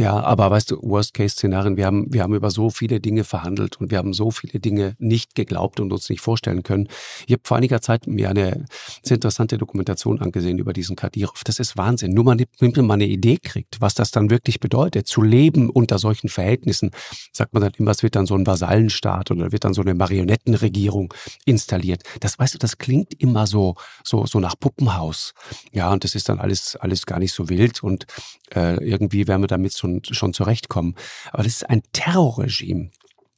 Ja, 0.00 0.18
aber 0.18 0.50
weißt 0.50 0.70
du, 0.70 0.78
Worst-Case-Szenarien, 0.80 1.76
wir 1.76 1.84
haben, 1.84 2.10
wir 2.10 2.22
haben 2.22 2.32
über 2.32 2.50
so 2.50 2.70
viele 2.70 3.00
Dinge 3.00 3.22
verhandelt 3.22 3.78
und 3.82 3.90
wir 3.90 3.98
haben 3.98 4.14
so 4.14 4.30
viele 4.30 4.58
Dinge 4.58 4.96
nicht 4.98 5.34
geglaubt 5.34 5.78
und 5.78 5.92
uns 5.92 6.08
nicht 6.08 6.22
vorstellen 6.22 6.62
können. 6.62 6.88
Ich 7.26 7.34
habe 7.34 7.42
vor 7.44 7.58
einiger 7.58 7.82
Zeit 7.82 8.06
mir 8.06 8.30
eine 8.30 8.64
sehr 9.02 9.16
interessante 9.16 9.58
Dokumentation 9.58 10.18
angesehen 10.22 10.56
über 10.56 10.72
diesen 10.72 10.96
Kadyrov. 10.96 11.44
Das 11.44 11.58
ist 11.58 11.76
Wahnsinn. 11.76 12.14
Nur 12.14 12.24
man 12.24 12.42
nimmt 12.60 12.78
mal 12.78 12.94
eine 12.94 13.08
Idee 13.08 13.36
kriegt, 13.36 13.82
was 13.82 13.92
das 13.92 14.10
dann 14.10 14.30
wirklich 14.30 14.58
bedeutet, 14.58 15.06
zu 15.06 15.20
leben 15.20 15.68
unter 15.68 15.98
solchen 15.98 16.30
Verhältnissen. 16.30 16.92
Sagt 17.34 17.52
man 17.52 17.62
dann 17.62 17.72
immer, 17.76 17.90
es 17.90 18.02
wird 18.02 18.16
dann 18.16 18.24
so 18.24 18.36
ein 18.36 18.46
Vasallenstaat 18.46 19.30
oder 19.30 19.52
wird 19.52 19.64
dann 19.64 19.74
so 19.74 19.82
eine 19.82 19.92
Marionettenregierung 19.92 21.12
installiert. 21.44 22.04
Das 22.20 22.38
weißt 22.38 22.54
du, 22.54 22.58
das 22.58 22.78
klingt 22.78 23.20
immer 23.20 23.46
so, 23.46 23.74
so, 24.02 24.24
so 24.24 24.40
nach 24.40 24.58
Puppenhaus. 24.58 25.34
Ja, 25.72 25.92
und 25.92 26.04
das 26.04 26.14
ist 26.14 26.30
dann 26.30 26.38
alles, 26.38 26.74
alles 26.76 27.04
gar 27.04 27.18
nicht 27.18 27.34
so 27.34 27.50
wild 27.50 27.82
und 27.82 28.06
äh, 28.54 28.82
irgendwie 28.82 29.28
werden 29.28 29.42
wir 29.42 29.46
damit 29.46 29.74
so 29.74 29.89
schon, 29.90 30.14
schon 30.14 30.32
zurechtkommen. 30.32 30.94
Aber 31.32 31.42
das 31.42 31.54
ist 31.54 31.70
ein 31.70 31.82
Terrorregime. 31.92 32.90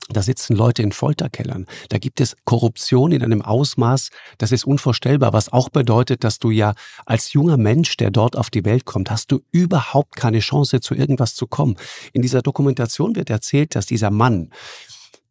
Da 0.09 0.21
sitzen 0.21 0.57
Leute 0.57 0.83
in 0.83 0.93
Folterkellern. 0.93 1.67
Da 1.89 1.99
gibt 1.99 2.21
es 2.21 2.37
Korruption 2.45 3.13
in 3.13 3.23
einem 3.23 3.41
Ausmaß, 3.41 4.11
das 4.37 4.53
ist 4.53 4.65
unvorstellbar, 4.65 5.33
was 5.33 5.53
auch 5.53 5.69
bedeutet, 5.69 6.25
dass 6.25 6.39
du 6.39 6.51
ja 6.51 6.75
als 7.07 7.33
junger 7.33 7.57
Mensch, 7.57 7.97
der 7.97 8.11
dort 8.11 8.37
auf 8.37 8.51
die 8.51 8.65
Welt 8.65 8.85
kommt, 8.85 9.11
hast 9.11 9.31
du 9.31 9.41
überhaupt 9.53 10.17
keine 10.17 10.41
Chance, 10.41 10.81
zu 10.81 10.95
irgendwas 10.95 11.35
zu 11.35 11.47
kommen. 11.47 11.77
In 12.13 12.21
dieser 12.21 12.43
Dokumentation 12.43 13.15
wird 13.15 13.31
erzählt, 13.31 13.75
dass 13.75 13.87
dieser 13.87 14.11
Mann, 14.11 14.51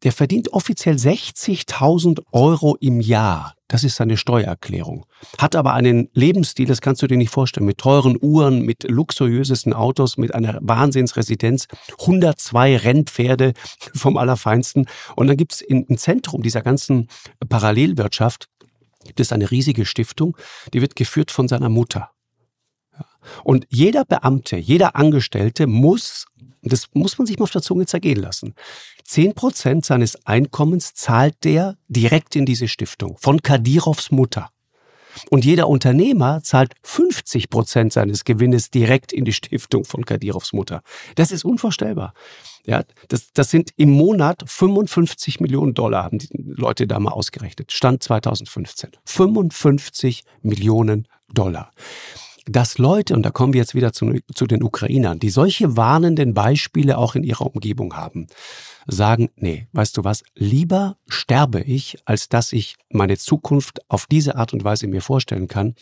der 0.04 0.12
verdient 0.12 0.54
offiziell 0.54 0.96
60.000 0.96 2.24
Euro 2.32 2.76
im 2.80 3.02
Jahr. 3.02 3.56
Das 3.68 3.84
ist 3.84 3.96
seine 3.96 4.18
Steuererklärung. 4.18 5.06
Hat 5.38 5.56
aber 5.56 5.74
einen 5.74 6.10
Lebensstil, 6.14 6.68
das 6.68 6.82
kannst 6.82 7.02
du 7.02 7.08
dir 7.08 7.18
nicht 7.18 7.30
vorstellen, 7.30 7.66
mit 7.66 7.78
teuren 7.78 8.18
Uhren, 8.20 8.64
mit 8.64 8.84
luxuriösesten 8.84 9.74
Autos, 9.74 10.18
mit 10.18 10.36
einer 10.36 10.60
Wahnsinnsresidenz, 10.62 11.68
102 12.00 12.78
Rennpferde 12.78 13.54
vom 13.94 14.18
Allerfeinsten. 14.18 14.88
Und 15.16 15.28
dann 15.28 15.38
gibt's 15.38 15.62
im 15.62 15.98
Zentrum 15.98 16.42
dieser 16.42 16.62
ganzen 16.62 17.08
Parallelwirtschaft 17.48 18.50
gibt 19.04 19.20
es 19.20 19.32
eine 19.32 19.50
riesige 19.50 19.86
Stiftung, 19.86 20.38
die 20.74 20.82
wird 20.82 20.96
geführt 20.96 21.32
von 21.32 21.48
seiner 21.48 21.70
Mutter. 21.70 22.12
Und 23.44 23.66
jeder 23.70 24.06
Beamte, 24.06 24.58
jeder 24.58 24.96
Angestellte 24.96 25.68
muss, 25.68 26.26
das 26.62 26.88
muss 26.94 27.18
man 27.18 27.26
sich 27.26 27.40
mal 27.40 27.44
auf 27.44 27.52
der 27.52 27.62
Zunge 27.62 27.86
zergehen 27.86 28.20
lassen, 28.22 28.54
zehn 29.04 29.34
Prozent 29.34 29.86
seines 29.86 30.26
Einkommens 30.26 30.94
zahlt 30.94 31.44
der 31.44 31.78
direkt 31.88 32.36
in 32.36 32.46
diese 32.46 32.68
Stiftung 32.68 33.18
von 33.18 33.42
Kadirovs 33.42 34.12
Mutter. 34.12 34.50
Und 35.30 35.44
jeder 35.44 35.68
Unternehmer 35.68 36.42
zahlt 36.42 36.74
50 36.84 37.50
Prozent 37.50 37.94
seines 37.94 38.24
Gewinnes 38.24 38.70
direkt 38.70 39.12
in 39.12 39.26
die 39.26 39.34
Stiftung 39.34 39.84
von 39.84 40.06
Kadirovs 40.06 40.54
Mutter. 40.54 40.84
Das 41.16 41.32
ist 41.32 41.44
unvorstellbar. 41.44 42.14
Ja, 42.66 42.84
das, 43.10 43.34
das 43.34 43.50
sind 43.50 43.72
im 43.76 43.90
Monat 43.90 44.44
55 44.46 45.40
Millionen 45.40 45.74
Dollar, 45.74 46.04
haben 46.04 46.20
die 46.20 46.30
Leute 46.32 46.88
da 46.88 47.00
mal 47.00 47.12
ausgerechnet. 47.12 47.72
Stand 47.72 48.04
2015. 48.04 48.92
55 49.04 50.24
Millionen 50.42 51.08
Dollar 51.34 51.72
dass 52.46 52.78
Leute, 52.78 53.14
und 53.14 53.24
da 53.24 53.30
kommen 53.30 53.54
wir 53.54 53.62
jetzt 53.62 53.76
wieder 53.76 53.94
zu, 53.94 54.20
zu, 54.34 54.48
den 54.48 54.64
Ukrainern, 54.64 55.20
die 55.20 55.30
solche 55.30 55.78
warnenden 55.78 56.34
Beispiele 56.34 56.98
auch 56.98 57.16
in 57.16 57.24
ihrer 57.24 57.46
Umgebung 57.46 57.96
haben, 57.96 58.28
sagen, 58.88 59.30
nee, 59.36 59.68
weißt 59.74 59.98
du 59.98 60.04
was, 60.04 60.24
lieber 60.36 60.98
sterbe 61.08 61.62
ich, 61.62 62.00
als 62.06 62.30
dass 62.30 62.52
ich 62.54 62.78
meine 62.90 63.18
Zukunft 63.18 63.82
auf 63.90 64.08
diese 64.08 64.36
Art 64.36 64.54
und 64.54 64.64
Weise 64.64 64.88
mir 64.88 65.02
vorstellen 65.02 65.48
kann. 65.48 65.76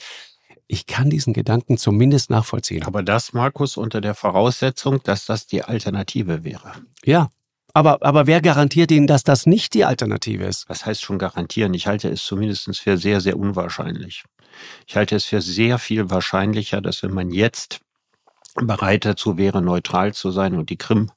Ich 0.67 0.86
kann 0.86 1.10
diesen 1.10 1.34
Gedanken 1.34 1.78
zumindest 1.78 2.30
nachvollziehen. 2.30 2.84
Aber 2.84 3.02
das, 3.02 3.34
Markus, 3.34 3.78
unter 3.78 4.02
der 4.02 4.13
Voraussetzung, 4.13 5.02
dass 5.04 5.26
das 5.26 5.48
die 5.48 5.63
Alternative 5.63 6.43
wäre. 6.43 6.74
Ja, 7.04 7.30
aber, 7.74 8.00
aber 8.02 8.28
wer 8.28 8.41
garantiert 8.41 8.91
Ihnen, 8.91 9.08
dass 9.08 9.24
das 9.24 9.45
nicht 9.45 9.74
die 9.74 9.86
Alternative 9.86 10.45
ist? 10.45 10.67
Was 10.69 10.86
heißt 10.86 11.02
schon 11.02 11.19
garantieren? 11.19 11.74
Ich 11.74 11.88
halte 11.88 12.10
es 12.10 12.24
zumindest 12.24 12.78
für 12.80 12.98
sehr, 12.98 13.22
sehr 13.22 13.38
unwahrscheinlich. 13.38 14.24
Ich 14.88 14.95
halte 14.95 15.15
es 15.15 15.25
für 15.25 15.41
sehr 15.41 15.79
viel 15.79 16.09
wahrscheinlicher, 16.09 16.81
dass 16.81 17.03
wenn 17.03 17.13
man 17.13 17.31
jetzt 17.31 17.81
bereit 18.55 19.05
dazu 19.05 19.38
wäre, 19.38 19.62
neutral 19.62 20.13
zu 20.13 20.31
sein 20.31 20.55
und 20.55 20.69
die 20.69 20.77
Krim 20.77 21.12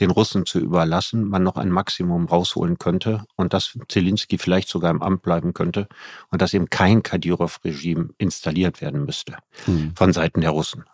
den 0.00 0.10
Russen 0.10 0.46
zu 0.46 0.58
überlassen, 0.58 1.24
man 1.28 1.42
noch 1.42 1.56
ein 1.56 1.70
Maximum 1.70 2.26
rausholen 2.26 2.78
könnte 2.78 3.24
und 3.36 3.52
dass 3.52 3.78
Zelensky 3.88 4.38
vielleicht 4.38 4.68
sogar 4.68 4.90
im 4.90 5.02
Amt 5.02 5.22
bleiben 5.22 5.54
könnte 5.54 5.88
und 6.30 6.42
dass 6.42 6.54
eben 6.54 6.70
kein 6.70 7.02
Kadyrov-Regime 7.02 8.10
installiert 8.18 8.80
werden 8.80 9.04
müsste 9.04 9.36
mhm. 9.66 9.94
von 9.96 10.12
Seiten 10.12 10.40
der 10.40 10.50
Russen. 10.50 10.84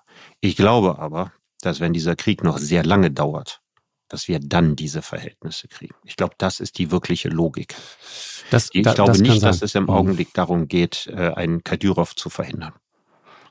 Ich 0.40 0.56
glaube 0.56 0.98
aber, 0.98 1.32
dass 1.62 1.80
wenn 1.80 1.92
dieser 1.92 2.16
Krieg 2.16 2.44
noch 2.44 2.58
sehr 2.58 2.84
lange 2.84 3.10
dauert, 3.10 3.60
dass 4.08 4.28
wir 4.28 4.40
dann 4.40 4.76
diese 4.76 5.02
Verhältnisse 5.02 5.68
kriegen. 5.68 5.94
Ich 6.04 6.16
glaube, 6.16 6.34
das 6.38 6.60
ist 6.60 6.78
die 6.78 6.90
wirkliche 6.90 7.28
Logik. 7.28 7.74
Das, 8.50 8.70
ich 8.72 8.82
da, 8.82 8.94
glaube 8.94 9.12
das 9.12 9.20
nicht, 9.20 9.42
dass 9.42 9.62
es 9.62 9.74
im 9.74 9.84
mhm. 9.84 9.90
Augenblick 9.90 10.32
darum 10.34 10.68
geht, 10.68 11.06
äh, 11.08 11.32
einen 11.34 11.62
Kadyrov 11.62 12.16
zu 12.16 12.30
verhindern. 12.30 12.72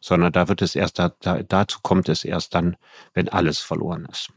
Sondern 0.01 0.31
da 0.31 0.47
wird 0.47 0.61
es 0.61 0.75
erst, 0.75 0.99
da, 0.99 1.09
dazu 1.09 1.79
kommt 1.81 2.09
es 2.09 2.23
erst 2.23 2.55
dann, 2.55 2.77
wenn 3.13 3.29
alles 3.29 3.59
verloren 3.59 4.05
ist. 4.11 4.31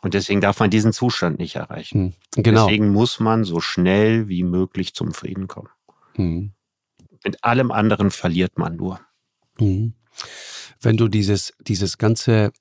Und 0.00 0.14
deswegen 0.14 0.40
darf 0.40 0.58
man 0.58 0.70
diesen 0.70 0.92
Zustand 0.92 1.38
nicht 1.38 1.56
erreichen. 1.56 2.14
Hm, 2.34 2.42
genau. 2.42 2.66
Deswegen 2.66 2.90
muss 2.90 3.20
man 3.20 3.44
so 3.44 3.60
schnell 3.60 4.28
wie 4.28 4.42
möglich 4.42 4.94
zum 4.94 5.12
Frieden 5.12 5.48
kommen. 5.48 5.68
Hm. 6.14 6.52
Mit 7.24 7.44
allem 7.44 7.70
anderen 7.70 8.10
verliert 8.10 8.58
man 8.58 8.76
nur. 8.76 9.00
Hm. 9.58 9.94
Wenn 10.80 10.96
du 10.96 11.08
dieses, 11.08 11.52
dieses 11.60 11.98
ganze, 11.98 12.52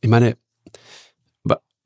ich 0.00 0.08
meine, 0.08 0.36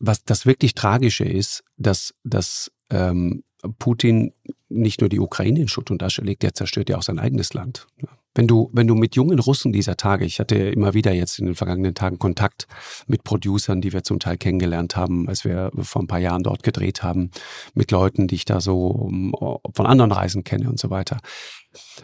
was 0.03 0.25
das 0.25 0.45
wirklich 0.45 0.75
Tragische 0.75 1.25
ist, 1.25 1.63
dass, 1.77 2.13
dass 2.25 2.71
ähm, 2.91 3.45
Putin 3.79 4.33
nicht 4.69 5.01
nur 5.01 5.09
die 5.09 5.21
Ukraine 5.21 5.61
in 5.61 5.69
Schutt 5.69 5.91
und 5.91 6.03
Asche 6.03 6.23
legt, 6.23 6.43
der 6.43 6.55
zerstört 6.55 6.91
ja 6.91 6.99
auch 6.99 7.03
sein 7.03 7.21
eigenes 7.21 7.55
Land. 7.55 7.87
Wenn 8.35 8.49
du, 8.49 8.71
wenn 8.73 8.87
du 8.87 8.95
mit 8.95 9.15
jungen 9.15 9.39
Russen 9.39 9.73
dieser 9.73 9.97
Tage, 9.97 10.25
ich 10.25 10.41
hatte 10.41 10.57
immer 10.57 10.95
wieder 10.95 11.13
jetzt 11.13 11.39
in 11.39 11.47
den 11.47 11.55
vergangenen 11.55 11.95
Tagen 11.95 12.19
Kontakt 12.19 12.67
mit 13.07 13.23
Producern, 13.25 13.81
die 13.81 13.93
wir 13.93 14.03
zum 14.03 14.19
Teil 14.19 14.39
kennengelernt 14.39 14.97
haben, 14.97 15.29
als 15.29 15.45
wir 15.45 15.71
vor 15.83 16.03
ein 16.03 16.07
paar 16.07 16.19
Jahren 16.19 16.43
dort 16.43 16.63
gedreht 16.63 17.03
haben, 17.03 17.31
mit 17.75 17.91
Leuten, 17.91 18.27
die 18.27 18.37
ich 18.37 18.45
da 18.47 18.61
so 18.61 19.11
von 19.75 19.87
anderen 19.87 20.13
Reisen 20.13 20.45
kenne 20.45 20.69
und 20.69 20.81
so 20.81 20.91
weiter. 20.91 21.19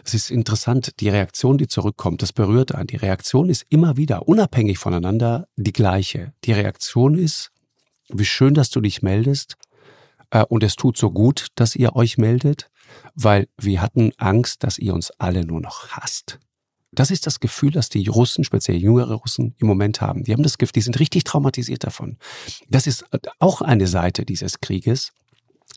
Es 0.05 0.13
ist 0.13 0.31
interessant, 0.31 0.99
die 0.99 1.09
Reaktion, 1.09 1.57
die 1.57 1.67
zurückkommt, 1.67 2.21
das 2.21 2.31
berührt 2.31 2.73
einen. 2.73 2.87
Die 2.87 2.95
Reaktion 2.95 3.49
ist 3.49 3.65
immer 3.69 3.97
wieder 3.97 4.27
unabhängig 4.27 4.77
voneinander 4.77 5.47
die 5.57 5.73
gleiche. 5.73 6.33
Die 6.45 6.53
Reaktion 6.53 7.15
ist, 7.15 7.51
wie 8.11 8.25
schön, 8.25 8.53
dass 8.53 8.69
du 8.69 8.81
dich 8.81 9.01
meldest. 9.01 9.57
Äh, 10.31 10.43
und 10.45 10.63
es 10.63 10.75
tut 10.75 10.97
so 10.97 11.11
gut, 11.11 11.47
dass 11.55 11.75
ihr 11.75 11.95
euch 11.95 12.17
meldet 12.17 12.69
weil 13.15 13.47
wir 13.57 13.81
hatten 13.81 14.11
Angst, 14.17 14.63
dass 14.63 14.77
ihr 14.77 14.93
uns 14.93 15.11
alle 15.17 15.45
nur 15.45 15.61
noch 15.61 15.89
hasst. 15.89 16.39
Das 16.91 17.11
ist 17.11 17.27
das 17.27 17.39
Gefühl, 17.39 17.71
das 17.71 17.89
die 17.89 18.07
Russen, 18.07 18.43
speziell 18.43 18.77
jüngere 18.77 19.13
Russen, 19.13 19.55
im 19.59 19.67
Moment 19.67 20.01
haben. 20.01 20.23
Die 20.23 20.33
haben 20.33 20.41
das 20.41 20.57
Gefühl, 20.57 20.73
die 20.73 20.81
sind 20.81 20.99
richtig 20.99 21.23
traumatisiert 21.23 21.83
davon. 21.83 22.17
Das 22.67 22.87
ist 22.87 23.05
auch 23.37 23.61
eine 23.61 23.85
Seite 23.85 24.25
dieses 24.25 24.59
Krieges, 24.59 25.11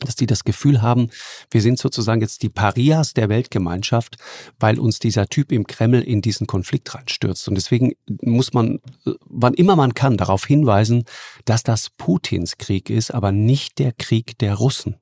dass 0.05 0.15
die 0.15 0.25
das 0.25 0.43
Gefühl 0.43 0.81
haben, 0.81 1.09
wir 1.51 1.61
sind 1.61 1.79
sozusagen 1.79 2.21
jetzt 2.21 2.43
die 2.43 2.49
Parias 2.49 3.13
der 3.13 3.29
Weltgemeinschaft, 3.29 4.17
weil 4.59 4.79
uns 4.79 4.99
dieser 4.99 5.27
Typ 5.27 5.51
im 5.51 5.65
Kreml 5.65 6.01
in 6.01 6.21
diesen 6.21 6.47
Konflikt 6.47 6.93
reinstürzt. 6.93 7.47
Und 7.47 7.55
deswegen 7.55 7.93
muss 8.21 8.53
man, 8.53 8.79
wann 9.25 9.53
immer 9.53 9.75
man 9.75 9.93
kann, 9.93 10.17
darauf 10.17 10.45
hinweisen, 10.45 11.05
dass 11.45 11.63
das 11.63 11.89
Putins 11.89 12.57
Krieg 12.57 12.89
ist, 12.89 13.11
aber 13.11 13.31
nicht 13.31 13.79
der 13.79 13.91
Krieg 13.91 14.37
der 14.39 14.55
Russen. 14.55 14.97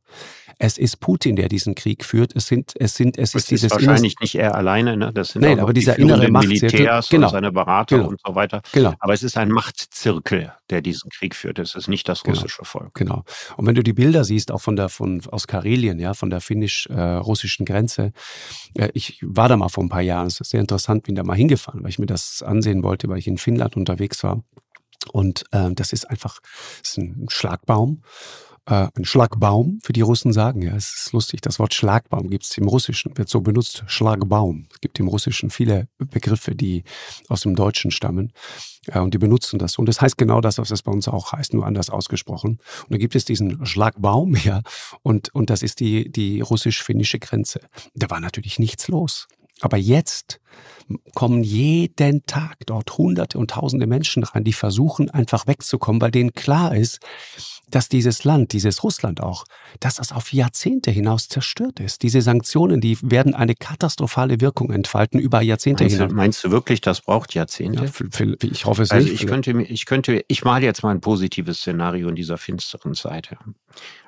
Es 0.63 0.78
ist 0.78 1.00
Putin, 1.00 1.36
der 1.36 1.50
diesen 1.50 1.74
Krieg 1.74 2.06
führt. 2.06 2.36
Es 2.36 2.45
sind, 2.45 2.74
es 2.80 2.93
sind, 2.93 3.17
es 3.17 3.32
das 3.32 3.41
ist 3.41 3.50
dieses 3.50 3.71
wahrscheinlich 3.71 4.19
nicht 4.19 4.36
er 4.36 4.54
alleine. 4.54 4.95
Ne? 4.95 5.12
Das 5.12 5.30
sind 5.30 5.41
Nein, 5.41 5.60
aber 5.60 5.74
dieser 5.74 5.95
die 5.95 6.04
innere 6.04 6.30
Militärs 6.30 7.10
genau. 7.10 7.28
und 7.28 7.32
seine 7.32 7.52
Berater 7.52 7.97
genau. 7.97 8.10
und 8.10 8.21
so 8.24 8.36
weiter. 8.36 8.62
Genau. 8.71 8.93
Aber 9.00 9.12
es 9.12 9.24
ist 9.24 9.38
ein 9.38 9.50
Machtzirkel, 9.50 10.54
der 10.69 10.82
diesen 10.82 11.10
Krieg 11.10 11.34
führt. 11.34 11.58
Es 11.58 11.74
ist 11.74 11.88
nicht 11.88 12.08
das 12.08 12.21
genau. 12.21 12.38
russische 12.38 12.58
genau. 12.60 12.69
Volk. 12.69 12.93
Genau. 12.93 13.24
Und 13.58 13.65
wenn 13.65 13.74
du 13.74 13.82
die 13.82 13.93
Bilder 13.93 14.24
siehst, 14.24 14.52
auch 14.52 14.62
von 14.62 14.76
der 14.76 14.89
von 14.89 15.24
aus 15.32 15.47
Karelien, 15.47 15.97
ja, 15.97 16.13
von 16.13 16.30
der 16.30 16.41
finnisch-russischen 16.41 17.65
Grenze, 17.65 18.13
äh, 18.76 18.89
ich 18.93 19.17
war 19.24 19.50
da 19.50 19.58
mal 19.58 19.69
vor 19.69 19.84
ein 19.84 19.89
paar 19.89 20.02
Jahren. 20.02 20.28
Es 20.28 20.41
ist 20.41 20.52
sehr 20.52 20.62
interessant, 20.62 21.06
bin 21.06 21.15
da 21.15 21.24
mal 21.24 21.36
hingefahren, 21.36 21.82
weil 21.82 21.89
ich 21.89 21.97
mir 21.97 22.06
das 22.06 22.43
ansehen 22.43 22.84
wollte, 22.84 23.10
weil 23.10 23.17
ich 23.17 23.28
in 23.28 23.39
Finnland 23.39 23.76
unterwegs 23.78 24.24
war. 24.24 24.43
Und 25.12 25.43
äh, 25.54 25.71
das 25.71 25.91
ist 25.91 26.08
einfach, 26.08 26.39
das 26.82 26.91
ist 26.91 26.97
ein 27.00 27.26
Schlagbaum 27.30 28.04
äh, 28.65 28.88
ein 28.95 29.06
Schlagbaum, 29.06 29.80
für 29.84 29.93
die 29.93 30.02
Russen 30.02 30.34
sagen. 30.34 30.62
Ja, 30.62 30.76
es 30.76 30.93
ist 30.95 31.13
lustig. 31.13 31.41
Das 31.41 31.60
Wort 31.60 31.74
Schlagbaum 31.74 32.30
gibt 32.30 32.43
es 32.43 32.58
im 32.58 32.67
Russischen, 32.67 33.17
wird 33.17 33.30
so 33.30 33.41
benutzt. 33.41 33.84
Schlagbaum. 33.88 34.67
Es 34.71 34.82
gibt 34.82 35.00
im 35.00 35.08
Russischen 35.08 35.50
viele 35.50 35.88
Begriffe, 35.97 36.56
die 36.56 36.84
aus 37.28 37.41
dem 37.41 37.56
Deutschen 37.56 37.91
stammen. 37.91 38.32
Äh, 38.88 39.00
und 39.00 39.13
die 39.13 39.17
benutzen 39.17 39.60
das. 39.60 39.78
Und 39.78 39.88
das 39.88 40.02
heißt 40.02 40.17
genau 40.17 40.41
das, 40.41 40.58
was 40.58 40.69
das 40.69 40.84
bei 40.84 40.91
uns 40.91 41.08
auch 41.08 41.32
heißt, 41.32 41.54
nur 41.54 41.65
anders 41.65 41.89
ausgesprochen. 41.89 42.60
Und 42.84 42.91
da 42.91 42.97
gibt 42.97 43.15
es 43.15 43.26
diesen 43.26 43.65
Schlagbaum, 43.65 44.36
ja. 44.43 44.62
Und, 45.02 45.34
und 45.34 45.50
das 45.50 45.63
ist 45.63 45.80
die, 45.80 46.12
die 46.12 46.41
russisch-finnische 46.41 47.19
Grenze. 47.19 47.62
Da 47.93 48.10
war 48.10 48.19
natürlich 48.19 48.60
nichts 48.60 48.88
los. 48.88 49.28
Aber 49.62 49.78
jetzt 49.78 50.41
kommen 51.13 51.43
jeden 51.43 52.26
Tag 52.26 52.58
dort 52.65 52.97
Hunderte 52.97 53.38
und 53.38 53.52
Tausende 53.52 53.88
Menschen 53.88 54.24
rein, 54.24 54.43
die 54.43 54.54
versuchen 54.54 55.10
einfach 55.10 55.47
wegzukommen, 55.47 56.02
weil 56.02 56.12
denen 56.12 56.34
klar 56.34 56.76
ist, 56.76 57.00
dass 57.69 57.88
dieses 57.88 58.24
Land, 58.24 58.52
dieses 58.54 58.84
Russland 58.84 59.21
auch, 59.21 59.45
dass 59.80 59.95
das 59.95 60.12
auf 60.12 60.34
Jahrzehnte 60.34 60.91
hinaus 60.91 61.30
zerstört 61.30 61.80
ist. 61.80 62.04
Diese 62.04 62.21
Sanktionen, 62.21 62.82
die 62.82 62.97
werden 63.02 63.34
eine 63.34 63.56
katastrophale 63.56 64.41
Wirkung 64.41 64.71
entfalten 64.71 65.19
über 65.19 65.41
Jahrzehnte 65.41 65.84
meinst 65.84 65.95
hinaus. 65.95 66.10
Du, 66.10 66.15
meinst 66.15 66.43
du 66.43 66.52
wirklich, 66.52 66.82
das 66.82 67.02
braucht 67.02 67.34
Jahrzehnte? 67.34 67.86
Ja, 67.86 68.36
ich 68.41 68.65
hoffe 68.65 68.84
es 68.84 68.91
also 68.91 69.08
nicht. 69.08 69.21
Ich 69.21 69.28
könnte, 69.28 69.52
ich 69.62 69.86
könnte, 69.86 70.24
ich 70.28 70.43
male 70.43 70.65
jetzt 70.65 70.84
mal 70.84 70.91
ein 70.91 71.02
positives 71.02 71.60
Szenario 71.60 72.10
in 72.10 72.15
dieser 72.15 72.38
finsteren 72.38 72.93
Seite. 72.93 73.38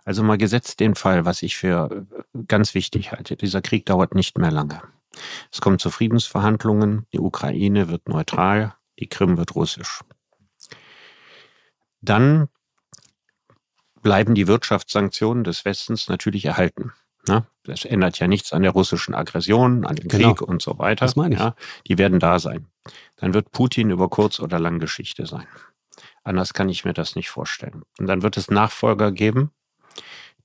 Also 0.03 0.23
mal 0.23 0.37
gesetzt 0.37 0.81
den 0.81 0.95
Fall, 0.95 1.25
was 1.25 1.41
ich 1.41 1.55
für 1.55 2.05
ganz 2.47 2.73
wichtig 2.73 3.11
halte. 3.11 3.37
Dieser 3.37 3.61
Krieg 3.61 3.85
dauert 3.85 4.13
nicht 4.13 4.37
mehr 4.37 4.51
lange. 4.51 4.81
Es 5.52 5.62
kommt 5.62 5.82
zu 5.82 5.89
Friedensverhandlungen, 5.89 7.06
die 7.13 7.19
Ukraine 7.19 7.89
wird 7.89 8.08
neutral, 8.08 8.76
die 8.99 9.08
Krim 9.08 9.38
wird 9.38 9.56
russisch. 9.56 10.02
Dann 12.02 12.49
bleiben 14.02 14.36
die 14.36 14.47
Wirtschaftssanktionen 14.47 15.43
des 15.43 15.65
Westens 15.65 16.10
natürlich 16.10 16.45
erhalten. 16.45 16.91
Ne? 17.28 17.45
Das 17.63 17.86
ändert 17.86 18.19
ja 18.19 18.28
nichts 18.28 18.52
an 18.52 18.63
der 18.63 18.71
russischen 18.71 19.15
Aggression, 19.15 19.86
an 19.86 19.95
dem 19.95 20.10
genau. 20.10 20.34
Krieg 20.34 20.41
und 20.41 20.62
so 20.62 20.78
weiter. 20.78 21.06
Das 21.06 21.15
meine 21.15 21.36
ich. 21.36 21.41
Ja, 21.41 21.56
die 21.88 21.97
werden 21.97 22.19
da 22.19 22.39
sein. 22.39 22.67
Dann 23.15 23.34
wird 23.34 23.52
Putin 23.52 23.89
über 23.89 24.10
kurz 24.10 24.39
oder 24.41 24.60
lang 24.60 24.80
Geschichte 24.80 25.26
sein. 25.26 25.47
Anders 26.23 26.54
kann 26.54 26.69
ich 26.69 26.84
mir 26.84 26.93
das 26.93 27.15
nicht 27.15 27.30
vorstellen. 27.30 27.84
Und 27.97 28.08
dann 28.08 28.21
wird 28.21 28.36
es 28.36 28.52
Nachfolger 28.52 29.12
geben, 29.12 29.52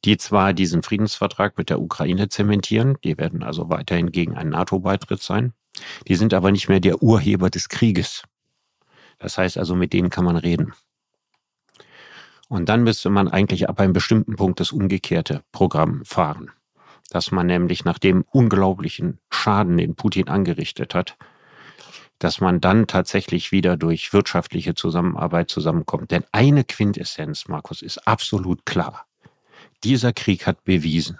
die 0.04 0.16
zwar 0.16 0.52
diesen 0.52 0.82
Friedensvertrag 0.82 1.58
mit 1.58 1.70
der 1.70 1.80
Ukraine 1.80 2.28
zementieren, 2.28 2.96
die 3.04 3.18
werden 3.18 3.42
also 3.42 3.68
weiterhin 3.68 4.12
gegen 4.12 4.36
einen 4.36 4.50
NATO-Beitritt 4.50 5.22
sein, 5.22 5.52
die 6.06 6.14
sind 6.14 6.34
aber 6.34 6.52
nicht 6.52 6.68
mehr 6.68 6.80
der 6.80 7.02
Urheber 7.02 7.50
des 7.50 7.68
Krieges. 7.68 8.22
Das 9.18 9.38
heißt 9.38 9.58
also, 9.58 9.74
mit 9.74 9.92
denen 9.92 10.10
kann 10.10 10.24
man 10.24 10.36
reden. 10.36 10.72
Und 12.48 12.68
dann 12.68 12.82
müsste 12.82 13.10
man 13.10 13.28
eigentlich 13.28 13.68
ab 13.68 13.80
einem 13.80 13.92
bestimmten 13.92 14.36
Punkt 14.36 14.60
das 14.60 14.72
umgekehrte 14.72 15.42
Programm 15.52 16.04
fahren. 16.04 16.50
Dass 17.10 17.30
man 17.30 17.46
nämlich 17.46 17.84
nach 17.84 17.98
dem 17.98 18.24
unglaublichen 18.30 19.18
Schaden, 19.30 19.76
den 19.76 19.96
Putin 19.96 20.28
angerichtet 20.28 20.94
hat, 20.94 21.16
dass 22.18 22.40
man 22.40 22.60
dann 22.60 22.86
tatsächlich 22.86 23.52
wieder 23.52 23.76
durch 23.76 24.12
wirtschaftliche 24.12 24.74
Zusammenarbeit 24.74 25.50
zusammenkommt. 25.50 26.10
Denn 26.10 26.24
eine 26.32 26.64
Quintessenz, 26.64 27.48
Markus, 27.48 27.82
ist 27.82 28.06
absolut 28.06 28.66
klar. 28.66 29.07
Dieser 29.84 30.12
Krieg 30.12 30.46
hat 30.46 30.64
bewiesen, 30.64 31.18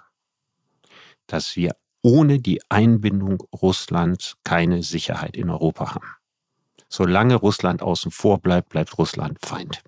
dass 1.27 1.55
wir 1.57 1.77
ohne 2.03 2.41
die 2.41 2.61
Einbindung 2.69 3.43
Russlands 3.53 4.37
keine 4.45 4.83
Sicherheit 4.83 5.37
in 5.37 5.51
Europa 5.51 5.95
haben. 5.95 6.09
Solange 6.89 7.35
Russland 7.35 7.83
außen 7.83 8.11
vor 8.11 8.41
bleibt, 8.41 8.71
bleibt 8.71 8.97
Russland 8.99 9.39
Feind. 9.45 9.83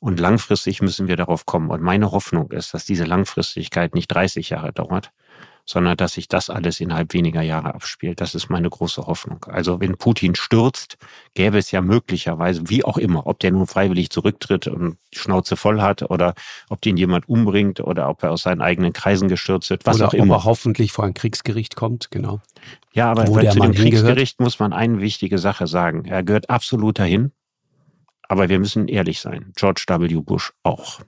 Und 0.00 0.20
langfristig 0.20 0.82
müssen 0.82 1.08
wir 1.08 1.16
darauf 1.16 1.46
kommen. 1.46 1.70
Und 1.70 1.82
meine 1.82 2.10
Hoffnung 2.10 2.50
ist, 2.50 2.74
dass 2.74 2.84
diese 2.84 3.04
Langfristigkeit 3.04 3.94
nicht 3.94 4.08
30 4.08 4.50
Jahre 4.50 4.72
dauert, 4.72 5.12
sondern 5.66 5.96
dass 5.96 6.14
sich 6.14 6.28
das 6.28 6.50
alles 6.50 6.80
innerhalb 6.80 7.14
weniger 7.14 7.40
Jahre 7.40 7.74
abspielt. 7.74 8.20
Das 8.20 8.34
ist 8.34 8.50
meine 8.50 8.68
große 8.68 9.06
Hoffnung. 9.06 9.44
Also 9.48 9.80
wenn 9.80 9.96
Putin 9.96 10.34
stürzt, 10.34 10.98
gäbe 11.34 11.58
es 11.58 11.70
ja 11.70 11.80
möglicherweise, 11.80 12.68
wie 12.68 12.84
auch 12.84 12.98
immer, 12.98 13.26
ob 13.26 13.38
der 13.38 13.52
nun 13.52 13.66
freiwillig 13.66 14.10
zurücktritt 14.10 14.66
und 14.66 14.98
die 15.12 15.18
Schnauze 15.18 15.56
voll 15.56 15.80
hat 15.80 16.02
oder 16.02 16.34
ob 16.68 16.82
den 16.82 16.96
jemand 16.96 17.28
umbringt 17.28 17.80
oder 17.80 18.08
ob 18.08 18.22
er 18.22 18.32
aus 18.32 18.42
seinen 18.42 18.60
eigenen 18.60 18.92
Kreisen 18.92 19.28
gestürzt 19.28 19.70
wird, 19.70 19.86
was 19.86 19.96
oder 19.96 20.08
auch 20.08 20.14
immer. 20.14 20.36
Ob 20.36 20.40
er 20.42 20.44
hoffentlich 20.44 20.92
vor 20.92 21.04
ein 21.04 21.14
Kriegsgericht 21.14 21.76
kommt, 21.76 22.10
genau. 22.10 22.40
Ja, 22.92 23.10
aber 23.10 23.24
zu 23.24 23.40
dem 23.40 23.72
Kriegsgericht 23.72 24.40
muss 24.40 24.58
man 24.58 24.72
eine 24.72 25.00
wichtige 25.00 25.38
Sache 25.38 25.66
sagen. 25.66 26.04
Er 26.04 26.22
gehört 26.22 26.50
absolut 26.50 26.98
dahin. 26.98 27.32
Aber 28.26 28.48
wir 28.48 28.58
müssen 28.58 28.88
ehrlich 28.88 29.20
sein. 29.20 29.52
George 29.54 29.84
W. 29.86 30.20
Bush 30.20 30.52
auch. 30.62 31.00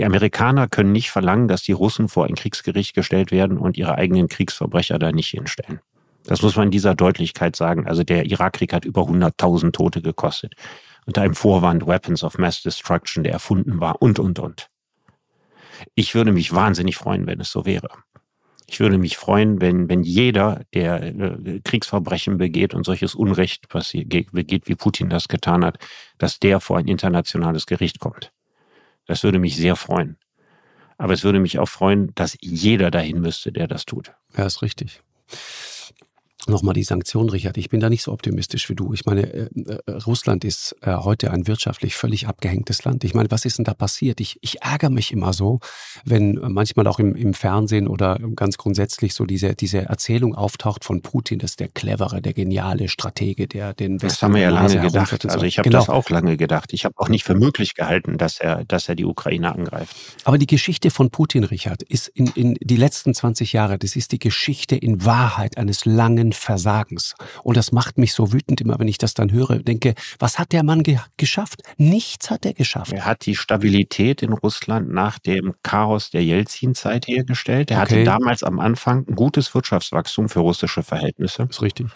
Die 0.00 0.06
Amerikaner 0.06 0.66
können 0.66 0.92
nicht 0.92 1.10
verlangen, 1.10 1.46
dass 1.46 1.60
die 1.62 1.72
Russen 1.72 2.08
vor 2.08 2.24
ein 2.24 2.34
Kriegsgericht 2.34 2.94
gestellt 2.94 3.30
werden 3.30 3.58
und 3.58 3.76
ihre 3.76 3.96
eigenen 3.96 4.28
Kriegsverbrecher 4.28 4.98
da 4.98 5.12
nicht 5.12 5.28
hinstellen. 5.28 5.80
Das 6.24 6.40
muss 6.40 6.56
man 6.56 6.68
in 6.68 6.70
dieser 6.70 6.94
Deutlichkeit 6.94 7.54
sagen. 7.54 7.86
Also 7.86 8.02
der 8.02 8.24
Irakkrieg 8.24 8.72
hat 8.72 8.86
über 8.86 9.02
100.000 9.02 9.72
Tote 9.72 10.00
gekostet. 10.00 10.54
Unter 11.04 11.20
einem 11.20 11.34
Vorwand 11.34 11.86
Weapons 11.86 12.24
of 12.24 12.38
Mass 12.38 12.62
Destruction, 12.62 13.24
der 13.24 13.34
erfunden 13.34 13.78
war 13.78 14.00
und, 14.00 14.18
und, 14.18 14.38
und. 14.38 14.70
Ich 15.94 16.14
würde 16.14 16.32
mich 16.32 16.54
wahnsinnig 16.54 16.96
freuen, 16.96 17.26
wenn 17.26 17.38
es 17.38 17.50
so 17.52 17.66
wäre. 17.66 17.90
Ich 18.66 18.80
würde 18.80 18.96
mich 18.96 19.18
freuen, 19.18 19.60
wenn, 19.60 19.90
wenn 19.90 20.02
jeder, 20.02 20.62
der 20.72 21.02
äh, 21.02 21.60
Kriegsverbrechen 21.62 22.38
begeht 22.38 22.72
und 22.72 22.84
solches 22.84 23.14
Unrecht 23.14 23.68
begeht, 23.68 24.66
wie 24.66 24.76
Putin 24.76 25.10
das 25.10 25.28
getan 25.28 25.62
hat, 25.62 25.76
dass 26.16 26.38
der 26.38 26.60
vor 26.60 26.78
ein 26.78 26.88
internationales 26.88 27.66
Gericht 27.66 27.98
kommt. 27.98 28.32
Das 29.10 29.24
würde 29.24 29.40
mich 29.40 29.56
sehr 29.56 29.74
freuen. 29.74 30.18
Aber 30.96 31.12
es 31.14 31.24
würde 31.24 31.40
mich 31.40 31.58
auch 31.58 31.68
freuen, 31.68 32.14
dass 32.14 32.36
jeder 32.40 32.92
dahin 32.92 33.20
müsste, 33.20 33.50
der 33.50 33.66
das 33.66 33.84
tut. 33.84 34.12
Ja, 34.36 34.46
ist 34.46 34.62
richtig. 34.62 35.02
Nochmal 36.46 36.74
die 36.74 36.82
Sanktionen, 36.82 37.28
Richard. 37.28 37.58
Ich 37.58 37.68
bin 37.68 37.80
da 37.80 37.90
nicht 37.90 38.02
so 38.02 38.12
optimistisch 38.12 38.68
wie 38.70 38.74
du. 38.74 38.94
Ich 38.94 39.04
meine, 39.04 39.22
äh, 39.32 39.48
äh, 39.86 39.90
Russland 40.06 40.44
ist 40.44 40.74
äh, 40.80 40.94
heute 40.94 41.30
ein 41.30 41.46
wirtschaftlich 41.46 41.94
völlig 41.94 42.28
abgehängtes 42.28 42.84
Land. 42.84 43.04
Ich 43.04 43.14
meine, 43.14 43.30
was 43.30 43.44
ist 43.44 43.58
denn 43.58 43.64
da 43.64 43.74
passiert? 43.74 44.20
Ich, 44.20 44.38
ich 44.40 44.62
ärgere 44.62 44.90
mich 44.90 45.12
immer 45.12 45.32
so, 45.32 45.60
wenn 46.04 46.40
manchmal 46.48 46.86
auch 46.86 46.98
im, 46.98 47.14
im 47.14 47.34
Fernsehen 47.34 47.88
oder 47.88 48.18
ganz 48.34 48.56
grundsätzlich 48.56 49.12
so 49.12 49.26
diese, 49.26 49.54
diese 49.54 49.82
Erzählung 49.82 50.34
auftaucht 50.34 50.84
von 50.84 51.02
Putin, 51.02 51.38
das 51.38 51.52
ist 51.52 51.60
der 51.60 51.68
clevere, 51.68 52.22
der 52.22 52.32
geniale 52.32 52.88
Stratege, 52.88 53.46
der 53.46 53.74
den 53.74 53.94
Westen 53.94 54.08
Das 54.08 54.22
haben 54.22 54.34
wir 54.34 54.42
ja 54.42 54.50
lange 54.50 54.80
gedacht. 54.80 55.26
Also 55.26 55.44
ich 55.44 55.58
habe 55.58 55.68
genau. 55.68 55.80
das 55.80 55.90
auch 55.90 56.08
lange 56.08 56.38
gedacht. 56.38 56.72
Ich 56.72 56.86
habe 56.86 56.94
auch 56.96 57.08
nicht 57.08 57.24
für 57.24 57.34
möglich 57.34 57.74
gehalten, 57.74 58.16
dass 58.16 58.40
er, 58.40 58.64
dass 58.64 58.88
er 58.88 58.94
die 58.94 59.04
Ukraine 59.04 59.54
angreift. 59.54 59.94
Aber 60.24 60.38
die 60.38 60.46
Geschichte 60.46 60.90
von 60.90 61.10
Putin, 61.10 61.44
Richard, 61.44 61.82
ist 61.82 62.08
in, 62.08 62.28
in 62.28 62.54
die 62.60 62.76
letzten 62.76 63.14
20 63.14 63.52
Jahre, 63.52 63.78
das 63.78 63.94
ist 63.94 64.12
die 64.12 64.18
Geschichte 64.18 64.76
in 64.76 65.04
Wahrheit 65.04 65.58
eines 65.58 65.84
langen 65.84 66.29
Versagens. 66.34 67.14
Und 67.42 67.56
das 67.56 67.72
macht 67.72 67.98
mich 67.98 68.12
so 68.12 68.32
wütend 68.32 68.60
immer, 68.60 68.78
wenn 68.78 68.88
ich 68.88 68.98
das 68.98 69.14
dann 69.14 69.32
höre. 69.32 69.58
Denke, 69.58 69.94
was 70.18 70.38
hat 70.38 70.52
der 70.52 70.62
Mann 70.62 70.82
ge 70.82 70.98
geschafft? 71.16 71.62
Nichts 71.76 72.30
hat 72.30 72.44
er 72.46 72.54
geschafft. 72.54 72.92
Er 72.92 73.04
hat 73.04 73.26
die 73.26 73.36
Stabilität 73.36 74.22
in 74.22 74.32
Russland 74.32 74.90
nach 74.90 75.18
dem 75.18 75.54
Chaos 75.62 76.10
der 76.10 76.24
Jelzin-Zeit 76.24 77.06
hergestellt. 77.06 77.70
Er 77.70 77.82
okay. 77.82 77.94
hatte 77.96 78.04
damals 78.04 78.42
am 78.42 78.60
Anfang 78.60 79.06
ein 79.08 79.14
gutes 79.14 79.54
Wirtschaftswachstum 79.54 80.28
für 80.28 80.40
russische 80.40 80.82
Verhältnisse. 80.82 81.46
Das 81.46 81.56
ist 81.56 81.62
richtig. 81.62 81.88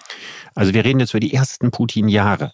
Also 0.55 0.75
wir 0.75 0.85
reden 0.85 1.01
jetzt 1.01 1.13
über 1.13 1.21
die 1.21 1.35
ersten 1.35 1.71
Putin-Jahre. 1.71 2.53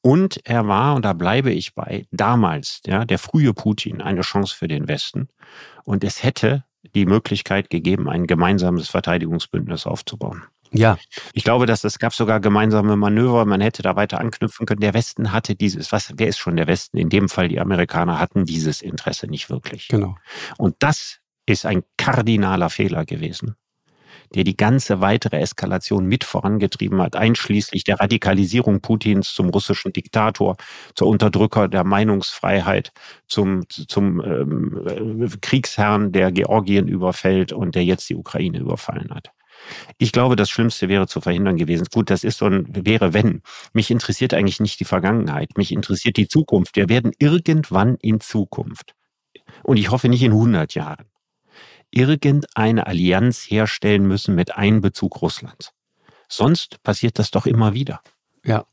Und 0.00 0.40
er 0.44 0.68
war, 0.68 0.94
und 0.94 1.04
da 1.04 1.12
bleibe 1.12 1.52
ich 1.52 1.74
bei, 1.74 2.06
damals, 2.12 2.80
ja, 2.86 3.04
der 3.04 3.18
frühe 3.18 3.52
Putin, 3.52 4.00
eine 4.00 4.20
Chance 4.20 4.54
für 4.54 4.68
den 4.68 4.88
Westen. 4.88 5.28
Und 5.84 6.04
es 6.04 6.22
hätte 6.22 6.64
die 6.94 7.06
Möglichkeit 7.06 7.70
gegeben, 7.70 8.08
ein 8.08 8.26
gemeinsames 8.26 8.88
Verteidigungsbündnis 8.88 9.86
aufzubauen. 9.86 10.44
Ja. 10.76 10.98
Ich 11.32 11.44
glaube, 11.44 11.66
dass 11.66 11.84
es 11.84 11.98
gab 11.98 12.14
sogar 12.14 12.40
gemeinsame 12.40 12.96
Manöver. 12.96 13.44
Man 13.44 13.60
hätte 13.60 13.82
da 13.82 13.96
weiter 13.96 14.20
anknüpfen 14.20 14.66
können. 14.66 14.80
Der 14.80 14.94
Westen 14.94 15.32
hatte 15.32 15.54
dieses, 15.54 15.92
was, 15.92 16.12
wer 16.16 16.28
ist 16.28 16.38
schon 16.38 16.56
der 16.56 16.66
Westen? 16.66 16.98
In 16.98 17.08
dem 17.08 17.28
Fall 17.28 17.48
die 17.48 17.60
Amerikaner 17.60 18.18
hatten 18.18 18.44
dieses 18.44 18.82
Interesse 18.82 19.26
nicht 19.26 19.50
wirklich. 19.50 19.88
Genau. 19.88 20.16
Und 20.58 20.76
das 20.80 21.20
ist 21.46 21.64
ein 21.64 21.82
kardinaler 21.96 22.70
Fehler 22.70 23.04
gewesen, 23.04 23.56
der 24.34 24.44
die 24.44 24.56
ganze 24.56 25.00
weitere 25.00 25.38
Eskalation 25.38 26.06
mit 26.06 26.24
vorangetrieben 26.24 27.00
hat, 27.00 27.14
einschließlich 27.14 27.84
der 27.84 28.00
Radikalisierung 28.00 28.80
Putins 28.80 29.32
zum 29.32 29.50
russischen 29.50 29.92
Diktator, 29.92 30.56
zur 30.94 31.06
Unterdrücker 31.06 31.68
der 31.68 31.84
Meinungsfreiheit, 31.84 32.92
zum, 33.28 33.68
zum 33.68 34.20
ähm, 34.24 35.30
Kriegsherrn, 35.40 36.12
der 36.12 36.32
Georgien 36.32 36.88
überfällt 36.88 37.52
und 37.52 37.76
der 37.76 37.84
jetzt 37.84 38.08
die 38.10 38.16
Ukraine 38.16 38.58
überfallen 38.58 39.10
hat. 39.14 39.30
Ich 39.98 40.12
glaube, 40.12 40.36
das 40.36 40.50
Schlimmste 40.50 40.88
wäre 40.88 41.06
zu 41.06 41.20
verhindern 41.20 41.56
gewesen. 41.56 41.86
Gut, 41.92 42.10
das 42.10 42.24
ist 42.24 42.38
so 42.38 42.46
ein 42.46 42.66
wäre 42.68 43.14
wenn. 43.14 43.42
Mich 43.72 43.90
interessiert 43.90 44.34
eigentlich 44.34 44.60
nicht 44.60 44.80
die 44.80 44.84
Vergangenheit. 44.84 45.56
Mich 45.56 45.72
interessiert 45.72 46.16
die 46.16 46.28
Zukunft. 46.28 46.76
Wir 46.76 46.88
werden 46.88 47.12
irgendwann 47.18 47.96
in 47.96 48.20
Zukunft, 48.20 48.94
und 49.62 49.76
ich 49.76 49.90
hoffe 49.90 50.08
nicht 50.08 50.22
in 50.22 50.32
100 50.32 50.74
Jahren, 50.74 51.06
irgendeine 51.90 52.86
Allianz 52.86 53.44
herstellen 53.48 54.06
müssen 54.06 54.34
mit 54.34 54.56
Einbezug 54.56 55.22
Russlands. 55.22 55.72
Sonst 56.28 56.82
passiert 56.82 57.18
das 57.18 57.30
doch 57.30 57.46
immer 57.46 57.74
wieder. 57.74 58.00
Ja, 58.46 58.64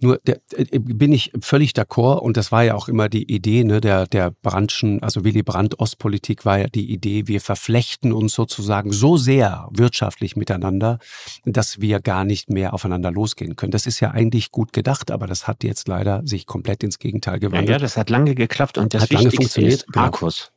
nur 0.00 0.18
der, 0.26 0.40
äh, 0.56 0.78
bin 0.80 1.12
ich 1.12 1.30
völlig 1.40 1.70
d'accord 1.70 2.18
und 2.18 2.36
das 2.36 2.50
war 2.50 2.64
ja 2.64 2.74
auch 2.74 2.88
immer 2.88 3.08
die 3.08 3.32
Idee 3.32 3.62
ne, 3.62 3.80
der, 3.80 4.06
der 4.06 4.32
Brandschen, 4.32 5.02
also 5.04 5.24
Willy 5.24 5.44
Brandt 5.44 5.78
Ostpolitik 5.78 6.44
war 6.44 6.58
ja 6.58 6.66
die 6.66 6.90
Idee, 6.90 7.28
wir 7.28 7.40
verflechten 7.40 8.12
uns 8.12 8.34
sozusagen 8.34 8.92
so 8.92 9.16
sehr 9.16 9.68
wirtschaftlich 9.70 10.34
miteinander, 10.34 10.98
dass 11.44 11.80
wir 11.80 12.00
gar 12.00 12.24
nicht 12.24 12.50
mehr 12.50 12.74
aufeinander 12.74 13.12
losgehen 13.12 13.54
können. 13.54 13.70
Das 13.70 13.86
ist 13.86 14.00
ja 14.00 14.10
eigentlich 14.10 14.50
gut 14.50 14.72
gedacht, 14.72 15.12
aber 15.12 15.28
das 15.28 15.46
hat 15.46 15.62
jetzt 15.62 15.86
leider 15.86 16.22
sich 16.24 16.46
komplett 16.46 16.82
ins 16.82 16.98
Gegenteil 16.98 17.38
gewandelt. 17.38 17.68
Ja, 17.68 17.76
ja 17.76 17.78
das 17.78 17.96
hat 17.96 18.10
lange 18.10 18.34
geklappt 18.34 18.78
und 18.78 18.94
das 18.94 19.02
hat 19.02 19.10
Wichtigste 19.10 19.28
lange 19.28 19.36
funktioniert. 19.36 19.74
ist, 19.74 19.86
genau. 19.86 20.02
Markus, 20.06 20.50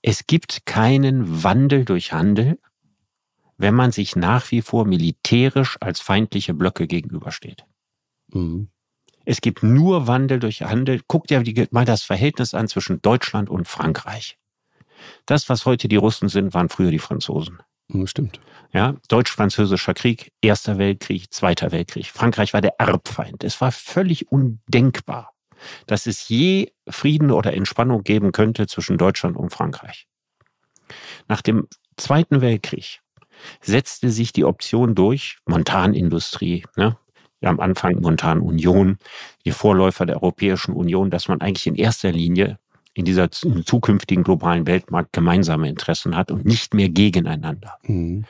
es 0.00 0.26
gibt 0.28 0.64
keinen 0.64 1.42
Wandel 1.42 1.84
durch 1.84 2.12
Handel, 2.12 2.58
wenn 3.58 3.74
man 3.74 3.90
sich 3.92 4.16
nach 4.16 4.50
wie 4.52 4.62
vor 4.62 4.86
militärisch 4.86 5.76
als 5.80 6.00
feindliche 6.00 6.54
Blöcke 6.54 6.86
gegenübersteht. 6.86 7.64
Mhm. 8.32 8.68
Es 9.24 9.40
gibt 9.40 9.62
nur 9.62 10.06
Wandel 10.06 10.40
durch 10.40 10.62
Handel. 10.62 11.02
Guck 11.06 11.26
dir 11.26 11.42
mal 11.70 11.84
das 11.84 12.02
Verhältnis 12.02 12.54
an 12.54 12.68
zwischen 12.68 13.02
Deutschland 13.02 13.50
und 13.50 13.68
Frankreich. 13.68 14.38
Das, 15.26 15.48
was 15.48 15.66
heute 15.66 15.88
die 15.88 15.96
Russen 15.96 16.28
sind, 16.28 16.54
waren 16.54 16.68
früher 16.68 16.90
die 16.90 16.98
Franzosen. 16.98 17.60
Stimmt. 18.04 18.40
Ja, 18.72 18.94
Deutsch-Französischer 19.08 19.94
Krieg, 19.94 20.32
Erster 20.40 20.78
Weltkrieg, 20.78 21.32
Zweiter 21.32 21.72
Weltkrieg. 21.72 22.06
Frankreich 22.06 22.52
war 22.52 22.60
der 22.60 22.78
Erbfeind. 22.78 23.42
Es 23.42 23.60
war 23.60 23.72
völlig 23.72 24.30
undenkbar, 24.30 25.32
dass 25.86 26.06
es 26.06 26.28
je 26.28 26.72
Frieden 26.88 27.30
oder 27.30 27.52
Entspannung 27.52 28.04
geben 28.04 28.32
könnte 28.32 28.66
zwischen 28.68 28.96
Deutschland 28.96 29.36
und 29.36 29.50
Frankreich. 29.50 30.06
Nach 31.28 31.42
dem 31.42 31.66
Zweiten 31.96 32.40
Weltkrieg 32.40 33.00
setzte 33.60 34.10
sich 34.10 34.32
die 34.32 34.44
Option 34.44 34.94
durch, 34.94 35.38
Montanindustrie, 35.46 36.64
ne? 36.76 36.96
Am 37.48 37.60
Anfang 37.60 38.00
Montanunion, 38.00 38.98
die 39.44 39.52
Vorläufer 39.52 40.06
der 40.06 40.16
Europäischen 40.16 40.72
Union, 40.72 41.10
dass 41.10 41.28
man 41.28 41.40
eigentlich 41.40 41.66
in 41.66 41.74
erster 41.74 42.12
Linie 42.12 42.58
in 42.94 43.04
dieser 43.04 43.30
zukünftigen 43.30 44.24
globalen 44.24 44.66
Weltmarkt 44.66 45.12
gemeinsame 45.12 45.68
Interessen 45.68 46.16
hat 46.16 46.30
und 46.30 46.44
nicht 46.44 46.74
mehr 46.74 46.88
gegeneinander. 46.88 47.76
Mhm. 47.84 48.24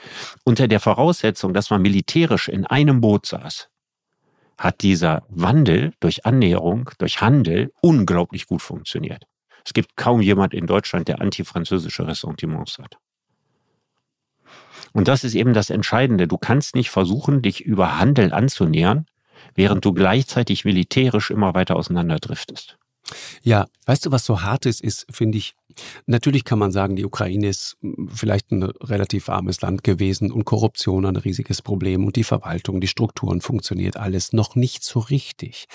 Unter 0.44 0.68
der 0.68 0.80
Voraussetzung, 0.80 1.54
dass 1.54 1.70
man 1.70 1.82
militärisch 1.82 2.48
in 2.48 2.66
einem 2.66 3.00
Boot 3.00 3.26
saß, 3.26 3.68
hat 4.58 4.82
dieser 4.82 5.22
Wandel 5.30 5.94
durch 6.00 6.26
Annäherung, 6.26 6.90
durch 6.98 7.22
Handel 7.22 7.72
unglaublich 7.80 8.46
gut 8.46 8.60
funktioniert. 8.60 9.24
Es 9.64 9.72
gibt 9.72 9.96
kaum 9.96 10.20
jemand 10.20 10.52
in 10.52 10.66
Deutschland, 10.66 11.08
der 11.08 11.20
antifranzösische 11.20 12.06
Ressentiments 12.06 12.78
hat. 12.78 12.98
Und 14.92 15.08
das 15.08 15.24
ist 15.24 15.34
eben 15.34 15.52
das 15.52 15.70
Entscheidende. 15.70 16.26
Du 16.26 16.38
kannst 16.38 16.74
nicht 16.74 16.90
versuchen, 16.90 17.42
dich 17.42 17.60
über 17.60 17.98
Handel 17.98 18.32
anzunähern, 18.32 19.06
während 19.54 19.84
du 19.84 19.92
gleichzeitig 19.92 20.64
militärisch 20.64 21.30
immer 21.30 21.54
weiter 21.54 21.76
auseinanderdriftest. 21.76 22.76
Ja, 23.42 23.66
weißt 23.86 24.06
du, 24.06 24.12
was 24.12 24.24
so 24.24 24.42
hart 24.42 24.66
ist, 24.66 24.80
ist, 24.80 25.06
finde 25.10 25.38
ich, 25.38 25.54
natürlich 26.06 26.44
kann 26.44 26.58
man 26.58 26.72
sagen, 26.72 26.96
die 26.96 27.04
Ukraine 27.04 27.48
ist 27.48 27.76
vielleicht 28.12 28.50
ein 28.52 28.62
relativ 28.62 29.28
armes 29.28 29.60
Land 29.60 29.84
gewesen 29.84 30.30
und 30.30 30.44
Korruption 30.44 31.06
ein 31.06 31.16
riesiges 31.16 31.62
Problem 31.62 32.04
und 32.04 32.16
die 32.16 32.24
Verwaltung, 32.24 32.80
die 32.80 32.86
Strukturen 32.86 33.40
funktioniert 33.40 33.96
alles 33.96 34.32
noch 34.32 34.54
nicht 34.54 34.84
so 34.84 35.00
richtig. 35.00 35.66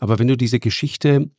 Aber 0.00 0.18
wenn 0.18 0.28
du 0.28 0.36
diese 0.36 0.60
Geschichte 0.60 1.30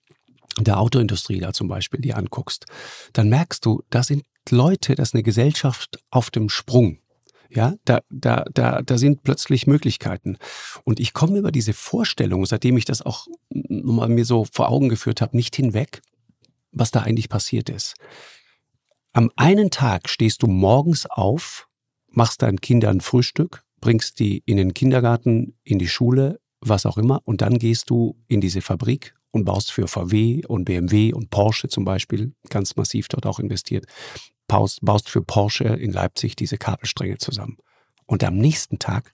der 0.60 0.80
Autoindustrie 0.80 1.40
da 1.40 1.54
zum 1.54 1.68
Beispiel 1.68 2.02
die 2.02 2.14
anguckst, 2.14 2.66
dann 3.14 3.30
merkst 3.30 3.66
du, 3.66 3.84
da 3.90 4.04
sind 4.04 4.24
Leute, 4.50 4.96
das 4.96 5.10
ist 5.10 5.16
eine 5.16 5.24
Gesellschaft 5.24 6.00
auf 6.12 6.30
dem 6.32 6.50
Sprung. 6.50 7.00
Ja, 7.50 7.76
da, 7.86 8.02
da, 8.10 8.46
da, 8.54 8.82
da 8.82 8.98
sind 8.98 9.24
plötzlich 9.24 9.68
Möglichkeiten. 9.68 10.38
Und 10.84 11.00
ich 11.00 11.14
komme 11.14 11.38
über 11.38 11.52
diese 11.52 11.74
Vorstellung, 11.74 12.46
seitdem 12.46 12.78
ich 12.78 12.86
das 12.86 13.02
auch 13.02 13.28
mal 13.50 14.10
mir 14.10 14.26
so 14.26 14.46
vor 14.52 14.70
Augen 14.70 14.90
geführt 14.90 15.22
habe, 15.22 15.38
nicht 15.38 15.56
hinweg, 15.56 16.02
was 16.72 16.92
da 16.92 17.02
eigentlich 17.02 17.30
passiert 17.30 17.70
ist. 17.70 17.96
Am 19.14 19.32
einen 19.36 19.72
Tag 19.72 20.10
stehst 20.10 20.44
du 20.44 20.48
morgens 20.48 21.06
auf, 21.06 21.68
machst 22.10 22.42
deinen 22.42 22.60
Kindern 22.60 23.02
Frühstück, 23.02 23.64
bringst 23.80 24.20
die 24.20 24.44
in 24.46 24.58
den 24.58 24.74
Kindergarten, 24.74 25.58
in 25.64 25.80
die 25.80 25.88
Schule, 25.88 26.40
was 26.60 26.86
auch 26.86 26.98
immer, 26.98 27.22
und 27.26 27.42
dann 27.42 27.60
gehst 27.60 27.90
du 27.90 28.18
in 28.28 28.42
diese 28.42 28.62
Fabrik 28.62 29.16
und 29.32 29.46
baust 29.46 29.72
für 29.72 29.88
VW 29.88 30.46
und 30.48 30.66
BMW 30.66 31.14
und 31.14 31.30
Porsche 31.30 31.68
zum 31.68 31.86
Beispiel 31.86 32.34
ganz 32.50 32.76
massiv 32.76 33.08
dort 33.08 33.26
auch 33.26 33.40
investiert 33.40 33.86
baust, 34.48 34.80
baust 34.82 35.10
für 35.10 35.22
Porsche 35.22 35.66
in 35.66 35.92
Leipzig 35.92 36.36
diese 36.36 36.58
Kabelstränge 36.58 37.18
zusammen. 37.18 37.58
Und 38.06 38.24
am 38.24 38.38
nächsten 38.38 38.80
Tag 38.80 39.14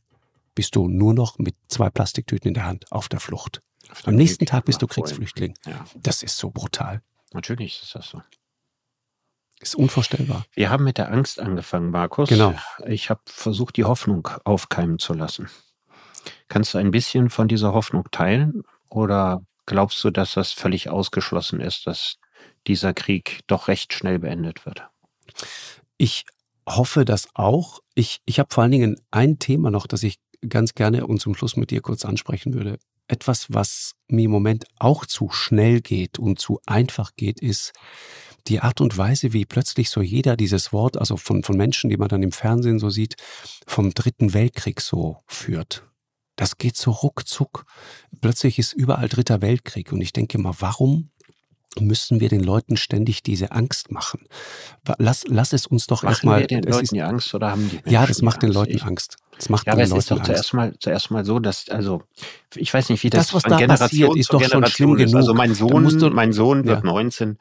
bist 0.55 0.75
du 0.75 0.87
nur 0.87 1.13
noch 1.13 1.39
mit 1.39 1.55
zwei 1.67 1.89
Plastiktüten 1.89 2.49
in 2.49 2.53
der 2.53 2.65
Hand 2.65 2.91
auf 2.91 3.09
der 3.09 3.19
Flucht. 3.19 3.61
Auf 3.89 4.07
am 4.07 4.15
nächsten 4.15 4.45
Tag 4.45 4.65
bist 4.65 4.81
du 4.81 4.87
Kriegsflüchtling. 4.87 5.53
Ja. 5.65 5.85
Das 5.95 6.23
ist 6.23 6.37
so 6.37 6.49
brutal. 6.49 7.01
Natürlich 7.33 7.81
ist 7.81 7.95
das 7.95 8.09
so. 8.09 8.21
Ist 9.59 9.75
unvorstellbar. 9.75 10.45
Wir 10.53 10.69
haben 10.69 10.83
mit 10.83 10.97
der 10.97 11.11
Angst 11.11 11.39
angefangen, 11.39 11.91
Markus. 11.91 12.29
Genau. 12.29 12.55
Ich 12.85 13.09
habe 13.09 13.21
versucht, 13.25 13.77
die 13.77 13.83
Hoffnung 13.83 14.27
aufkeimen 14.43 14.97
zu 14.97 15.13
lassen. 15.13 15.49
Kannst 16.47 16.73
du 16.73 16.77
ein 16.79 16.91
bisschen 16.91 17.29
von 17.29 17.47
dieser 17.47 17.73
Hoffnung 17.73 18.09
teilen? 18.11 18.63
Oder 18.89 19.45
glaubst 19.65 20.03
du, 20.03 20.09
dass 20.09 20.33
das 20.33 20.51
völlig 20.51 20.89
ausgeschlossen 20.89 21.61
ist, 21.61 21.85
dass 21.85 22.17
dieser 22.67 22.93
Krieg 22.93 23.41
doch 23.47 23.67
recht 23.67 23.93
schnell 23.93 24.19
beendet 24.19 24.65
wird? 24.65 24.89
Ich 25.97 26.25
hoffe 26.67 27.05
das 27.05 27.27
auch. 27.33 27.79
Ich, 27.95 28.21
ich 28.25 28.39
habe 28.39 28.53
vor 28.53 28.63
allen 28.63 28.71
Dingen 28.71 28.95
ein 29.11 29.39
Thema 29.39 29.71
noch, 29.71 29.87
das 29.87 30.03
ich 30.03 30.19
ganz 30.47 30.73
gerne 30.73 31.05
und 31.05 31.19
zum 31.19 31.35
Schluss 31.35 31.55
mit 31.55 31.71
dir 31.71 31.81
kurz 31.81 32.05
ansprechen 32.05 32.53
würde. 32.53 32.79
Etwas, 33.07 33.47
was 33.49 33.93
mir 34.07 34.25
im 34.25 34.31
Moment 34.31 34.65
auch 34.79 35.05
zu 35.05 35.29
schnell 35.29 35.81
geht 35.81 36.17
und 36.17 36.39
zu 36.39 36.59
einfach 36.65 37.11
geht, 37.15 37.41
ist 37.41 37.73
die 38.47 38.61
Art 38.61 38.81
und 38.81 38.97
Weise, 38.97 39.33
wie 39.33 39.45
plötzlich 39.45 39.89
so 39.89 40.01
jeder 40.01 40.35
dieses 40.35 40.73
Wort, 40.73 40.97
also 40.97 41.17
von, 41.17 41.43
von 41.43 41.57
Menschen, 41.57 41.89
die 41.89 41.97
man 41.97 42.09
dann 42.09 42.23
im 42.23 42.31
Fernsehen 42.31 42.79
so 42.79 42.89
sieht, 42.89 43.15
vom 43.67 43.93
Dritten 43.93 44.33
Weltkrieg 44.33 44.81
so 44.81 45.17
führt. 45.27 45.83
Das 46.35 46.57
geht 46.57 46.77
so 46.77 46.91
ruckzuck. 46.91 47.65
Plötzlich 48.19 48.57
ist 48.57 48.73
überall 48.73 49.09
Dritter 49.09 49.41
Weltkrieg. 49.41 49.91
Und 49.91 50.01
ich 50.01 50.13
denke 50.13 50.39
mal, 50.39 50.55
warum 50.59 51.11
müssen 51.79 52.19
wir 52.19 52.29
den 52.29 52.43
Leuten 52.43 52.75
ständig 52.77 53.23
diese 53.23 53.51
Angst 53.51 53.91
machen? 53.91 54.27
Lass, 54.97 55.23
lass 55.27 55.53
es 55.53 55.67
uns 55.67 55.87
doch 55.87 56.03
erstmal. 56.03 56.41
Machen 56.41 56.49
wir 56.49 56.59
den 56.59 56.63
Leuten 56.63 56.83
ist, 56.83 56.91
die 56.91 57.01
Angst 57.01 57.33
oder 57.33 57.51
haben 57.51 57.69
die 57.69 57.75
Menschen 57.75 57.91
Ja, 57.91 58.05
das 58.05 58.21
macht 58.21 58.43
den 58.43 58.51
Leuten 58.51 58.75
ich, 58.75 58.83
Angst. 58.83 59.17
Das 59.37 59.49
macht 59.49 59.67
ja, 59.67 59.73
aber 59.73 59.83
es 59.83 59.89
Leuten 59.89 59.99
ist 59.99 60.11
doch 60.11 60.23
zuerst 60.23 60.53
mal, 60.53 60.73
zuerst 60.79 61.11
mal 61.11 61.25
so, 61.25 61.39
dass, 61.39 61.69
also, 61.69 62.03
ich 62.55 62.73
weiß 62.73 62.89
nicht, 62.89 63.03
wie 63.03 63.09
das, 63.09 63.27
das 63.27 63.33
was 63.35 63.43
da 63.43 63.57
Generation 63.57 64.09
passiert, 64.09 64.17
ist 64.17 64.33
doch 64.33 64.43
schon 64.43 64.65
schlimm 64.67 64.95
ist. 64.97 65.05
genug. 65.05 65.15
Also 65.15 65.33
mein 65.33 65.53
Sohn, 65.53 66.13
mein 66.13 66.33
Sohn 66.33 66.65
wird 66.65 66.83
ja. 66.83 66.91
19, 66.91 67.37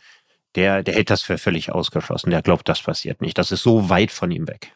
der, 0.55 0.83
der 0.83 0.95
hält 0.95 1.11
das 1.11 1.23
für 1.23 1.39
völlig 1.39 1.73
ausgeschlossen. 1.73 2.31
Der 2.31 2.43
glaubt, 2.43 2.69
das 2.69 2.83
passiert 2.83 3.21
nicht. 3.21 3.39
Das 3.39 3.53
ist 3.53 3.63
so 3.63 3.89
weit 3.89 4.11
von 4.11 4.31
ihm 4.31 4.49
weg. 4.49 4.75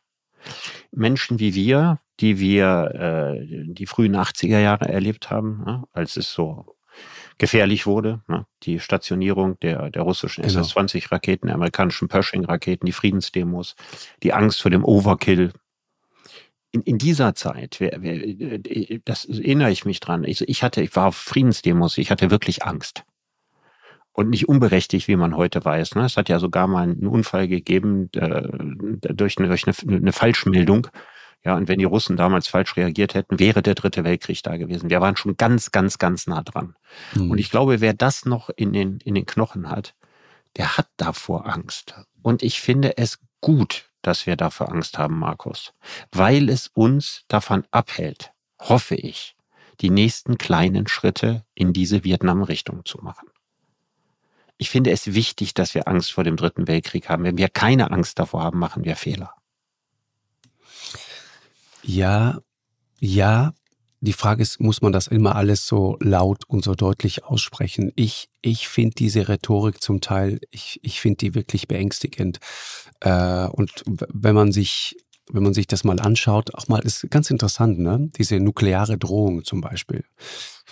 Menschen 0.93 1.41
wie 1.41 1.55
wir, 1.55 1.99
die 2.21 2.39
wir 2.39 2.91
äh, 2.95 3.65
die 3.73 3.87
frühen 3.87 4.17
80er 4.17 4.59
Jahre 4.59 4.89
erlebt 4.89 5.31
haben, 5.31 5.63
ne, 5.65 5.85
als 5.93 6.17
es 6.17 6.33
so 6.33 6.74
gefährlich 7.39 7.87
wurde, 7.87 8.23
ne, 8.29 8.47
die 8.63 8.81
Stationierung 8.81 9.59
der, 9.61 9.91
der 9.91 10.03
russischen 10.03 10.43
genau. 10.43 10.61
SS-20-Raketen, 10.61 11.47
der 11.47 11.57
amerikanischen 11.57 12.09
Pershing-Raketen, 12.09 12.87
die 12.87 12.93
Friedensdemos, 12.93 13.77
die 14.23 14.33
Angst 14.33 14.63
vor 14.63 14.71
dem 14.71 14.85
Overkill. 14.85 15.53
In, 16.71 16.83
in 16.83 16.99
dieser 16.99 17.35
Zeit, 17.35 17.77
wer, 17.79 18.03
wer, 18.03 18.59
das 19.05 19.25
erinnere 19.25 19.71
ich 19.71 19.85
mich 19.85 20.01
dran, 20.01 20.25
ich, 20.25 20.41
ich 20.49 20.63
hatte, 20.63 20.83
ich 20.83 20.95
war 20.97 21.09
auf 21.09 21.17
Friedensdemos, 21.17 21.99
ich 21.99 22.11
hatte 22.11 22.31
wirklich 22.31 22.65
Angst 22.65 23.05
und 24.15 24.31
nicht 24.31 24.49
unberechtigt, 24.49 25.09
wie 25.09 25.17
man 25.17 25.37
heute 25.37 25.65
weiß. 25.65 25.97
Ne? 25.97 26.05
Es 26.05 26.17
hat 26.17 26.29
ja 26.29 26.39
sogar 26.39 26.69
mal 26.69 26.85
einen 26.85 27.09
Unfall 27.09 27.49
gegeben 27.49 28.11
äh, 28.15 28.49
durch, 29.13 29.39
eine, 29.39 29.49
durch 29.49 29.67
eine, 29.67 29.97
eine 29.97 30.13
Falschmeldung. 30.13 30.87
Ja, 31.45 31.57
und 31.57 31.69
wenn 31.69 31.79
die 31.79 31.85
Russen 31.85 32.17
damals 32.17 32.49
falsch 32.49 32.77
reagiert 32.77 33.15
hätten, 33.15 33.39
wäre 33.39 33.63
der 33.63 33.75
dritte 33.75 34.03
Weltkrieg 34.03 34.43
da 34.43 34.57
gewesen. 34.57 34.89
Wir 34.89 35.03
waren 35.03 35.17
schon 35.17 35.37
ganz, 35.37 35.73
ganz, 35.73 35.99
ganz 35.99 36.27
nah 36.27 36.43
dran. 36.43 36.75
Mhm. 37.15 37.33
Und 37.33 37.39
ich 37.39 37.51
glaube, 37.51 37.81
wer 37.81 37.93
das 37.93 38.25
noch 38.25 38.49
in 38.49 38.73
den, 38.73 38.99
in 39.01 39.15
den 39.15 39.27
Knochen 39.27 39.69
hat, 39.69 39.95
der 40.57 40.79
hat 40.79 40.89
davor 40.97 41.47
Angst. 41.47 41.95
Und 42.23 42.43
ich 42.43 42.61
finde 42.61 42.97
es 42.97 43.19
gut, 43.41 43.91
dass 44.01 44.27
wir 44.27 44.37
davor 44.37 44.73
Angst 44.73 44.97
haben, 44.99 45.19
Markus, 45.19 45.75
weil 46.13 46.49
es 46.49 46.69
uns 46.69 47.25
davon 47.29 47.65
abhält, 47.71 48.33
hoffe 48.61 48.95
ich, 48.95 49.37
die 49.81 49.91
nächsten 49.91 50.39
kleinen 50.39 50.87
Schritte 50.87 51.45
in 51.55 51.73
diese 51.73 52.05
Vietnam-Richtung 52.05 52.85
zu 52.85 52.99
machen. 52.99 53.29
Ich 54.57 54.71
finde 54.71 54.93
es 54.93 55.15
wichtig, 55.15 55.53
dass 55.53 55.75
wir 55.75 55.89
Angst 55.89 56.13
vor 56.13 56.25
dem 56.25 56.37
Dritten 56.37 56.69
Weltkrieg 56.69 57.09
haben. 57.09 57.25
Wenn 57.25 57.39
wir 57.39 57.49
keine 57.49 57.91
Angst 57.91 58.19
davor 58.19 58.45
haben, 58.45 58.59
machen 58.59 58.85
wir 58.85 58.95
Fehler. 58.95 59.35
Ja, 61.87 62.41
ja. 63.01 63.53
Die 64.01 64.13
Frage 64.13 64.43
ist, 64.43 64.61
muss 64.61 64.83
man 64.83 64.93
das 64.93 65.07
immer 65.07 65.35
alles 65.37 65.67
so 65.67 65.97
laut 66.01 66.45
und 66.47 66.63
so 66.65 66.75
deutlich 66.75 67.25
aussprechen? 67.25 67.91
Ich, 67.97 68.29
ich 68.43 68.69
finde 68.69 68.95
diese 68.97 69.29
Rhetorik 69.29 69.83
zum 69.83 70.01
Teil, 70.03 70.41
ich, 70.51 70.79
ich 70.83 71.01
finde 71.01 71.19
die 71.19 71.35
wirklich 71.35 71.69
beängstigend. 71.69 72.39
Äh, 73.01 73.47
und 73.47 73.83
wenn 73.87 74.35
man 74.35 74.53
sich 74.53 74.97
wenn 75.33 75.43
man 75.43 75.55
sich 75.55 75.67
das 75.67 75.85
mal 75.85 76.01
anschaut, 76.01 76.55
auch 76.55 76.69
mal 76.69 76.81
ist 76.81 77.11
ganz 77.11 77.31
interessant, 77.31 77.79
ne? 77.79 78.11
Diese 78.19 78.41
nukleare 78.41 78.99
Drohung 78.99 79.43
zum 79.43 79.63
Beispiel 79.63 80.05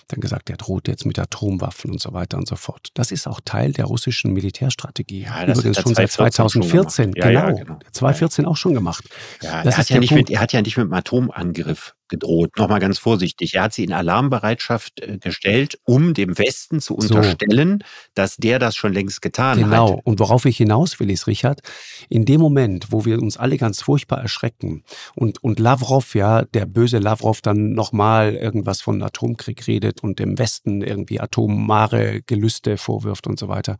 dann 0.08 0.20
gesagt, 0.20 0.50
er 0.50 0.56
droht 0.56 0.88
jetzt 0.88 1.06
mit 1.06 1.18
Atomwaffen 1.18 1.90
und 1.90 2.00
so 2.00 2.12
weiter 2.12 2.38
und 2.38 2.48
so 2.48 2.56
fort. 2.56 2.88
Das 2.94 3.10
ist 3.10 3.26
auch 3.26 3.40
Teil 3.44 3.72
der 3.72 3.86
russischen 3.86 4.32
Militärstrategie. 4.32 5.22
Ja, 5.22 5.46
das 5.46 5.58
Übrigens 5.58 5.80
schon 5.80 5.94
seit 5.94 6.10
2014. 6.10 7.04
Schon 7.04 7.12
genau, 7.12 7.30
ja, 7.30 7.50
genau. 7.50 7.78
2014 7.92 8.46
auch 8.46 8.56
schon 8.56 8.74
gemacht. 8.74 9.08
Ja, 9.42 9.62
das 9.62 9.74
er, 9.74 9.78
hat 9.78 9.90
ja 9.90 9.98
nicht 9.98 10.12
mit, 10.12 10.30
er 10.30 10.40
hat 10.40 10.52
ja 10.52 10.62
nicht 10.62 10.76
mit 10.76 10.84
einem 10.84 10.94
Atomangriff 10.94 11.94
gedroht. 12.12 12.50
Nochmal 12.58 12.78
ganz 12.78 12.98
vorsichtig. 12.98 13.54
Er 13.54 13.62
hat 13.64 13.72
sie 13.72 13.84
in 13.84 13.92
Alarmbereitschaft 13.92 15.00
äh, 15.00 15.18
gestellt, 15.18 15.78
um 15.84 16.14
dem 16.14 16.38
Westen 16.38 16.80
zu 16.80 16.94
unterstellen, 16.94 17.78
so. 17.80 18.10
dass 18.14 18.36
der 18.36 18.58
das 18.58 18.76
schon 18.76 18.92
längst 18.92 19.22
getan 19.22 19.58
genau. 19.58 19.66
hat. 19.66 19.88
Genau. 19.88 20.00
Und 20.04 20.20
worauf 20.20 20.44
ich 20.44 20.58
hinaus 20.58 21.00
will, 21.00 21.10
ist, 21.10 21.26
Richard, 21.26 21.60
in 22.08 22.24
dem 22.24 22.40
Moment, 22.40 22.88
wo 22.90 23.04
wir 23.04 23.20
uns 23.20 23.36
alle 23.38 23.56
ganz 23.56 23.82
furchtbar 23.82 24.20
erschrecken 24.20 24.84
und, 25.14 25.42
und 25.42 25.58
Lavrov, 25.58 26.14
ja, 26.14 26.44
der 26.44 26.66
böse 26.66 26.98
Lavrov 26.98 27.40
dann 27.40 27.72
nochmal 27.72 28.34
irgendwas 28.34 28.82
von 28.82 29.02
Atomkrieg 29.02 29.66
redet 29.66 29.81
und 30.02 30.18
dem 30.18 30.38
Westen 30.38 30.82
irgendwie 30.82 31.20
atomare 31.20 32.22
Gelüste 32.22 32.76
vorwirft 32.76 33.26
und 33.26 33.38
so 33.38 33.48
weiter, 33.48 33.76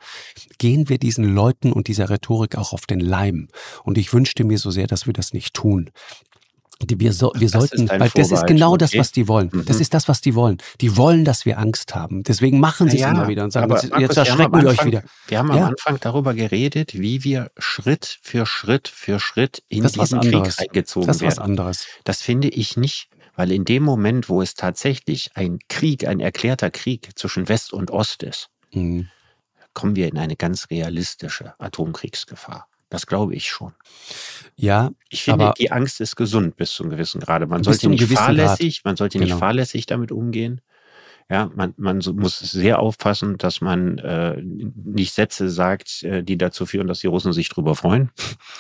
gehen 0.59 0.89
wir 0.89 0.99
diesen 0.99 1.25
Leuten 1.25 1.73
und 1.73 1.89
dieser 1.89 2.11
Rhetorik 2.11 2.57
auch 2.57 2.73
auf 2.73 2.87
den 2.87 3.01
Leim. 3.01 3.49
Und 3.85 3.99
ich 3.99 4.13
wünschte 4.13 4.45
mir 4.45 4.59
so 4.59 4.71
sehr, 4.71 4.87
dass 4.87 5.07
wir 5.07 5.13
das 5.13 5.33
nicht 5.33 5.55
tun. 5.55 5.91
Die 6.85 6.99
wir, 6.99 7.13
so, 7.13 7.33
wir 7.37 7.49
sollten, 7.49 7.89
weil 7.89 8.11
das 8.13 8.33
ist 8.33 8.47
genau 8.47 8.77
das, 8.77 8.97
was 8.97 9.13
die 9.13 9.29
wollen. 9.29 9.51
Mhm. 9.53 9.65
Das 9.67 9.79
ist 9.79 9.95
das, 9.95 10.09
was 10.09 10.21
die 10.21 10.35
wollen. 10.35 10.59
Die 10.81 10.97
wollen, 10.97 11.25
dass 11.25 11.47
wir 11.47 11.59
Angst 11.59 11.95
haben. 11.95 12.23
Deswegen 12.25 12.59
machen 12.59 12.89
sie 12.89 12.97
es 12.97 13.03
ja, 13.03 13.11
immer 13.11 13.29
wieder 13.29 13.45
und 13.45 13.53
sagen, 13.53 13.71
jetzt, 13.71 13.91
Markus, 13.91 14.01
jetzt 14.01 14.17
erschrecken 14.17 14.53
wir, 14.53 14.63
wir 14.63 14.69
euch 14.71 14.85
wieder. 14.85 15.03
Wir 15.29 15.39
haben 15.39 15.49
ja. 15.51 15.55
am 15.55 15.65
Anfang 15.71 15.99
darüber 16.01 16.35
geredet, 16.35 16.99
wie 16.99 17.23
wir 17.25 17.51
Schritt 17.57 18.19
für 18.23 18.47
Schritt 18.47 18.89
für 18.89 19.21
Schritt 19.21 19.63
in 19.69 19.85
das 19.85 19.93
diesen 19.93 20.21
Krieg 20.21 20.35
eingezogen 20.59 21.07
das 21.07 21.21
werden. 21.21 21.29
Das 21.29 21.35
ist 21.35 21.39
was 21.39 21.39
anderes. 21.39 21.87
Das 22.05 22.21
finde 22.21 22.49
ich 22.49 22.77
nicht, 22.77 23.09
weil 23.35 23.53
in 23.53 23.65
dem 23.65 23.83
Moment, 23.83 24.29
wo 24.29 24.43
es 24.43 24.55
tatsächlich 24.55 25.31
ein 25.35 25.59
Krieg, 25.69 26.07
ein 26.07 26.21
erklärter 26.21 26.71
Krieg 26.71 27.11
zwischen 27.17 27.49
West 27.49 27.73
und 27.73 27.91
Ost 27.91 28.23
ist, 28.23 28.51
mhm. 28.73 29.09
kommen 29.75 29.97
wir 29.97 30.09
in 30.09 30.19
eine 30.19 30.37
ganz 30.37 30.69
realistische 30.71 31.55
Atomkriegsgefahr. 31.59 32.69
Das 32.93 33.07
glaube 33.07 33.35
ich 33.35 33.49
schon. 33.49 33.73
Ja, 34.55 34.91
ich 35.09 35.23
finde, 35.23 35.55
die 35.59 35.73
Angst 35.73 36.03
ist 36.03 36.15
gesund 36.15 36.57
bis 36.57 36.73
zu 36.73 36.83
einem 36.83 36.91
gewissen 36.91 37.23
Grade. 37.23 37.47
Man 37.47 37.65
sollte 37.65 37.89
nicht 37.89 38.05
fahrlässig, 38.05 38.83
man 38.85 38.97
sollte 38.97 39.19
genau. 39.19 39.31
nicht 39.31 39.41
fahrlässig 39.41 39.87
damit 39.87 40.13
umgehen. 40.13 40.61
Ja, 41.33 41.51
man, 41.55 41.73
man 41.79 42.03
muss 42.17 42.41
sehr 42.41 42.79
aufpassen, 42.79 43.39
dass 43.39 43.63
man 43.63 43.97
äh, 43.97 44.37
nicht 44.43 45.15
Sätze 45.15 45.49
sagt, 45.49 46.03
äh, 46.03 46.23
die 46.23 46.37
dazu 46.37 46.67
führen, 46.67 46.89
dass 46.89 47.01
die 47.01 47.07
Russen 47.07 47.33
sich 47.33 47.49
drüber 47.49 47.75
freuen. 47.75 48.11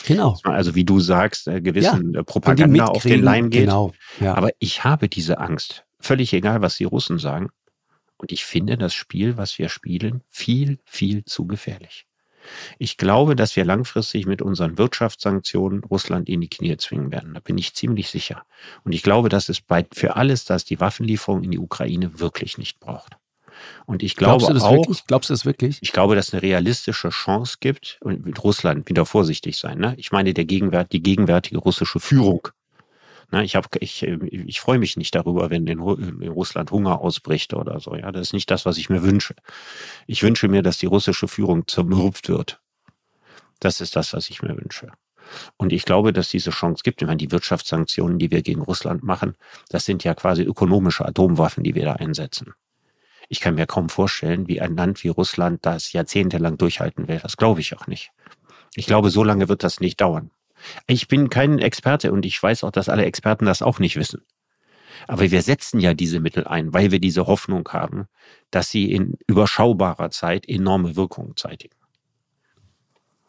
Genau. 0.06 0.38
also 0.44 0.74
wie 0.74 0.86
du 0.86 0.98
sagst, 0.98 1.48
äh, 1.48 1.60
gewissen 1.60 2.14
ja, 2.14 2.20
äh, 2.20 2.24
Propaganda 2.24 2.86
auf 2.86 3.02
den 3.02 3.22
Leim 3.22 3.50
geht. 3.50 3.64
Genau. 3.64 3.92
Ja. 4.20 4.36
Aber 4.36 4.52
ich 4.58 4.84
habe 4.84 5.10
diese 5.10 5.38
Angst. 5.38 5.84
Völlig 6.00 6.32
egal, 6.32 6.62
was 6.62 6.78
die 6.78 6.84
Russen 6.84 7.18
sagen. 7.18 7.50
Und 8.16 8.32
ich 8.32 8.46
finde 8.46 8.78
das 8.78 8.94
Spiel, 8.94 9.36
was 9.36 9.58
wir 9.58 9.68
spielen, 9.68 10.22
viel, 10.30 10.78
viel 10.86 11.26
zu 11.26 11.46
gefährlich. 11.46 12.06
Ich 12.78 12.96
glaube, 12.96 13.36
dass 13.36 13.56
wir 13.56 13.64
langfristig 13.64 14.26
mit 14.26 14.42
unseren 14.42 14.78
Wirtschaftssanktionen 14.78 15.84
Russland 15.84 16.28
in 16.28 16.40
die 16.40 16.48
Knie 16.48 16.76
zwingen 16.76 17.12
werden. 17.12 17.34
Da 17.34 17.40
bin 17.40 17.58
ich 17.58 17.74
ziemlich 17.74 18.10
sicher. 18.10 18.44
Und 18.84 18.92
ich 18.92 19.02
glaube, 19.02 19.28
dass 19.28 19.48
es 19.48 19.60
bei, 19.60 19.86
für 19.92 20.16
alles 20.16 20.44
das 20.44 20.64
die 20.64 20.80
Waffenlieferung 20.80 21.42
in 21.42 21.50
die 21.50 21.58
Ukraine 21.58 22.20
wirklich 22.20 22.58
nicht 22.58 22.80
braucht. 22.80 23.16
Und 23.86 24.02
ich 24.02 24.16
glaube 24.16 24.38
Glaubst 24.38 24.48
du 24.48 24.54
das 24.54 24.62
auch, 24.62 24.72
wirklich? 24.72 25.06
Glaubst 25.06 25.30
du 25.30 25.34
das 25.34 25.44
wirklich? 25.44 25.78
Ich 25.82 25.92
glaube, 25.92 26.14
dass 26.14 26.28
es 26.28 26.34
eine 26.34 26.42
realistische 26.42 27.10
Chance 27.10 27.58
gibt 27.60 27.98
und 28.00 28.24
mit 28.24 28.42
Russland 28.42 28.88
wieder 28.88 29.06
vorsichtig 29.06 29.56
sein. 29.56 29.78
Ne? 29.78 29.94
Ich 29.98 30.10
meine, 30.10 30.34
der 30.34 30.44
Gegenwart, 30.44 30.92
die 30.92 31.02
gegenwärtige 31.02 31.58
russische 31.58 32.00
Führung 32.00 32.48
ich, 33.40 33.56
hab, 33.56 33.74
ich, 33.80 34.02
ich 34.02 34.60
freue 34.60 34.78
mich 34.78 34.96
nicht 34.96 35.14
darüber, 35.14 35.48
wenn 35.50 35.66
in, 35.66 35.78
in, 35.78 36.28
Russland 36.28 36.70
Hunger 36.70 37.00
ausbricht 37.00 37.54
oder 37.54 37.80
so. 37.80 37.94
Ja, 37.94 38.12
das 38.12 38.28
ist 38.28 38.32
nicht 38.34 38.50
das, 38.50 38.66
was 38.66 38.76
ich 38.76 38.90
mir 38.90 39.02
wünsche. 39.02 39.34
Ich 40.06 40.22
wünsche 40.22 40.48
mir, 40.48 40.62
dass 40.62 40.78
die 40.78 40.86
russische 40.86 41.28
Führung 41.28 41.66
zermürbt 41.66 42.28
wird. 42.28 42.60
Das 43.60 43.80
ist 43.80 43.96
das, 43.96 44.12
was 44.12 44.28
ich 44.28 44.42
mir 44.42 44.56
wünsche. 44.56 44.92
Und 45.56 45.72
ich 45.72 45.84
glaube, 45.84 46.12
dass 46.12 46.28
diese 46.28 46.50
Chance 46.50 46.82
gibt. 46.82 47.00
Ich 47.00 47.06
meine, 47.06 47.16
die 47.16 47.30
Wirtschaftssanktionen, 47.30 48.18
die 48.18 48.30
wir 48.30 48.42
gegen 48.42 48.62
Russland 48.62 49.02
machen, 49.02 49.34
das 49.70 49.84
sind 49.84 50.04
ja 50.04 50.14
quasi 50.14 50.42
ökonomische 50.42 51.06
Atomwaffen, 51.06 51.64
die 51.64 51.74
wir 51.74 51.84
da 51.84 51.92
einsetzen. 51.94 52.54
Ich 53.28 53.40
kann 53.40 53.54
mir 53.54 53.66
kaum 53.66 53.88
vorstellen, 53.88 54.46
wie 54.48 54.60
ein 54.60 54.76
Land 54.76 55.04
wie 55.04 55.08
Russland 55.08 55.64
das 55.64 55.92
jahrzehntelang 55.92 56.58
durchhalten 56.58 57.08
will. 57.08 57.20
Das 57.22 57.36
glaube 57.36 57.60
ich 57.60 57.74
auch 57.76 57.86
nicht. 57.86 58.10
Ich 58.74 58.86
glaube, 58.86 59.10
so 59.10 59.24
lange 59.24 59.48
wird 59.48 59.64
das 59.64 59.80
nicht 59.80 60.00
dauern. 60.00 60.30
Ich 60.86 61.08
bin 61.08 61.30
kein 61.30 61.58
Experte 61.58 62.12
und 62.12 62.26
ich 62.26 62.42
weiß 62.42 62.64
auch, 62.64 62.70
dass 62.70 62.88
alle 62.88 63.04
Experten 63.04 63.46
das 63.46 63.62
auch 63.62 63.78
nicht 63.78 63.96
wissen. 63.96 64.22
Aber 65.08 65.30
wir 65.30 65.42
setzen 65.42 65.80
ja 65.80 65.94
diese 65.94 66.20
Mittel 66.20 66.46
ein, 66.46 66.72
weil 66.72 66.90
wir 66.90 67.00
diese 67.00 67.26
Hoffnung 67.26 67.68
haben, 67.70 68.06
dass 68.50 68.70
sie 68.70 68.92
in 68.92 69.14
überschaubarer 69.26 70.10
Zeit 70.10 70.48
enorme 70.48 70.96
Wirkungen 70.96 71.36
zeitigen. 71.36 71.74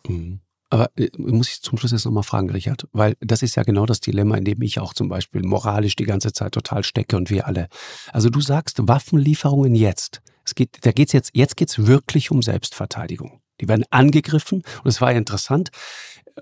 Mhm. 0.08 0.40
Aber 0.70 0.90
äh, 0.96 1.10
muss 1.18 1.50
ich 1.50 1.62
zum 1.62 1.78
Schluss 1.78 1.92
jetzt 1.92 2.06
nochmal 2.06 2.24
fragen, 2.24 2.50
Richard, 2.50 2.88
weil 2.94 3.16
das 3.20 3.44
ist 3.44 3.56
ja 3.56 3.64
genau 3.64 3.86
das 3.86 4.00
Dilemma, 4.00 4.38
in 4.38 4.44
dem 4.44 4.62
ich 4.64 4.80
auch 4.80 4.94
zum 4.94 5.08
Beispiel 5.08 5.44
moralisch 5.44 5.96
die 5.96 6.06
ganze 6.06 6.34
Zeit 6.34 6.54
total 6.54 6.84
stecke 6.84 7.16
und 7.16 7.30
wir 7.30 7.48
alle. 7.48 7.68
Also 8.12 8.30
du 8.30 8.42
sagst 8.42 8.80
Waffenlieferungen 8.88 9.76
jetzt. 9.76 10.22
Es 10.44 10.56
geht, 10.56 10.86
da 10.86 10.92
geht's 10.92 11.14
jetzt, 11.14 11.32
jetzt 11.34 11.58
geht's 11.58 11.86
wirklich 11.86 12.32
um 12.32 12.42
Selbstverteidigung. 12.42 13.40
Die 13.62 13.68
werden 13.68 13.86
angegriffen 13.92 14.64
und 14.84 14.90
es 14.90 15.00
war 15.00 15.12
ja 15.12 15.18
interessant. 15.18 15.70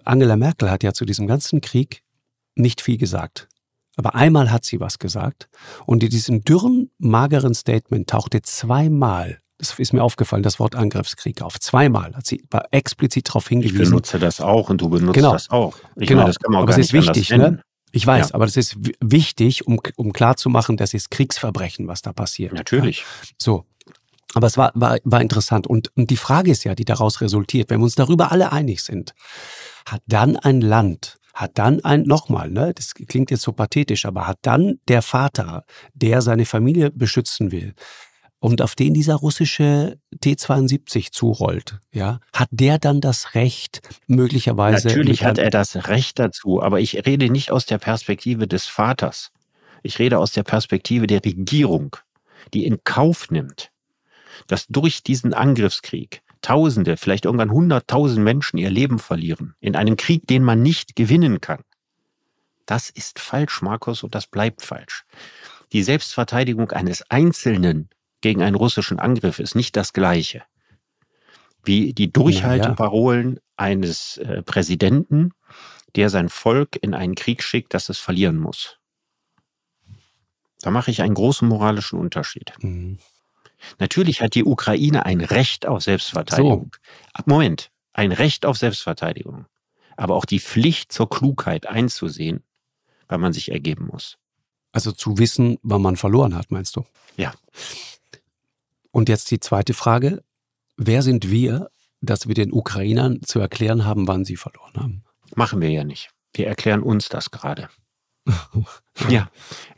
Angela 0.05 0.35
Merkel 0.35 0.69
hat 0.69 0.83
ja 0.83 0.93
zu 0.93 1.05
diesem 1.05 1.27
ganzen 1.27 1.61
Krieg 1.61 2.03
nicht 2.55 2.81
viel 2.81 2.97
gesagt. 2.97 3.47
Aber 3.97 4.15
einmal 4.15 4.51
hat 4.51 4.65
sie 4.65 4.79
was 4.79 4.99
gesagt 4.99 5.49
und 5.85 6.03
in 6.03 6.09
diesem 6.09 6.43
dürren, 6.43 6.89
mageren 6.97 7.53
Statement 7.53 8.09
tauchte 8.09 8.41
zweimal 8.41 9.41
Das 9.57 9.77
ist 9.77 9.93
mir 9.93 10.01
aufgefallen, 10.01 10.43
das 10.43 10.59
Wort 10.59 10.75
Angriffskrieg 10.75 11.41
auf. 11.41 11.59
Zweimal 11.59 12.15
hat 12.15 12.25
sie 12.25 12.43
explizit 12.71 13.29
darauf 13.29 13.47
hingewiesen. 13.47 13.81
Ich 13.81 13.89
benutze 13.89 14.17
das 14.17 14.41
auch 14.41 14.69
und 14.69 14.81
du 14.81 14.89
benutzt 14.89 15.15
genau. 15.15 15.33
das 15.33 15.49
auch. 15.49 15.77
Ich 15.97 16.07
genau. 16.07 16.21
Meine, 16.21 16.29
das 16.29 16.39
kann 16.39 16.51
man 16.51 16.59
auch 16.59 16.63
aber 16.63 16.71
es 16.71 16.77
ist 16.77 16.93
wichtig, 16.93 17.29
ne? 17.31 17.61
Ich 17.91 18.07
weiß, 18.07 18.29
ja. 18.29 18.35
aber 18.35 18.45
das 18.45 18.55
ist 18.55 18.77
wichtig, 19.01 19.67
um, 19.67 19.81
um 19.97 20.13
klarzumachen, 20.13 20.77
das 20.77 20.93
ist 20.93 21.11
Kriegsverbrechen, 21.11 21.87
was 21.87 22.01
da 22.01 22.13
passiert. 22.13 22.53
Natürlich. 22.53 22.99
Ja. 22.99 23.27
So. 23.37 23.65
Aber 24.33 24.47
es 24.47 24.57
war, 24.57 24.71
war, 24.75 24.97
war 25.03 25.21
interessant. 25.21 25.67
Und, 25.67 25.95
und 25.95 26.09
die 26.09 26.17
Frage 26.17 26.51
ist 26.51 26.63
ja, 26.63 26.75
die 26.75 26.85
daraus 26.85 27.21
resultiert, 27.21 27.69
wenn 27.69 27.79
wir 27.79 27.85
uns 27.85 27.95
darüber 27.95 28.31
alle 28.31 28.51
einig 28.51 28.81
sind, 28.83 29.13
hat 29.85 30.01
dann 30.07 30.37
ein 30.37 30.61
Land, 30.61 31.17
hat 31.33 31.57
dann 31.57 31.83
ein, 31.83 32.03
nochmal, 32.03 32.49
ne, 32.49 32.73
das 32.73 32.93
klingt 32.93 33.31
jetzt 33.31 33.43
so 33.43 33.51
pathetisch, 33.51 34.05
aber 34.05 34.27
hat 34.27 34.39
dann 34.41 34.79
der 34.87 35.01
Vater, 35.01 35.65
der 35.93 36.21
seine 36.21 36.45
Familie 36.45 36.91
beschützen 36.91 37.51
will, 37.51 37.73
und 38.41 38.63
auf 38.63 38.73
den 38.73 38.95
dieser 38.95 39.15
russische 39.15 39.99
T-72 40.19 41.11
zurollt, 41.11 41.79
ja, 41.91 42.19
hat 42.33 42.49
der 42.51 42.79
dann 42.79 42.99
das 42.99 43.35
Recht, 43.35 43.81
möglicherweise. 44.07 44.87
Natürlich 44.87 45.23
hat 45.23 45.37
er 45.37 45.51
das 45.51 45.87
Recht 45.87 46.17
dazu, 46.17 46.61
aber 46.61 46.79
ich 46.79 47.05
rede 47.05 47.29
nicht 47.29 47.51
aus 47.51 47.67
der 47.67 47.77
Perspektive 47.77 48.47
des 48.47 48.65
Vaters. 48.65 49.31
Ich 49.83 49.99
rede 49.99 50.17
aus 50.17 50.31
der 50.31 50.41
Perspektive 50.41 51.05
der 51.05 51.23
Regierung, 51.23 51.95
die 52.53 52.65
in 52.65 52.83
Kauf 52.83 53.29
nimmt, 53.29 53.70
dass 54.47 54.67
durch 54.67 55.03
diesen 55.03 55.33
Angriffskrieg 55.33 56.21
Tausende, 56.41 56.97
vielleicht 56.97 57.25
irgendwann 57.25 57.51
hunderttausend 57.51 58.23
Menschen 58.23 58.57
ihr 58.57 58.71
Leben 58.71 58.97
verlieren, 58.97 59.53
in 59.59 59.75
einem 59.75 59.95
Krieg, 59.95 60.25
den 60.25 60.43
man 60.43 60.63
nicht 60.63 60.95
gewinnen 60.95 61.39
kann. 61.39 61.61
Das 62.65 62.89
ist 62.89 63.19
falsch, 63.19 63.61
Markus, 63.61 64.01
und 64.01 64.15
das 64.15 64.25
bleibt 64.25 64.63
falsch. 64.63 65.05
Die 65.71 65.83
Selbstverteidigung 65.83 66.71
eines 66.71 67.03
Einzelnen 67.11 67.89
gegen 68.21 68.41
einen 68.41 68.55
russischen 68.55 68.97
Angriff 68.99 69.37
ist 69.37 69.53
nicht 69.53 69.75
das 69.75 69.93
gleiche 69.93 70.41
wie 71.63 71.93
die 71.93 72.11
Durchhalteparolen 72.11 73.35
ja. 73.35 73.41
eines 73.55 74.17
äh, 74.17 74.41
Präsidenten, 74.41 75.31
der 75.95 76.09
sein 76.09 76.29
Volk 76.29 76.77
in 76.81 76.93
einen 76.93 77.15
Krieg 77.15 77.43
schickt, 77.43 77.73
das 77.73 77.89
es 77.89 77.99
verlieren 77.99 78.37
muss. 78.37 78.77
Da 80.61 80.71
mache 80.71 80.91
ich 80.91 81.01
einen 81.01 81.15
großen 81.15 81.47
moralischen 81.47 81.99
Unterschied. 81.99 82.53
Mhm. 82.61 82.99
Natürlich 83.79 84.21
hat 84.21 84.35
die 84.35 84.43
Ukraine 84.43 85.05
ein 85.05 85.21
Recht 85.21 85.65
auf 85.65 85.83
Selbstverteidigung. 85.83 86.75
So. 87.15 87.23
Moment, 87.25 87.71
ein 87.93 88.11
Recht 88.11 88.45
auf 88.45 88.57
Selbstverteidigung. 88.57 89.45
Aber 89.97 90.15
auch 90.15 90.25
die 90.25 90.39
Pflicht 90.39 90.91
zur 90.91 91.09
Klugheit 91.09 91.67
einzusehen, 91.67 92.43
weil 93.07 93.17
man 93.19 93.33
sich 93.33 93.51
ergeben 93.51 93.87
muss. 93.87 94.17
Also 94.71 94.91
zu 94.91 95.17
wissen, 95.17 95.57
wann 95.63 95.81
man 95.81 95.97
verloren 95.97 96.35
hat, 96.35 96.49
meinst 96.49 96.75
du? 96.75 96.85
Ja. 97.17 97.33
Und 98.91 99.09
jetzt 99.09 99.31
die 99.31 99.39
zweite 99.39 99.73
Frage. 99.73 100.23
Wer 100.77 101.01
sind 101.01 101.29
wir, 101.29 101.69
dass 101.99 102.27
wir 102.27 102.35
den 102.35 102.51
Ukrainern 102.51 103.21
zu 103.21 103.39
erklären 103.39 103.85
haben, 103.85 104.07
wann 104.07 104.25
sie 104.25 104.37
verloren 104.37 104.73
haben? 104.75 105.03
Machen 105.35 105.61
wir 105.61 105.69
ja 105.69 105.83
nicht. 105.83 106.09
Wir 106.33 106.47
erklären 106.47 106.81
uns 106.81 107.09
das 107.09 107.31
gerade. 107.31 107.69
Ja, 109.09 109.29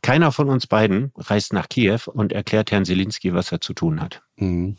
keiner 0.01 0.31
von 0.31 0.49
uns 0.49 0.67
beiden 0.67 1.11
reist 1.15 1.53
nach 1.53 1.69
Kiew 1.69 1.99
und 2.07 2.31
erklärt 2.31 2.71
Herrn 2.71 2.85
Zelensky, 2.85 3.33
was 3.33 3.51
er 3.51 3.61
zu 3.61 3.73
tun 3.73 4.01
hat. 4.01 4.21
Mhm. 4.35 4.77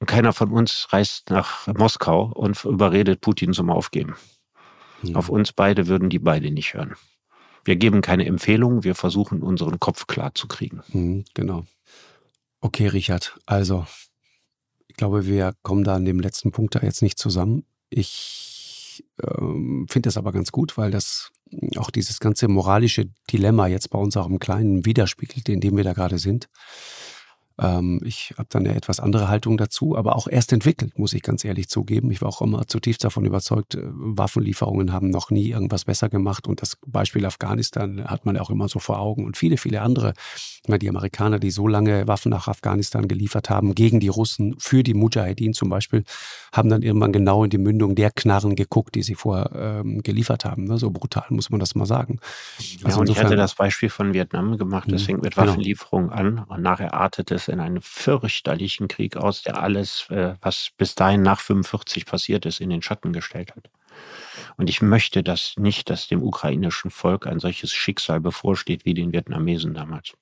Und 0.00 0.06
keiner 0.06 0.32
von 0.32 0.50
uns 0.50 0.88
reist 0.90 1.30
nach 1.30 1.68
Moskau 1.68 2.32
und 2.34 2.64
überredet 2.64 3.20
Putin 3.20 3.52
zum 3.52 3.70
Aufgeben. 3.70 4.16
Mhm. 5.02 5.16
Auf 5.16 5.28
uns 5.28 5.52
beide 5.52 5.86
würden 5.86 6.10
die 6.10 6.18
beide 6.18 6.50
nicht 6.50 6.74
hören. 6.74 6.96
Wir 7.64 7.76
geben 7.76 8.00
keine 8.00 8.26
Empfehlungen, 8.26 8.82
wir 8.82 8.96
versuchen 8.96 9.42
unseren 9.42 9.78
Kopf 9.78 10.08
klar 10.08 10.34
zu 10.34 10.48
kriegen. 10.48 10.82
Mhm, 10.88 11.24
genau. 11.34 11.64
Okay, 12.60 12.88
Richard, 12.88 13.38
also 13.46 13.86
ich 14.88 14.96
glaube, 14.96 15.26
wir 15.26 15.54
kommen 15.62 15.84
da 15.84 15.94
an 15.94 16.04
dem 16.04 16.20
letzten 16.20 16.52
Punkt 16.52 16.74
da 16.74 16.80
jetzt 16.80 17.02
nicht 17.02 17.18
zusammen. 17.18 17.64
Ich 17.88 18.51
ähm, 19.22 19.86
finde 19.88 20.08
das 20.08 20.16
aber 20.16 20.32
ganz 20.32 20.52
gut, 20.52 20.76
weil 20.76 20.90
das 20.90 21.30
auch 21.76 21.90
dieses 21.90 22.18
ganze 22.18 22.48
moralische 22.48 23.06
Dilemma 23.30 23.66
jetzt 23.66 23.90
bei 23.90 23.98
uns 23.98 24.16
auch 24.16 24.26
im 24.26 24.38
Kleinen 24.38 24.86
widerspiegelt, 24.86 25.48
in 25.48 25.60
dem 25.60 25.76
wir 25.76 25.84
da 25.84 25.92
gerade 25.92 26.18
sind. 26.18 26.48
Ähm, 27.60 28.00
ich 28.04 28.34
habe 28.36 28.48
dann 28.50 28.66
eine 28.66 28.76
etwas 28.76 29.00
andere 29.00 29.28
Haltung 29.28 29.56
dazu, 29.56 29.96
aber 29.96 30.16
auch 30.16 30.26
erst 30.28 30.52
entwickelt, 30.52 30.98
muss 30.98 31.12
ich 31.12 31.22
ganz 31.22 31.44
ehrlich 31.44 31.68
zugeben. 31.68 32.10
Ich 32.10 32.22
war 32.22 32.28
auch 32.28 32.42
immer 32.42 32.66
zutiefst 32.66 33.04
davon 33.04 33.24
überzeugt, 33.24 33.74
äh, 33.74 33.82
Waffenlieferungen 33.84 34.92
haben 34.92 35.10
noch 35.10 35.30
nie 35.30 35.50
irgendwas 35.50 35.84
besser 35.84 36.08
gemacht. 36.08 36.46
Und 36.46 36.62
das 36.62 36.76
Beispiel 36.86 37.24
Afghanistan 37.26 38.04
hat 38.04 38.24
man 38.26 38.36
ja 38.36 38.42
auch 38.42 38.50
immer 38.50 38.68
so 38.68 38.78
vor 38.78 38.98
Augen. 38.98 39.24
Und 39.24 39.36
viele, 39.36 39.56
viele 39.56 39.82
andere, 39.82 40.14
die 40.68 40.88
Amerikaner, 40.88 41.38
die 41.38 41.50
so 41.50 41.66
lange 41.66 42.06
Waffen 42.06 42.30
nach 42.30 42.48
Afghanistan 42.48 43.08
geliefert 43.08 43.50
haben, 43.50 43.74
gegen 43.74 44.00
die 44.00 44.08
Russen, 44.08 44.56
für 44.58 44.82
die 44.82 44.94
Mujahedin 44.94 45.54
zum 45.54 45.68
Beispiel, 45.68 46.04
haben 46.52 46.68
dann 46.68 46.82
irgendwann 46.82 47.12
genau 47.12 47.44
in 47.44 47.50
die 47.50 47.58
Mündung 47.58 47.94
der 47.94 48.10
Knarren 48.10 48.54
geguckt, 48.54 48.94
die 48.94 49.02
sie 49.02 49.14
vorher 49.14 49.50
ähm, 49.54 50.02
geliefert 50.02 50.44
haben. 50.44 50.64
Ne? 50.64 50.78
So 50.78 50.90
brutal 50.90 51.26
muss 51.30 51.50
man 51.50 51.60
das 51.60 51.74
mal 51.74 51.86
sagen. 51.86 52.18
Ja, 52.58 52.86
also 52.86 53.00
und 53.00 53.08
insofern, 53.08 53.08
ich 53.08 53.24
hatte 53.24 53.36
das 53.36 53.54
Beispiel 53.54 53.88
von 53.88 54.14
Vietnam 54.14 54.56
gemacht. 54.56 54.90
Das 54.90 55.02
mhm. 55.02 55.06
fängt 55.06 55.22
mit 55.22 55.34
genau. 55.34 55.48
Waffenlieferungen 55.48 56.10
an 56.10 56.38
und 56.48 56.62
nachher 56.62 56.94
artet 56.94 57.30
es 57.30 57.41
in 57.48 57.60
einen 57.60 57.80
fürchterlichen 57.80 58.88
Krieg 58.88 59.16
aus, 59.16 59.42
der 59.42 59.62
alles, 59.62 60.08
äh, 60.10 60.34
was 60.40 60.70
bis 60.76 60.94
dahin 60.94 61.22
nach 61.22 61.40
45 61.40 62.06
passiert 62.06 62.46
ist, 62.46 62.60
in 62.60 62.70
den 62.70 62.82
Schatten 62.82 63.12
gestellt 63.12 63.54
hat. 63.56 63.70
Und 64.56 64.68
ich 64.68 64.82
möchte 64.82 65.22
das 65.22 65.54
nicht, 65.56 65.90
dass 65.90 66.08
dem 66.08 66.22
ukrainischen 66.22 66.90
Volk 66.90 67.26
ein 67.26 67.40
solches 67.40 67.72
Schicksal 67.72 68.20
bevorsteht 68.20 68.84
wie 68.84 68.94
den 68.94 69.12
Vietnamesen 69.12 69.74
damals. 69.74 70.14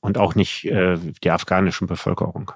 Und 0.00 0.18
auch 0.18 0.34
nicht 0.34 0.64
äh, 0.64 0.96
der 1.22 1.34
afghanischen 1.34 1.86
Bevölkerung. 1.86 2.52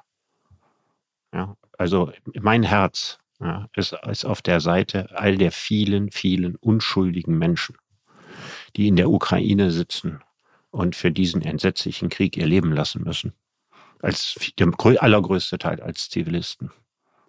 Ja, 1.33 1.57
also 1.79 2.13
mein 2.35 2.63
Herz 2.63 3.19
ja, 3.41 3.69
ist, 3.75 3.95
ist 4.09 4.25
auf 4.25 4.43
der 4.43 4.61
Seite 4.61 5.09
all 5.15 5.37
der 5.37 5.53
vielen, 5.53 6.11
vielen 6.11 6.57
unschuldigen 6.57 7.39
Menschen, 7.39 7.77
die 8.75 8.89
in 8.89 8.97
der 8.97 9.11
Ukraine 9.11 9.71
sitzen 9.71 10.23
und 10.71 10.97
für 10.97 11.13
diesen 11.13 11.43
entsetzlichen 11.43 12.09
Krieg 12.09 12.37
ihr 12.37 12.47
Leben 12.47 12.73
lassen 12.73 13.03
müssen 13.03 13.33
als 14.03 14.39
der 14.59 14.69
allergrößte 14.79 15.59
Teil 15.59 15.81
als 15.81 16.09
Zivilisten. 16.09 16.71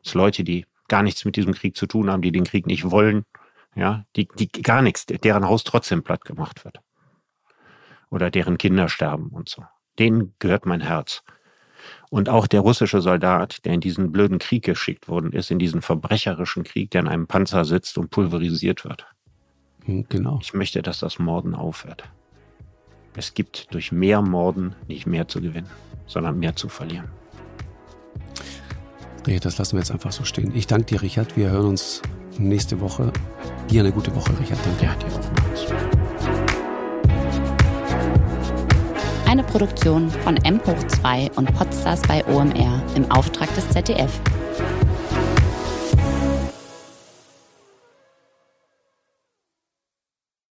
Das 0.04 0.14
Leute, 0.14 0.44
die 0.44 0.66
gar 0.88 1.04
nichts 1.04 1.26
mit 1.26 1.36
diesem 1.36 1.54
Krieg 1.54 1.76
zu 1.76 1.86
tun 1.86 2.10
haben, 2.10 2.22
die 2.22 2.32
den 2.32 2.46
Krieg 2.46 2.66
nicht 2.68 2.90
wollen, 2.90 3.26
ja, 3.76 4.06
die, 4.16 4.28
die 4.38 4.48
gar 4.48 4.82
nichts, 4.82 5.06
deren 5.06 5.46
Haus 5.46 5.64
trotzdem 5.64 6.04
platt 6.04 6.26
gemacht 6.26 6.66
wird. 6.66 6.80
Oder 8.10 8.32
deren 8.32 8.58
Kinder 8.58 8.90
sterben 8.90 9.30
und 9.30 9.50
so. 9.50 9.64
Denen 10.00 10.34
gehört 10.40 10.66
mein 10.66 10.82
Herz. 10.82 11.24
Und 12.10 12.30
auch 12.30 12.48
der 12.48 12.62
russische 12.62 13.02
Soldat, 13.02 13.66
der 13.66 13.74
in 13.74 13.82
diesen 13.82 14.12
blöden 14.12 14.40
Krieg 14.40 14.64
geschickt 14.64 15.08
worden 15.08 15.32
ist, 15.32 15.52
in 15.52 15.60
diesen 15.60 15.82
verbrecherischen 15.82 16.64
Krieg, 16.64 16.92
der 16.92 17.02
in 17.02 17.08
einem 17.08 17.28
Panzer 17.28 17.66
sitzt 17.66 17.98
und 17.98 18.10
pulverisiert 18.10 18.84
wird. 18.84 19.06
Hm, 19.86 20.06
genau. 20.10 20.40
Ich 20.42 20.54
möchte, 20.54 20.82
dass 20.82 21.00
das 21.00 21.20
Morden 21.20 21.54
aufhört. 21.54 22.10
Es 23.18 23.34
gibt 23.34 23.74
durch 23.74 23.92
mehr 23.92 24.22
Morden 24.22 24.76
nicht 24.88 25.06
mehr 25.06 25.28
zu 25.28 25.42
gewinnen 25.42 25.68
sondern 26.08 26.40
mehr 26.40 26.56
zu 26.56 26.70
verlieren. 26.70 27.10
Richard, 29.28 29.46
das 29.46 29.58
lassen 29.58 29.74
wir 29.74 29.80
jetzt 29.80 29.92
einfach 29.92 30.12
so 30.14 30.24
stehen. 30.24 30.56
Ich 30.56 30.68
danke 30.68 30.86
dir, 30.86 31.02
Richard. 31.02 31.36
Wir 31.36 31.52
hören 31.52 31.68
uns 31.68 32.02
nächste 32.38 32.80
Woche. 32.80 33.12
Dir 33.70 33.82
eine 33.82 33.92
gute 33.92 34.16
Woche, 34.16 34.32
Richard. 34.40 34.60
Danke. 34.66 34.86
Ja, 34.86 34.96
dir 34.96 35.08
auch. 35.14 35.20
Eine 39.30 39.44
Produktion 39.44 40.10
von 40.10 40.38
M 40.38 40.62
hoch 40.66 40.88
2 40.88 41.32
und 41.36 41.54
Podstars 41.54 42.02
bei 42.04 42.26
OMR 42.26 42.82
im 42.96 43.12
Auftrag 43.12 43.54
des 43.56 43.70
ZDF. 43.70 44.22